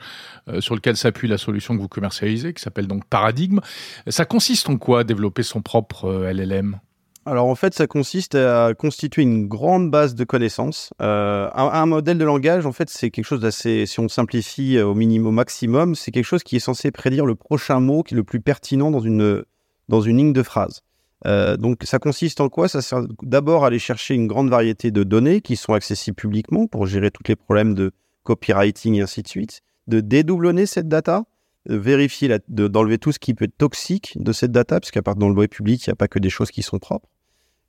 sur 0.58 0.74
lequel 0.74 0.96
s'appuie 0.96 1.28
la 1.28 1.38
solution 1.38 1.74
que 1.74 1.80
vous 1.80 1.88
commercialisez, 1.88 2.52
qui 2.52 2.60
s'appelle 2.60 2.88
donc 2.88 3.06
Paradigme. 3.06 3.60
Ça 4.08 4.24
consiste 4.24 4.68
en 4.68 4.76
quoi 4.76 5.04
développer 5.04 5.42
son 5.42 5.62
propre 5.62 6.30
LLM 6.32 6.78
alors 7.24 7.46
en 7.46 7.54
fait, 7.54 7.72
ça 7.72 7.86
consiste 7.86 8.34
à 8.34 8.74
constituer 8.76 9.22
une 9.22 9.46
grande 9.46 9.92
base 9.92 10.16
de 10.16 10.24
connaissances. 10.24 10.92
un, 10.98 11.86
modèle 11.86 12.18
de 12.18 12.24
langage, 12.24 12.66
en 12.66 12.72
fait, 12.72 12.90
c'est 12.90 13.10
quelque 13.10 13.24
chose 13.24 13.38
d'assez, 13.38 13.86
si 13.86 14.00
on 14.00 14.08
simplifie 14.08 14.80
au 14.80 14.96
minimum, 14.96 15.28
au 15.28 15.30
maximum, 15.30 15.94
c'est 15.94 16.10
quelque 16.10 16.24
chose 16.24 16.42
qui 16.42 16.56
est 16.56 16.58
censé 16.58 16.90
prédire 16.90 17.24
le 17.24 17.36
prochain 17.36 17.78
mot 17.78 18.02
qui 18.02 18.14
est 18.14 18.16
le 18.16 18.24
plus 18.24 18.40
pertinent 18.40 18.90
dans 18.90 18.98
une, 18.98 19.44
dans 19.88 20.00
une 20.00 20.16
ligne 20.16 20.32
de 20.32 20.42
phrase. 20.42 20.82
Euh, 21.26 21.56
donc 21.56 21.82
ça 21.84 21.98
consiste 21.98 22.40
en 22.40 22.48
quoi? 22.48 22.68
Ça 22.68 22.82
sert 22.82 23.02
d'abord 23.22 23.64
à 23.64 23.68
aller 23.68 23.78
chercher 23.78 24.14
une 24.14 24.26
grande 24.26 24.50
variété 24.50 24.90
de 24.90 25.04
données 25.04 25.40
qui 25.40 25.56
sont 25.56 25.72
accessibles 25.72 26.16
publiquement 26.16 26.66
pour 26.66 26.86
gérer 26.86 27.10
tous 27.10 27.22
les 27.28 27.36
problèmes 27.36 27.74
de 27.74 27.92
copywriting 28.24 28.94
et 28.94 29.02
ainsi 29.02 29.22
de 29.22 29.28
suite, 29.28 29.62
de 29.86 30.00
dédoublonner 30.00 30.66
cette 30.66 30.88
data, 30.88 31.24
de 31.66 31.76
vérifier, 31.76 32.38
d'enlever 32.48 32.98
tout 32.98 33.12
ce 33.12 33.18
qui 33.18 33.34
peut 33.34 33.44
être 33.44 33.56
toxique 33.56 34.14
de 34.16 34.32
cette 34.32 34.52
data, 34.52 34.80
parce 34.80 34.90
qu'à 34.90 35.02
part 35.02 35.16
dans 35.16 35.28
le 35.28 35.34
web 35.34 35.50
public, 35.50 35.86
il 35.86 35.90
n'y 35.90 35.92
a 35.92 35.96
pas 35.96 36.08
que 36.08 36.18
des 36.18 36.30
choses 36.30 36.50
qui 36.50 36.62
sont 36.62 36.78
propres, 36.78 37.08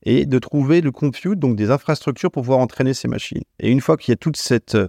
et 0.03 0.25
de 0.25 0.39
trouver 0.39 0.81
le 0.81 0.91
compute, 0.91 1.39
donc 1.39 1.55
des 1.55 1.71
infrastructures 1.71 2.31
pour 2.31 2.43
pouvoir 2.43 2.59
entraîner 2.59 2.93
ces 2.93 3.07
machines. 3.07 3.43
Et 3.59 3.69
une 3.69 3.81
fois 3.81 3.97
qu'il 3.97 4.11
y 4.11 4.13
a 4.13 4.17
toute 4.17 4.37
cette, 4.37 4.75
euh, 4.75 4.87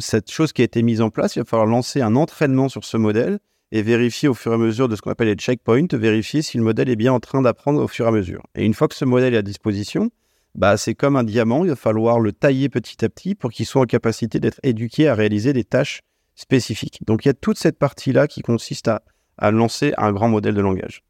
cette 0.00 0.30
chose 0.30 0.52
qui 0.52 0.62
a 0.62 0.64
été 0.64 0.82
mise 0.82 1.00
en 1.00 1.10
place, 1.10 1.36
il 1.36 1.40
va 1.40 1.44
falloir 1.44 1.66
lancer 1.66 2.00
un 2.00 2.16
entraînement 2.16 2.68
sur 2.68 2.84
ce 2.84 2.96
modèle 2.96 3.38
et 3.72 3.82
vérifier 3.82 4.28
au 4.28 4.34
fur 4.34 4.52
et 4.52 4.54
à 4.54 4.58
mesure 4.58 4.88
de 4.88 4.96
ce 4.96 5.02
qu'on 5.02 5.10
appelle 5.10 5.28
les 5.28 5.34
checkpoints, 5.34 5.86
vérifier 5.92 6.42
si 6.42 6.56
le 6.56 6.62
modèle 6.62 6.88
est 6.88 6.96
bien 6.96 7.12
en 7.12 7.20
train 7.20 7.42
d'apprendre 7.42 7.82
au 7.82 7.88
fur 7.88 8.04
et 8.04 8.08
à 8.08 8.12
mesure. 8.12 8.42
Et 8.54 8.64
une 8.64 8.74
fois 8.74 8.88
que 8.88 8.94
ce 8.94 9.04
modèle 9.04 9.34
est 9.34 9.38
à 9.38 9.42
disposition, 9.42 10.10
bah, 10.54 10.76
c'est 10.76 10.94
comme 10.94 11.16
un 11.16 11.24
diamant, 11.24 11.64
il 11.64 11.70
va 11.70 11.76
falloir 11.76 12.20
le 12.20 12.32
tailler 12.32 12.68
petit 12.68 13.04
à 13.04 13.08
petit 13.08 13.34
pour 13.34 13.50
qu'il 13.50 13.66
soit 13.66 13.82
en 13.82 13.86
capacité 13.86 14.40
d'être 14.40 14.60
éduqué 14.62 15.08
à 15.08 15.14
réaliser 15.14 15.52
des 15.52 15.64
tâches 15.64 16.00
spécifiques. 16.34 17.00
Donc 17.06 17.24
il 17.24 17.28
y 17.28 17.30
a 17.30 17.34
toute 17.34 17.58
cette 17.58 17.78
partie-là 17.78 18.26
qui 18.26 18.42
consiste 18.42 18.88
à, 18.88 19.02
lancer 19.50 19.92
un 19.98 20.12
grand 20.12 20.28
modèle 20.28 20.54
de 20.54 20.62
langage. 20.62 21.02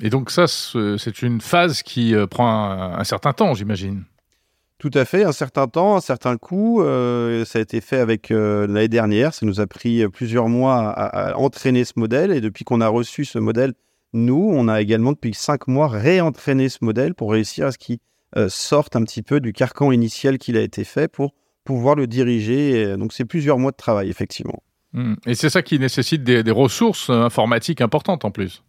Et 0.00 0.10
donc 0.10 0.30
ça, 0.30 0.46
c'est 0.46 1.22
une 1.22 1.40
phase 1.40 1.82
qui 1.82 2.14
euh, 2.14 2.26
prend 2.26 2.70
un 2.70 3.04
certain 3.04 3.32
temps, 3.32 3.54
j'imagine. 3.54 4.04
Tout 4.78 4.90
à 4.94 5.04
fait, 5.04 5.24
un 5.24 5.32
certain 5.32 5.66
temps, 5.68 5.96
un 5.96 6.00
certain 6.00 6.36
coût. 6.36 6.82
Euh, 6.82 7.44
ça 7.44 7.58
a 7.58 7.62
été 7.62 7.80
fait 7.80 7.98
avec 7.98 8.30
euh, 8.30 8.66
l'année 8.66 8.88
dernière. 8.88 9.32
Ça 9.32 9.46
nous 9.46 9.60
a 9.60 9.66
pris 9.66 10.02
euh, 10.02 10.08
plusieurs 10.08 10.48
mois 10.48 10.90
à, 10.90 11.36
entraîner 11.36 11.84
ce 11.84 11.92
modèle. 11.96 12.32
Et 12.32 12.40
depuis 12.40 12.64
qu'on 12.64 12.80
a 12.80 12.88
reçu 12.88 13.24
ce 13.24 13.38
modèle, 13.38 13.74
nous, 14.12 14.50
on 14.52 14.68
a 14.68 14.80
également 14.80 15.12
depuis 15.12 15.34
cinq 15.34 15.68
mois 15.68 15.88
réentraîné 15.88 16.68
ce 16.68 16.78
modèle 16.82 17.14
pour 17.14 17.32
réussir 17.32 17.66
à 17.66 17.72
ce 17.72 17.78
qu'il 17.78 17.98
sorte 18.48 18.96
un 18.96 19.04
petit 19.04 19.22
peu 19.22 19.38
du 19.38 19.52
carcan 19.52 19.92
initial 19.92 20.38
qu'il 20.38 20.56
a 20.56 20.60
été 20.60 20.82
fait 20.82 21.06
pour 21.06 21.34
pouvoir 21.62 21.94
le 21.94 22.08
diriger. 22.08 22.96
donc 22.96 23.12
c'est 23.12 23.24
plusieurs 23.24 23.58
mois 23.58 23.70
de 23.70 23.76
travail, 23.76 24.10
effectivement. 24.10 24.60
Mmh. 24.92 25.14
Et 25.26 25.36
c'est 25.36 25.50
ça 25.50 25.62
qui 25.62 25.78
nécessite 25.78 26.24
des 26.24 26.50
ressources 26.50 27.10
informatiques 27.10 27.80
importantes 27.80 28.24
en 28.24 28.32
plus. 28.32 28.64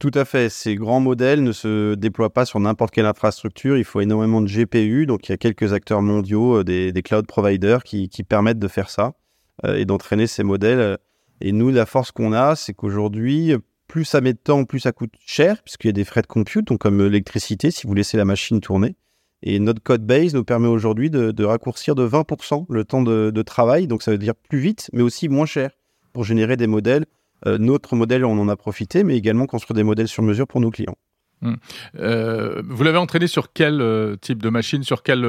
Tout 0.00 0.10
à 0.14 0.24
fait. 0.24 0.48
Ces 0.48 0.76
grands 0.76 0.98
modèles 0.98 1.44
ne 1.44 1.52
se 1.52 1.94
déploient 1.94 2.32
pas 2.32 2.46
sur 2.46 2.58
n'importe 2.58 2.90
quelle 2.90 3.04
infrastructure. 3.04 3.76
Il 3.76 3.84
faut 3.84 4.00
énormément 4.00 4.40
de 4.40 4.48
GPU. 4.48 5.04
Donc, 5.04 5.28
il 5.28 5.32
y 5.32 5.34
a 5.34 5.36
quelques 5.36 5.74
acteurs 5.74 6.00
mondiaux, 6.00 6.60
euh, 6.60 6.64
des, 6.64 7.02
cloud 7.02 7.26
providers 7.26 7.84
qui, 7.84 8.08
permettent 8.26 8.58
de 8.58 8.66
faire 8.66 8.88
ça 8.88 9.12
euh, 9.66 9.76
et 9.76 9.84
d'entraîner 9.84 10.26
ces 10.26 10.42
modèles. 10.42 10.96
Et 11.42 11.52
nous, 11.52 11.68
la 11.68 11.84
force 11.84 12.12
qu'on 12.12 12.32
a, 12.32 12.56
c'est 12.56 12.72
qu'aujourd'hui, 12.72 13.52
plus 13.88 14.06
ça 14.06 14.22
met 14.22 14.32
de 14.32 14.38
temps, 14.38 14.64
plus 14.64 14.80
ça 14.80 14.92
coûte 14.92 15.12
cher, 15.26 15.62
puisqu'il 15.62 15.88
y 15.88 15.90
a 15.90 15.92
des 15.92 16.04
frais 16.04 16.22
de 16.22 16.26
compute, 16.26 16.68
donc 16.68 16.78
comme 16.78 17.02
l'électricité, 17.02 17.70
si 17.70 17.86
vous 17.86 17.92
laissez 17.92 18.16
la 18.16 18.24
machine 18.24 18.60
tourner. 18.60 18.96
Et 19.42 19.58
notre 19.58 19.82
code 19.82 20.06
base 20.06 20.32
nous 20.32 20.44
permet 20.44 20.68
aujourd'hui 20.68 21.10
de, 21.10 21.44
raccourcir 21.44 21.94
de 21.94 22.08
20% 22.08 22.64
le 22.70 22.84
temps 22.86 23.02
de, 23.02 23.42
travail. 23.42 23.86
Donc, 23.86 24.02
ça 24.02 24.12
veut 24.12 24.18
dire 24.18 24.34
plus 24.34 24.60
vite, 24.60 24.88
mais 24.94 25.02
aussi 25.02 25.28
moins 25.28 25.46
cher 25.46 25.72
pour 26.14 26.24
générer 26.24 26.56
des 26.56 26.66
modèles 26.66 27.04
euh, 27.04 27.19
notre 27.46 27.96
modèle, 27.96 28.24
on 28.24 28.38
en 28.38 28.48
a 28.48 28.56
profité, 28.56 29.04
mais 29.04 29.16
également 29.16 29.46
construire 29.46 29.74
des 29.74 29.82
modèles 29.82 30.08
sur 30.08 30.22
mesure 30.22 30.46
pour 30.46 30.60
nos 30.60 30.70
clients. 30.70 30.96
Hmm. 31.42 31.54
Euh, 31.98 32.62
vous 32.68 32.84
l'avez 32.84 32.98
entraîné 32.98 33.26
sur 33.26 33.52
quel 33.52 33.80
euh, 33.80 34.16
type 34.16 34.42
de 34.42 34.50
machine, 34.50 34.82
sur 34.82 35.02
quel 35.02 35.22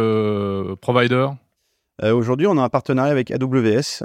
provider? 0.81 1.27
Aujourd'hui, 2.03 2.47
on 2.47 2.57
a 2.57 2.63
un 2.63 2.69
partenariat 2.69 3.11
avec 3.11 3.29
AWS, 3.29 4.03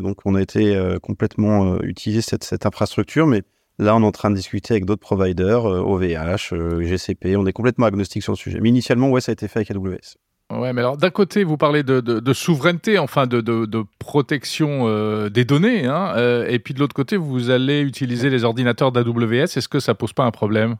donc 0.00 0.18
on 0.24 0.36
a 0.36 0.40
été 0.40 0.80
complètement 1.02 1.80
utiliser 1.80 2.20
cette, 2.20 2.44
cette, 2.44 2.66
infrastructure, 2.66 3.26
mais 3.26 3.42
là, 3.80 3.96
on 3.96 4.02
est 4.02 4.06
en 4.06 4.12
train 4.12 4.30
de 4.30 4.36
discuter 4.36 4.74
avec 4.74 4.84
d'autres 4.84 5.00
providers, 5.00 5.64
OVH, 5.64 6.54
GCP, 6.82 7.36
on 7.36 7.44
est 7.44 7.52
complètement 7.52 7.86
agnostique 7.86 8.22
sur 8.22 8.32
le 8.32 8.36
sujet. 8.36 8.60
Mais 8.60 8.68
initialement, 8.68 9.10
ouais, 9.10 9.20
ça 9.20 9.32
a 9.32 9.32
été 9.32 9.48
fait 9.48 9.58
avec 9.58 9.72
AWS. 9.72 10.18
Ouais, 10.58 10.72
mais 10.72 10.80
alors 10.80 10.96
d'un 10.96 11.10
côté, 11.10 11.44
vous 11.44 11.56
parlez 11.56 11.82
de, 11.82 12.32
souveraineté, 12.32 12.98
enfin 12.98 13.26
de, 13.26 13.84
protection 13.98 14.86
euh, 14.86 15.28
des 15.28 15.44
données, 15.44 15.86
hein, 15.86 16.12
euh, 16.16 16.46
et 16.48 16.58
puis 16.58 16.74
de 16.74 16.80
l'autre 16.80 16.94
côté, 16.94 17.16
vous 17.16 17.50
allez 17.50 17.80
utiliser 17.80 18.30
les 18.30 18.44
ordinateurs 18.44 18.92
d'AWS. 18.92 19.56
Est-ce 19.56 19.68
que 19.68 19.80
ça 19.80 19.94
pose 19.94 20.12
pas 20.12 20.24
un 20.24 20.30
problème? 20.30 20.76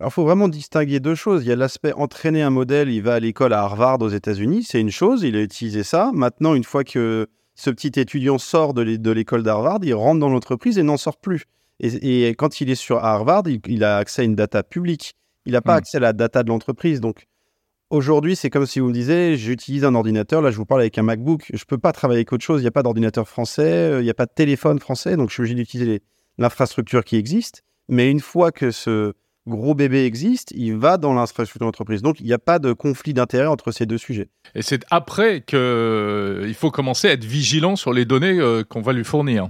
Alors, 0.00 0.12
il 0.12 0.14
faut 0.14 0.24
vraiment 0.24 0.46
distinguer 0.46 1.00
deux 1.00 1.16
choses. 1.16 1.44
Il 1.44 1.48
y 1.48 1.52
a 1.52 1.56
l'aspect 1.56 1.92
entraîner 1.94 2.42
un 2.42 2.50
modèle, 2.50 2.88
il 2.88 3.02
va 3.02 3.14
à 3.14 3.20
l'école 3.20 3.52
à 3.52 3.62
Harvard 3.62 4.00
aux 4.00 4.08
États-Unis, 4.08 4.62
c'est 4.62 4.80
une 4.80 4.92
chose, 4.92 5.22
il 5.24 5.34
a 5.34 5.42
utilisé 5.42 5.82
ça. 5.82 6.12
Maintenant, 6.14 6.54
une 6.54 6.64
fois 6.64 6.84
que 6.84 7.26
ce 7.56 7.70
petit 7.70 7.98
étudiant 7.98 8.38
sort 8.38 8.72
de 8.72 9.10
l'école 9.10 9.42
d'Harvard, 9.42 9.80
il 9.82 9.94
rentre 9.94 10.20
dans 10.20 10.28
l'entreprise 10.28 10.78
et 10.78 10.84
n'en 10.84 10.96
sort 10.96 11.16
plus. 11.16 11.44
Et, 11.80 12.28
quand 12.30 12.60
il 12.60 12.70
est 12.70 12.76
sur 12.76 13.04
Harvard, 13.04 13.44
il, 13.46 13.84
a 13.84 13.96
accès 13.96 14.22
à 14.22 14.24
une 14.24 14.34
data 14.34 14.62
publique. 14.62 15.14
Il 15.44 15.52
n'a 15.52 15.60
pas 15.60 15.74
hmm. 15.74 15.78
accès 15.78 15.96
à 15.96 16.00
la 16.00 16.12
data 16.12 16.42
de 16.42 16.48
l'entreprise. 16.48 17.00
Donc, 17.00 17.26
Aujourd'hui, 17.90 18.36
c'est 18.36 18.50
comme 18.50 18.66
si 18.66 18.80
vous 18.80 18.88
me 18.88 18.92
disiez, 18.92 19.38
j'utilise 19.38 19.84
un 19.84 19.94
ordinateur, 19.94 20.42
là 20.42 20.50
je 20.50 20.58
vous 20.58 20.66
parle 20.66 20.82
avec 20.82 20.98
un 20.98 21.02
MacBook, 21.02 21.46
je 21.48 21.56
ne 21.56 21.66
peux 21.66 21.78
pas 21.78 21.92
travailler 21.92 22.18
avec 22.18 22.32
autre 22.34 22.44
chose, 22.44 22.60
il 22.60 22.64
n'y 22.64 22.68
a 22.68 22.72
pas 22.72 22.82
d'ordinateur 22.82 23.26
français, 23.26 23.62
euh, 23.62 24.00
il 24.02 24.04
n'y 24.04 24.10
a 24.10 24.14
pas 24.14 24.26
de 24.26 24.32
téléphone 24.34 24.78
français, 24.78 25.16
donc 25.16 25.30
je 25.30 25.34
suis 25.34 25.40
obligé 25.40 25.54
d'utiliser 25.54 26.02
l'infrastructure 26.36 27.02
qui 27.02 27.16
existe. 27.16 27.62
Mais 27.88 28.10
une 28.10 28.20
fois 28.20 28.52
que 28.52 28.70
ce 28.72 29.14
gros 29.46 29.74
bébé 29.74 30.04
existe, 30.04 30.52
il 30.54 30.76
va 30.76 30.98
dans 30.98 31.14
l'infrastructure 31.14 31.66
d'entreprise. 31.66 32.02
Donc 32.02 32.20
il 32.20 32.26
n'y 32.26 32.32
a 32.34 32.38
pas 32.38 32.58
de 32.58 32.74
conflit 32.74 33.14
d'intérêt 33.14 33.46
entre 33.46 33.72
ces 33.72 33.86
deux 33.86 33.96
sujets. 33.96 34.28
Et 34.54 34.62
c'est 34.62 34.84
après 34.90 35.40
qu'il 35.40 35.58
euh, 35.58 36.52
faut 36.52 36.70
commencer 36.70 37.08
à 37.08 37.12
être 37.12 37.24
vigilant 37.24 37.74
sur 37.74 37.94
les 37.94 38.04
données 38.04 38.38
euh, 38.38 38.62
qu'on 38.64 38.82
va 38.82 38.92
lui 38.92 39.04
fournir. 39.04 39.48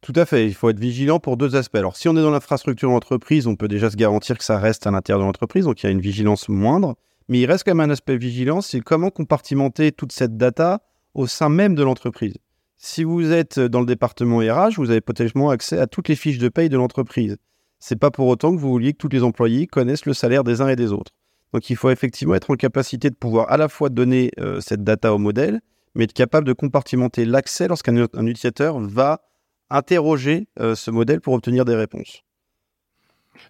Tout 0.00 0.14
à 0.14 0.24
fait, 0.24 0.46
il 0.46 0.54
faut 0.54 0.70
être 0.70 0.78
vigilant 0.78 1.18
pour 1.18 1.36
deux 1.36 1.56
aspects. 1.56 1.76
Alors 1.76 1.96
si 1.96 2.08
on 2.08 2.16
est 2.16 2.22
dans 2.22 2.30
l'infrastructure 2.30 2.90
d'entreprise, 2.90 3.46
on 3.46 3.56
peut 3.56 3.68
déjà 3.68 3.90
se 3.90 3.96
garantir 3.96 4.38
que 4.38 4.44
ça 4.44 4.58
reste 4.58 4.86
à 4.86 4.92
l'intérieur 4.92 5.20
de 5.20 5.26
l'entreprise, 5.26 5.64
donc 5.64 5.82
il 5.82 5.86
y 5.86 5.88
a 5.88 5.92
une 5.92 6.00
vigilance 6.00 6.48
moindre. 6.48 6.94
Mais 7.28 7.40
il 7.40 7.46
reste 7.46 7.64
quand 7.64 7.74
même 7.74 7.88
un 7.88 7.92
aspect 7.92 8.16
vigilance, 8.16 8.68
c'est 8.68 8.80
comment 8.80 9.10
compartimenter 9.10 9.92
toute 9.92 10.12
cette 10.12 10.36
data 10.36 10.82
au 11.14 11.26
sein 11.26 11.48
même 11.48 11.74
de 11.74 11.82
l'entreprise. 11.82 12.34
Si 12.76 13.04
vous 13.04 13.30
êtes 13.30 13.60
dans 13.60 13.80
le 13.80 13.86
département 13.86 14.38
RH, 14.38 14.76
vous 14.76 14.90
avez 14.90 15.00
potentiellement 15.00 15.50
accès 15.50 15.78
à 15.78 15.86
toutes 15.86 16.08
les 16.08 16.16
fiches 16.16 16.38
de 16.38 16.48
paye 16.48 16.68
de 16.68 16.76
l'entreprise. 16.76 17.36
C'est 17.78 17.98
pas 17.98 18.10
pour 18.10 18.26
autant 18.26 18.54
que 18.54 18.60
vous 18.60 18.70
vouliez 18.70 18.92
que 18.92 18.98
tous 18.98 19.08
les 19.08 19.22
employés 19.22 19.66
connaissent 19.66 20.06
le 20.06 20.14
salaire 20.14 20.44
des 20.44 20.60
uns 20.60 20.68
et 20.68 20.76
des 20.76 20.92
autres. 20.92 21.12
Donc 21.52 21.68
il 21.70 21.76
faut 21.76 21.90
effectivement 21.90 22.34
être 22.34 22.50
en 22.50 22.54
capacité 22.54 23.10
de 23.10 23.14
pouvoir 23.14 23.50
à 23.50 23.56
la 23.56 23.68
fois 23.68 23.88
donner 23.88 24.30
euh, 24.38 24.60
cette 24.60 24.84
data 24.84 25.14
au 25.14 25.18
modèle, 25.18 25.60
mais 25.94 26.04
être 26.04 26.12
capable 26.12 26.46
de 26.46 26.52
compartimenter 26.52 27.24
l'accès 27.24 27.68
lorsqu'un 27.68 27.96
utilisateur 27.96 28.78
va 28.78 29.22
interroger 29.68 30.48
euh, 30.60 30.74
ce 30.74 30.90
modèle 30.90 31.20
pour 31.20 31.34
obtenir 31.34 31.64
des 31.64 31.74
réponses. 31.74 32.22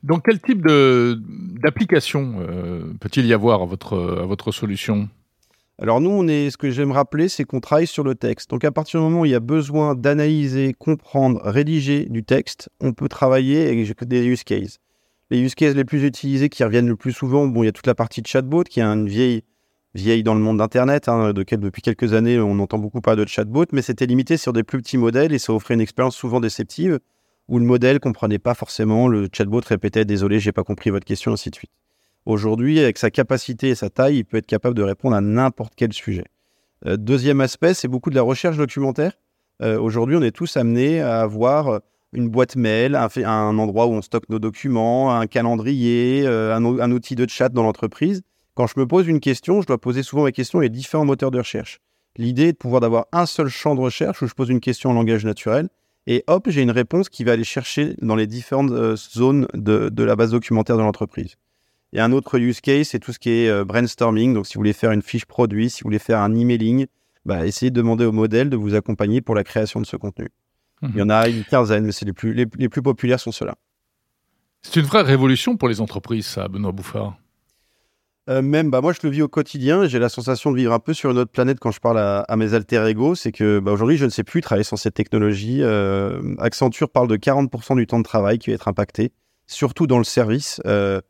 Donc, 0.02 0.22
quel 0.24 0.40
type 0.40 0.66
d'application 0.66 2.36
euh, 2.40 2.92
peut-il 3.00 3.26
y 3.26 3.32
avoir 3.32 3.62
à 3.62 3.66
votre, 3.66 4.20
à 4.22 4.26
votre 4.26 4.52
solution? 4.52 5.08
Alors 5.82 6.02
nous, 6.02 6.10
on 6.10 6.28
est, 6.28 6.50
ce 6.50 6.58
que 6.58 6.70
j'aime 6.70 6.92
rappeler, 6.92 7.30
c'est 7.30 7.44
qu'on 7.44 7.60
travaille 7.60 7.86
sur 7.86 8.04
le 8.04 8.14
texte. 8.14 8.50
Donc 8.50 8.64
à 8.64 8.70
partir 8.70 9.00
du 9.00 9.04
moment 9.04 9.22
où 9.22 9.24
il 9.24 9.30
y 9.30 9.34
a 9.34 9.40
besoin 9.40 9.94
d'analyser, 9.94 10.74
comprendre, 10.78 11.40
rédiger 11.42 12.04
du 12.04 12.22
texte, 12.22 12.68
on 12.82 12.92
peut 12.92 13.08
travailler 13.08 13.66
avec 13.66 14.06
des 14.06 14.26
use 14.26 14.44
cases. 14.44 14.78
Les 15.30 15.40
use 15.40 15.54
cases 15.54 15.74
les 15.74 15.86
plus 15.86 16.04
utilisés 16.04 16.50
qui 16.50 16.64
reviennent 16.64 16.88
le 16.88 16.96
plus 16.96 17.12
souvent, 17.12 17.46
bon, 17.46 17.62
il 17.62 17.66
y 17.66 17.68
a 17.70 17.72
toute 17.72 17.86
la 17.86 17.94
partie 17.94 18.20
de 18.20 18.26
chatbot 18.26 18.64
qui 18.64 18.80
est 18.80 18.82
une 18.82 19.08
vieille, 19.08 19.42
vieille 19.94 20.22
dans 20.22 20.34
le 20.34 20.40
monde 20.40 20.58
d'Internet, 20.58 21.08
hein, 21.08 21.32
de 21.32 21.42
depuis 21.42 21.80
quelques 21.80 22.12
années 22.12 22.38
on 22.38 22.58
entend 22.58 22.76
beaucoup 22.76 23.00
parler 23.00 23.24
de 23.24 23.28
chatbot, 23.30 23.64
mais 23.72 23.80
c'était 23.80 24.04
limité 24.04 24.36
sur 24.36 24.52
des 24.52 24.64
plus 24.64 24.82
petits 24.82 24.98
modèles 24.98 25.32
et 25.32 25.38
ça 25.38 25.54
offrait 25.54 25.72
une 25.72 25.80
expérience 25.80 26.14
souvent 26.14 26.40
déceptive 26.40 27.00
où 27.50 27.58
le 27.58 27.64
modèle 27.64 27.98
comprenait 27.98 28.38
pas 28.38 28.54
forcément, 28.54 29.08
le 29.08 29.28
chatbot 29.30 29.60
répétait 29.66 30.04
désolé, 30.04 30.38
j'ai 30.38 30.52
pas 30.52 30.62
compris 30.62 30.90
votre 30.90 31.04
question, 31.04 31.32
ainsi 31.32 31.50
de 31.50 31.56
suite. 31.56 31.72
Aujourd'hui, 32.24 32.78
avec 32.78 32.96
sa 32.96 33.10
capacité 33.10 33.70
et 33.70 33.74
sa 33.74 33.90
taille, 33.90 34.18
il 34.18 34.24
peut 34.24 34.36
être 34.36 34.46
capable 34.46 34.76
de 34.76 34.84
répondre 34.84 35.16
à 35.16 35.20
n'importe 35.20 35.72
quel 35.74 35.92
sujet. 35.92 36.24
Euh, 36.86 36.96
deuxième 36.96 37.40
aspect, 37.40 37.74
c'est 37.74 37.88
beaucoup 37.88 38.10
de 38.10 38.14
la 38.14 38.22
recherche 38.22 38.56
documentaire. 38.56 39.12
Euh, 39.62 39.80
aujourd'hui, 39.80 40.16
on 40.16 40.22
est 40.22 40.30
tous 40.30 40.56
amenés 40.56 41.00
à 41.00 41.22
avoir 41.22 41.80
une 42.12 42.28
boîte 42.28 42.54
mail, 42.54 42.94
un, 42.94 43.08
un, 43.24 43.58
endroit 43.58 43.86
où 43.86 43.94
on 43.94 44.02
stocke 44.02 44.28
nos 44.28 44.38
documents, 44.38 45.12
un 45.12 45.26
calendrier, 45.26 46.22
euh, 46.26 46.54
un, 46.54 46.92
outil 46.92 47.16
de 47.16 47.28
chat 47.28 47.48
dans 47.48 47.64
l'entreprise. 47.64 48.22
Quand 48.54 48.68
je 48.68 48.78
me 48.78 48.86
pose 48.86 49.08
une 49.08 49.20
question, 49.20 49.60
je 49.60 49.66
dois 49.66 49.78
poser 49.78 50.04
souvent 50.04 50.24
mes 50.24 50.32
questions 50.32 50.60
à 50.60 50.68
différents 50.68 51.04
moteurs 51.04 51.32
de 51.32 51.38
recherche. 51.38 51.80
L'idée 52.16 52.48
est 52.48 52.52
de 52.52 52.58
pouvoir 52.58 52.80
d'avoir 52.80 53.06
un 53.10 53.26
seul 53.26 53.48
champ 53.48 53.74
de 53.74 53.80
recherche 53.80 54.22
où 54.22 54.28
je 54.28 54.34
pose 54.34 54.50
une 54.50 54.60
question 54.60 54.90
en 54.90 54.92
langage 54.92 55.24
naturel 55.24 55.68
et 56.12 56.24
hop, 56.26 56.50
j'ai 56.50 56.62
une 56.62 56.72
réponse 56.72 57.08
qui 57.08 57.22
va 57.22 57.32
aller 57.32 57.44
chercher 57.44 57.94
dans 58.02 58.16
les 58.16 58.26
différentes 58.26 58.72
euh, 58.72 58.96
zones 58.96 59.46
de, 59.54 60.02
la 60.02 60.16
base 60.16 60.32
documentaire 60.32 60.76
de 60.76 60.82
l'entreprise. 60.82 61.36
A 61.96 62.04
un 62.04 62.10
autre 62.10 62.36
use 62.36 62.60
case, 62.60 62.88
c'est 62.88 62.98
tout 62.98 63.12
ce 63.12 63.20
qui 63.20 63.30
est 63.30 63.48
euh, 63.48 63.64
brainstorming. 63.64 64.34
Donc, 64.34 64.48
si 64.48 64.54
vous 64.54 64.58
voulez 64.58 64.72
faire 64.72 64.90
une 64.90 65.02
fiche 65.02 65.24
produit, 65.24 65.70
si 65.70 65.84
vous 65.84 65.86
voulez 65.86 66.00
faire 66.00 66.18
un 66.18 66.34
emailing, 66.34 66.86
bah, 67.24 67.46
essayez 67.46 67.70
de 67.70 67.76
demander 67.76 68.06
au 68.06 68.10
modèle 68.10 68.50
de 68.50 68.56
vous 68.56 68.74
accompagner 68.74 69.20
pour 69.20 69.36
la 69.36 69.44
création 69.44 69.80
de 69.80 69.86
ce 69.86 69.94
contenu. 69.94 70.30
Il 70.82 70.96
y 70.96 71.02
en 71.02 71.10
a 71.10 71.28
une 71.28 71.44
quinzaine, 71.44 71.84
mais 71.84 71.92
c'est 71.92 72.06
les 72.06 72.12
plus, 72.12 72.34
les, 72.34 72.46
les 72.58 72.68
plus 72.68 72.82
populaires 72.82 73.20
sont 73.20 73.30
ceux-là. 73.30 73.54
C'est 74.62 74.80
une 74.80 74.86
vraie 74.86 75.02
révolution 75.02 75.56
pour 75.56 75.68
les 75.68 75.80
entreprises, 75.80 76.26
ça, 76.26 76.48
Benoît 76.48 76.72
Bouffard. 76.72 77.16
Euh, 78.30 78.42
même, 78.42 78.70
bah, 78.70 78.80
moi, 78.80 78.92
je 78.92 79.00
le 79.02 79.10
vis 79.10 79.22
au 79.22 79.28
quotidien. 79.28 79.86
J'ai 79.86 79.98
la 79.98 80.08
sensation 80.08 80.52
de 80.52 80.56
vivre 80.56 80.72
un 80.72 80.78
peu 80.78 80.94
sur 80.94 81.10
une 81.10 81.18
autre 81.18 81.32
planète 81.32 81.58
quand 81.58 81.72
je 81.72 81.80
parle 81.80 81.98
à, 81.98 82.36
mes 82.36 82.54
alter 82.54 82.86
ego. 82.86 83.14
C'est 83.16 83.32
que 83.32 83.58
bah, 83.58 83.72
aujourd'hui, 83.72 83.96
je 83.96 84.04
ne 84.04 84.10
sais 84.10 84.22
plus 84.22 84.40
travailler 84.40 84.64
sans 84.64 84.76
cette 84.76 84.94
technologie. 84.94 85.62
Euh, 85.62 86.36
Accenture 86.38 86.90
parle 86.90 87.08
de 87.08 87.16
40% 87.16 87.76
du 87.76 87.86
temps 87.86 87.98
de 87.98 88.04
travail 88.04 88.38
qui 88.38 88.50
va 88.50 88.54
être 88.54 88.68
impacté, 88.68 89.12
surtout 89.46 89.88
dans 89.88 89.98
le 89.98 90.04
service. 90.04 90.60
Euh, 90.66 91.00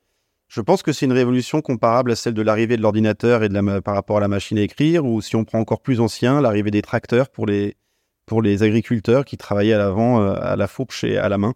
je 0.48 0.62
pense 0.62 0.82
que 0.82 0.92
c'est 0.92 1.04
une 1.04 1.12
révolution 1.12 1.60
comparable 1.60 2.10
à 2.10 2.16
celle 2.16 2.34
de 2.34 2.42
l'arrivée 2.42 2.76
de 2.76 2.82
l'ordinateur 2.82 3.42
et 3.42 3.48
de 3.48 3.80
par 3.80 3.94
rapport 3.94 4.16
à 4.16 4.20
la 4.20 4.28
machine 4.28 4.58
à 4.58 4.62
écrire, 4.62 5.04
ou 5.04 5.20
si 5.20 5.36
on 5.36 5.44
prend 5.44 5.60
encore 5.60 5.82
plus 5.82 6.00
ancien, 6.00 6.40
l'arrivée 6.40 6.70
des 6.70 6.82
tracteurs 6.82 7.28
pour 7.28 7.46
les, 7.46 7.76
pour 8.24 8.40
les 8.40 8.62
agriculteurs 8.62 9.24
qui 9.24 9.36
travaillaient 9.36 9.74
à 9.74 9.78
l'avant 9.78 10.20
à 10.20 10.56
la 10.56 10.66
fourche 10.66 11.04
et 11.04 11.18
à 11.18 11.28
la 11.28 11.38
main. 11.38 11.54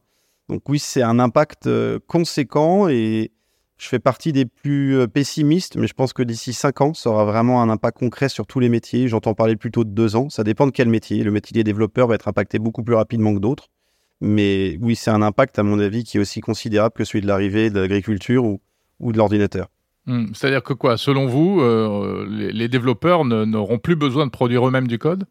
Donc 0.48 0.68
oui, 0.68 0.78
c'est 0.78 1.02
un 1.02 1.18
impact 1.18 1.68
conséquent 2.06 2.86
et 2.88 3.32
je 3.84 3.88
fais 3.90 3.98
partie 3.98 4.32
des 4.32 4.46
plus 4.46 4.96
euh, 4.96 5.06
pessimistes, 5.06 5.76
mais 5.76 5.86
je 5.86 5.92
pense 5.92 6.14
que 6.14 6.22
d'ici 6.22 6.54
5 6.54 6.80
ans, 6.80 6.94
ça 6.94 7.10
aura 7.10 7.26
vraiment 7.26 7.60
un 7.60 7.68
impact 7.68 7.98
concret 7.98 8.30
sur 8.30 8.46
tous 8.46 8.58
les 8.58 8.70
métiers. 8.70 9.08
J'entends 9.08 9.34
parler 9.34 9.56
plutôt 9.56 9.84
de 9.84 9.90
2 9.90 10.16
ans. 10.16 10.30
Ça 10.30 10.42
dépend 10.42 10.66
de 10.66 10.72
quel 10.72 10.88
métier. 10.88 11.22
Le 11.22 11.30
métier 11.30 11.52
des 11.52 11.64
développeurs 11.64 12.08
va 12.08 12.14
être 12.14 12.26
impacté 12.26 12.58
beaucoup 12.58 12.82
plus 12.82 12.94
rapidement 12.94 13.34
que 13.34 13.40
d'autres. 13.40 13.68
Mais 14.22 14.78
oui, 14.80 14.96
c'est 14.96 15.10
un 15.10 15.20
impact, 15.20 15.58
à 15.58 15.62
mon 15.62 15.78
avis, 15.78 16.02
qui 16.02 16.16
est 16.16 16.20
aussi 16.20 16.40
considérable 16.40 16.94
que 16.94 17.04
celui 17.04 17.20
de 17.20 17.26
l'arrivée 17.26 17.68
de 17.68 17.78
l'agriculture 17.78 18.42
ou, 18.46 18.62
ou 19.00 19.12
de 19.12 19.18
l'ordinateur. 19.18 19.68
Hmm. 20.06 20.28
C'est-à-dire 20.32 20.62
que 20.62 20.72
quoi? 20.72 20.96
Selon 20.96 21.26
vous, 21.26 21.60
euh, 21.60 22.26
les, 22.26 22.68
développeurs 22.68 23.26
n'auront 23.26 23.78
plus 23.78 23.96
besoin 23.96 24.24
de 24.24 24.30
produire 24.30 24.66
eux-mêmes 24.66 24.88
du 24.88 24.98
code? 24.98 25.26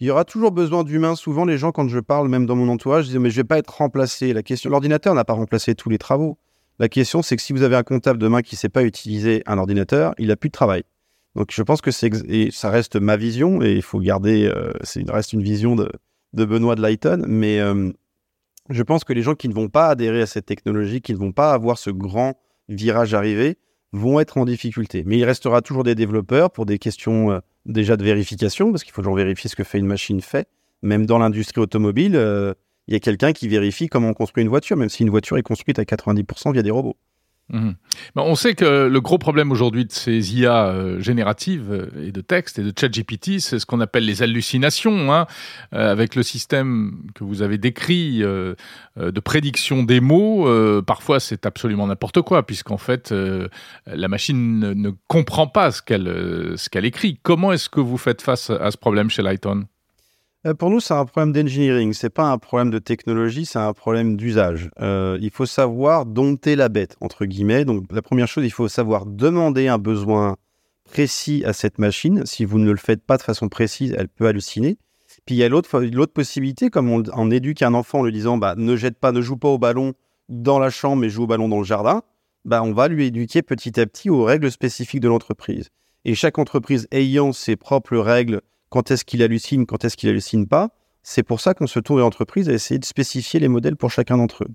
Il 0.00 0.06
y 0.06 0.10
aura 0.10 0.24
toujours 0.24 0.50
besoin 0.50 0.82
d'humains. 0.82 1.14
Souvent, 1.14 1.44
les 1.44 1.58
gens, 1.58 1.72
quand 1.72 1.88
je 1.88 1.98
parle, 1.98 2.28
même 2.28 2.46
dans 2.46 2.56
mon 2.56 2.70
entourage, 2.70 3.04
disent 3.08 3.18
Mais 3.18 3.28
je 3.28 3.36
vais 3.36 3.44
pas 3.44 3.58
être 3.58 3.76
remplacé. 3.76 4.32
La 4.32 4.42
question, 4.42 4.70
l'ordinateur 4.70 5.14
n'a 5.14 5.24
pas 5.24 5.34
remplacé 5.34 5.74
tous 5.74 5.90
les 5.90 5.98
travaux. 5.98 6.38
La 6.78 6.88
question, 6.88 7.22
c'est 7.22 7.36
que 7.36 7.42
si 7.42 7.52
vous 7.52 7.62
avez 7.62 7.76
un 7.76 7.82
comptable 7.82 8.18
demain 8.18 8.42
qui 8.42 8.54
ne 8.54 8.58
sait 8.58 8.68
pas 8.68 8.84
utiliser 8.84 9.42
un 9.46 9.58
ordinateur, 9.58 10.14
il 10.18 10.28
n'a 10.28 10.36
plus 10.36 10.48
de 10.48 10.52
travail. 10.52 10.82
Donc 11.34 11.48
je 11.50 11.62
pense 11.62 11.80
que 11.80 11.90
et 12.30 12.50
ça 12.50 12.70
reste 12.70 12.96
ma 12.96 13.16
vision 13.16 13.62
et 13.62 13.72
il 13.72 13.82
faut 13.82 14.00
garder, 14.00 14.46
euh, 14.46 14.72
reste 15.08 15.32
une 15.32 15.42
vision 15.42 15.76
de, 15.76 15.90
Benoît 16.32 16.74
de 16.74 16.82
Lighton, 16.82 17.24
mais 17.26 17.60
euh, 17.60 17.90
je 18.68 18.82
pense 18.82 19.04
que 19.04 19.12
les 19.12 19.22
gens 19.22 19.34
qui 19.34 19.48
ne 19.48 19.54
vont 19.54 19.68
pas 19.68 19.88
adhérer 19.88 20.22
à 20.22 20.26
cette 20.26 20.46
technologie, 20.46 21.00
qui 21.00 21.12
ne 21.12 21.18
vont 21.18 21.32
pas 21.32 21.52
avoir 21.52 21.78
ce 21.78 21.90
grand 21.90 22.38
virage 22.68 23.14
arrivé, 23.14 23.58
vont 23.92 24.20
être 24.20 24.38
en 24.38 24.44
difficulté. 24.44 25.02
Mais 25.06 25.18
il 25.18 25.24
restera 25.24 25.62
toujours 25.62 25.84
des 25.84 25.94
développeurs 25.94 26.50
pour 26.50 26.66
des 26.66 26.78
questions 26.78 27.30
euh, 27.30 27.38
déjà 27.64 27.96
de 27.96 28.04
vérification, 28.04 28.70
parce 28.70 28.84
qu'il 28.84 28.92
faut 28.92 29.02
toujours 29.02 29.16
vérifier 29.16 29.48
ce 29.48 29.56
que 29.56 29.64
fait 29.64 29.78
une 29.78 29.86
machine 29.86 30.20
fait. 30.20 30.48
Même 30.82 31.06
dans 31.06 31.18
l'industrie 31.18 31.60
automobile, 31.60 32.16
il 32.88 32.94
y 32.94 32.96
a 32.96 33.00
quelqu'un 33.00 33.32
qui 33.32 33.48
vérifie 33.48 33.88
comment 33.88 34.10
on 34.10 34.14
construit 34.14 34.42
une 34.42 34.48
voiture, 34.48 34.76
même 34.76 34.88
si 34.88 35.02
une 35.02 35.10
voiture 35.10 35.36
est 35.38 35.42
construite 35.42 35.78
à 35.78 35.84
90% 35.84 36.52
via 36.52 36.62
des 36.62 36.70
robots. 36.70 36.96
Mhm. 37.48 37.76
on 38.16 38.34
sait 38.34 38.56
que 38.56 38.88
le 38.88 39.00
gros 39.00 39.18
problème 39.18 39.52
aujourd'hui 39.52 39.84
de 39.84 39.92
ces 39.92 40.36
IA 40.36 40.66
euh, 40.66 41.00
génératives 41.00 41.70
euh, 41.70 42.08
et 42.08 42.10
de 42.10 42.20
texte 42.20 42.58
et 42.58 42.62
de 42.64 42.72
chat 42.76 42.88
GPT, 42.88 43.38
c'est 43.38 43.60
ce 43.60 43.66
qu'on 43.66 43.80
appelle 43.80 44.04
les 44.04 44.24
hallucinations, 44.24 45.14
hein, 45.14 45.28
euh, 45.72 45.92
avec 45.92 46.16
le 46.16 46.24
système 46.24 47.04
que 47.14 47.22
vous 47.22 47.42
avez 47.42 47.56
décrit 47.56 48.18
de 48.18 49.20
prédiction 49.20 49.84
des 49.84 50.00
mots. 50.00 50.48
parfois, 50.82 51.20
c'est 51.20 51.46
absolument 51.46 51.86
n'importe 51.86 52.22
quoi, 52.22 52.44
puisqu'en 52.44 52.78
fait, 52.78 53.14
la 53.86 54.08
machine 54.08 54.58
ne, 54.58 54.90
comprend 55.06 55.46
pas 55.46 55.70
ce 55.70 55.82
qu'elle 55.82 56.54
ce 56.56 56.68
qu'elle 56.68 56.84
écrit. 56.84 57.20
Comment 57.22 57.52
est-ce 57.52 57.68
que 57.68 57.80
vous 57.80 57.98
faites 57.98 58.22
face 58.22 58.50
à 58.50 58.70
ce 58.70 58.76
problème 58.76 59.10
chez 59.10 59.22
Lighton? 59.22 59.66
Pour 60.54 60.70
nous, 60.70 60.80
c'est 60.80 60.94
un 60.94 61.04
problème 61.04 61.32
d'engineering. 61.32 61.92
C'est 61.92 62.10
pas 62.10 62.30
un 62.30 62.38
problème 62.38 62.70
de 62.70 62.78
technologie, 62.78 63.46
c'est 63.46 63.58
un 63.58 63.72
problème 63.72 64.16
d'usage. 64.16 64.70
Euh, 64.80 65.18
il 65.20 65.30
faut 65.30 65.46
savoir 65.46 66.06
dompter 66.06 66.56
la 66.56 66.68
bête 66.68 66.96
entre 67.00 67.24
guillemets. 67.24 67.64
Donc, 67.64 67.84
la 67.90 68.02
première 68.02 68.28
chose, 68.28 68.44
il 68.44 68.50
faut 68.50 68.68
savoir 68.68 69.06
demander 69.06 69.68
un 69.68 69.78
besoin 69.78 70.36
précis 70.84 71.42
à 71.44 71.52
cette 71.52 71.78
machine. 71.78 72.24
Si 72.26 72.44
vous 72.44 72.58
ne 72.58 72.70
le 72.70 72.76
faites 72.76 73.02
pas 73.02 73.16
de 73.16 73.22
façon 73.22 73.48
précise, 73.48 73.94
elle 73.98 74.08
peut 74.08 74.26
halluciner. 74.26 74.78
Puis 75.24 75.34
il 75.34 75.38
y 75.38 75.44
a 75.44 75.48
l'autre, 75.48 75.80
l'autre 75.80 76.12
possibilité, 76.12 76.70
comme 76.70 76.88
on, 76.90 77.30
éduque 77.30 77.62
un 77.62 77.74
enfant 77.74 78.00
en 78.00 78.04
lui 78.04 78.12
disant, 78.12 78.38
bah, 78.38 78.54
ne 78.56 78.76
jette 78.76 78.98
pas, 78.98 79.12
ne 79.12 79.20
joue 79.20 79.36
pas 79.36 79.48
au 79.48 79.58
ballon 79.58 79.94
dans 80.28 80.58
la 80.58 80.70
chambre, 80.70 80.96
mais 80.96 81.08
joue 81.08 81.24
au 81.24 81.26
ballon 81.26 81.48
dans 81.48 81.58
le 81.58 81.64
jardin. 81.64 82.02
Bah, 82.44 82.62
on 82.62 82.72
va 82.72 82.86
lui 82.86 83.06
éduquer 83.06 83.42
petit 83.42 83.80
à 83.80 83.86
petit 83.86 84.08
aux 84.08 84.22
règles 84.22 84.50
spécifiques 84.50 85.00
de 85.00 85.08
l'entreprise. 85.08 85.70
Et 86.04 86.14
chaque 86.14 86.38
entreprise 86.38 86.86
ayant 86.92 87.32
ses 87.32 87.56
propres 87.56 87.96
règles 87.96 88.40
quand 88.68 88.90
est-ce 88.90 89.04
qu'il 89.04 89.22
hallucine, 89.22 89.66
quand 89.66 89.84
est-ce 89.84 89.96
qu'il 89.96 90.08
hallucine 90.08 90.46
pas. 90.46 90.70
C'est 91.02 91.22
pour 91.22 91.40
ça 91.40 91.54
qu'on 91.54 91.66
se 91.66 91.78
tourne 91.78 92.00
l'entreprise 92.00 92.48
à 92.48 92.52
essayer 92.52 92.78
de 92.78 92.84
spécifier 92.84 93.38
les 93.38 93.48
modèles 93.48 93.76
pour 93.76 93.90
chacun 93.90 94.16
d'entre 94.16 94.44
eux. 94.44 94.48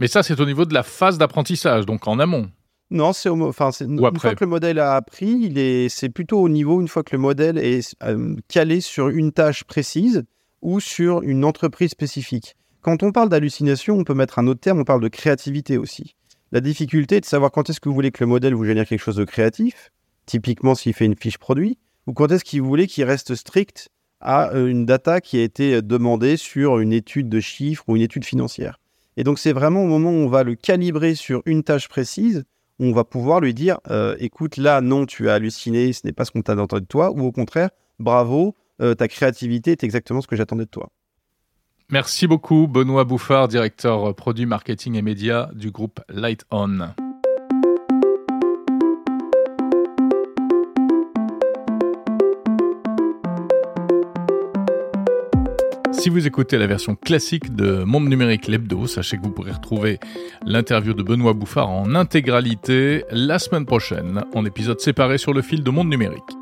Mais 0.00 0.08
ça, 0.08 0.22
c'est 0.22 0.40
au 0.40 0.46
niveau 0.46 0.64
de 0.64 0.74
la 0.74 0.82
phase 0.82 1.18
d'apprentissage, 1.18 1.84
donc 1.84 2.08
en 2.08 2.18
amont. 2.18 2.50
Non, 2.90 3.12
c'est 3.12 3.28
enfin, 3.30 3.70
une 3.80 3.98
fois 4.18 4.34
que 4.34 4.44
le 4.44 4.50
modèle 4.50 4.78
a 4.78 4.96
appris, 4.96 5.88
c'est 5.88 6.10
plutôt 6.10 6.40
au 6.40 6.48
niveau 6.48 6.80
une 6.80 6.88
fois 6.88 7.02
que 7.02 7.16
le 7.16 7.20
modèle 7.20 7.56
est 7.56 7.94
euh, 8.02 8.36
calé 8.48 8.82
sur 8.82 9.08
une 9.08 9.32
tâche 9.32 9.64
précise 9.64 10.24
ou 10.60 10.78
sur 10.78 11.22
une 11.22 11.44
entreprise 11.44 11.90
spécifique. 11.90 12.54
Quand 12.82 13.02
on 13.02 13.12
parle 13.12 13.30
d'hallucination, 13.30 13.96
on 13.96 14.04
peut 14.04 14.12
mettre 14.12 14.38
un 14.38 14.46
autre 14.46 14.60
terme, 14.60 14.80
on 14.80 14.84
parle 14.84 15.00
de 15.00 15.08
créativité 15.08 15.78
aussi. 15.78 16.16
La 16.50 16.60
difficulté 16.60 17.16
est 17.16 17.20
de 17.20 17.26
savoir 17.26 17.50
quand 17.50 17.70
est-ce 17.70 17.80
que 17.80 17.88
vous 17.88 17.94
voulez 17.94 18.10
que 18.10 18.22
le 18.22 18.28
modèle 18.28 18.54
vous 18.54 18.64
génère 18.64 18.86
quelque 18.86 19.00
chose 19.00 19.16
de 19.16 19.24
créatif, 19.24 19.90
typiquement 20.26 20.74
s'il 20.74 20.92
fait 20.92 21.06
une 21.06 21.16
fiche 21.16 21.38
produit, 21.38 21.78
ou 22.06 22.12
quand 22.12 22.30
est-ce 22.30 22.44
qu'il 22.44 22.62
voulez 22.62 22.86
qu'il 22.86 23.04
reste 23.04 23.34
strict 23.34 23.90
à 24.20 24.52
euh, 24.54 24.66
une 24.66 24.86
data 24.86 25.20
qui 25.20 25.38
a 25.38 25.42
été 25.42 25.82
demandée 25.82 26.36
sur 26.36 26.78
une 26.78 26.92
étude 26.92 27.28
de 27.28 27.40
chiffres 27.40 27.84
ou 27.88 27.96
une 27.96 28.02
étude 28.02 28.24
financière. 28.24 28.78
Et 29.16 29.24
donc 29.24 29.38
c'est 29.38 29.52
vraiment 29.52 29.82
au 29.82 29.86
moment 29.86 30.10
où 30.10 30.24
on 30.24 30.28
va 30.28 30.42
le 30.42 30.54
calibrer 30.54 31.14
sur 31.14 31.42
une 31.44 31.62
tâche 31.62 31.88
précise, 31.88 32.44
on 32.78 32.92
va 32.92 33.04
pouvoir 33.04 33.40
lui 33.40 33.54
dire, 33.54 33.78
euh, 33.90 34.16
écoute, 34.18 34.56
là, 34.56 34.80
non, 34.80 35.06
tu 35.06 35.28
as 35.28 35.34
halluciné, 35.34 35.92
ce 35.92 36.00
n'est 36.04 36.12
pas 36.12 36.24
ce 36.24 36.30
qu'on 36.30 36.42
t'a 36.42 36.56
entendu 36.56 36.82
de 36.82 36.86
toi, 36.86 37.12
ou 37.12 37.20
au 37.20 37.32
contraire, 37.32 37.70
bravo, 37.98 38.56
euh, 38.80 38.94
ta 38.94 39.08
créativité 39.08 39.72
est 39.72 39.84
exactement 39.84 40.20
ce 40.20 40.26
que 40.26 40.36
j'attendais 40.36 40.64
de 40.64 40.70
toi. 40.70 40.90
Merci 41.90 42.26
beaucoup, 42.26 42.66
Benoît 42.66 43.04
Bouffard, 43.04 43.48
directeur 43.48 44.14
produit 44.14 44.46
marketing 44.46 44.94
et 44.94 45.02
médias 45.02 45.50
du 45.52 45.70
groupe 45.70 46.00
Light 46.08 46.44
On. 46.50 46.78
Si 56.02 56.08
vous 56.08 56.26
écoutez 56.26 56.58
la 56.58 56.66
version 56.66 56.96
classique 56.96 57.54
de 57.54 57.84
Monde 57.84 58.08
Numérique 58.08 58.48
Lebdo, 58.48 58.88
sachez 58.88 59.18
que 59.18 59.22
vous 59.22 59.30
pourrez 59.30 59.52
retrouver 59.52 60.00
l'interview 60.44 60.94
de 60.94 61.02
Benoît 61.04 61.32
Bouffard 61.32 61.70
en 61.70 61.94
intégralité 61.94 63.04
la 63.12 63.38
semaine 63.38 63.66
prochaine, 63.66 64.24
en 64.34 64.44
épisode 64.44 64.80
séparé 64.80 65.16
sur 65.16 65.32
le 65.32 65.42
fil 65.42 65.62
de 65.62 65.70
Monde 65.70 65.90
Numérique. 65.90 66.41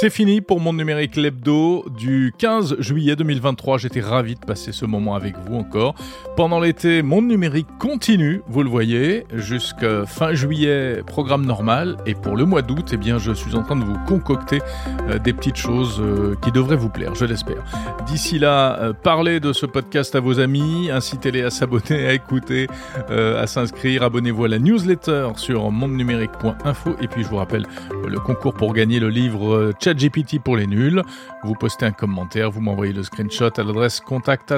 C'est 0.00 0.08
fini 0.08 0.40
pour 0.40 0.60
mon 0.60 0.72
numérique 0.72 1.16
l'hebdo 1.16 1.84
du 1.94 2.32
15 2.38 2.76
juillet 2.78 3.16
2023. 3.16 3.76
J'étais 3.76 4.00
ravi 4.00 4.34
de 4.34 4.40
passer 4.40 4.72
ce 4.72 4.86
moment 4.86 5.14
avec 5.14 5.34
vous 5.36 5.56
encore. 5.56 5.94
Pendant 6.38 6.58
l'été, 6.58 7.02
mon 7.02 7.20
numérique 7.20 7.66
continue, 7.78 8.40
vous 8.48 8.62
le 8.62 8.70
voyez, 8.70 9.26
jusqu'à 9.34 10.06
fin 10.06 10.32
juillet, 10.32 11.02
programme 11.06 11.44
normal. 11.44 11.98
Et 12.06 12.14
pour 12.14 12.34
le 12.34 12.46
mois 12.46 12.62
d'août, 12.62 12.88
eh 12.94 12.96
bien, 12.96 13.18
je 13.18 13.32
suis 13.32 13.54
en 13.54 13.62
train 13.62 13.76
de 13.76 13.84
vous 13.84 13.98
concocter 14.08 14.62
euh, 15.10 15.18
des 15.18 15.34
petites 15.34 15.56
choses 15.56 16.00
euh, 16.00 16.34
qui 16.40 16.50
devraient 16.50 16.76
vous 16.76 16.88
plaire, 16.88 17.14
je 17.14 17.26
l'espère. 17.26 17.62
D'ici 18.06 18.38
là, 18.38 18.78
euh, 18.78 18.94
parlez 18.94 19.38
de 19.38 19.52
ce 19.52 19.66
podcast 19.66 20.14
à 20.14 20.20
vos 20.20 20.40
amis, 20.40 20.88
incitez-les 20.90 21.42
à 21.42 21.50
s'abonner, 21.50 22.06
à 22.06 22.14
écouter, 22.14 22.68
à 23.10 23.46
s'inscrire, 23.46 24.02
abonnez-vous 24.02 24.46
à 24.46 24.48
la 24.48 24.58
newsletter 24.58 25.32
sur 25.36 25.70
mondenumérique.info. 25.70 26.96
Et 27.02 27.06
puis, 27.06 27.22
je 27.22 27.28
vous 27.28 27.36
rappelle 27.36 27.66
le 28.08 28.18
concours 28.18 28.54
pour 28.54 28.72
gagner 28.72 28.98
le 28.98 29.10
livre 29.10 29.72
GPT 29.94 30.38
pour 30.42 30.56
les 30.56 30.66
nuls. 30.66 31.02
Vous 31.44 31.54
postez 31.54 31.86
un 31.86 31.92
commentaire, 31.92 32.50
vous 32.50 32.60
m'envoyez 32.60 32.92
le 32.92 33.02
screenshot 33.02 33.50
à 33.56 33.62
l'adresse 33.62 34.00
contact 34.00 34.54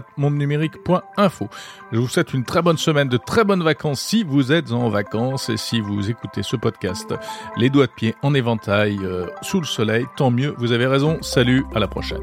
Je 1.92 1.98
vous 1.98 2.08
souhaite 2.08 2.34
une 2.34 2.44
très 2.44 2.62
bonne 2.62 2.78
semaine, 2.78 3.08
de 3.08 3.16
très 3.16 3.44
bonnes 3.44 3.62
vacances 3.62 4.00
si 4.00 4.24
vous 4.24 4.52
êtes 4.52 4.72
en 4.72 4.88
vacances 4.88 5.48
et 5.48 5.56
si 5.56 5.80
vous 5.80 6.10
écoutez 6.10 6.42
ce 6.42 6.56
podcast 6.56 7.14
les 7.56 7.70
doigts 7.70 7.86
de 7.86 7.92
pied 7.92 8.14
en 8.22 8.34
éventail 8.34 8.98
euh, 9.02 9.26
sous 9.42 9.60
le 9.60 9.66
soleil, 9.66 10.06
tant 10.16 10.30
mieux, 10.30 10.54
vous 10.58 10.72
avez 10.72 10.86
raison. 10.86 11.18
Salut, 11.22 11.64
à 11.74 11.78
la 11.78 11.88
prochaine. 11.88 12.22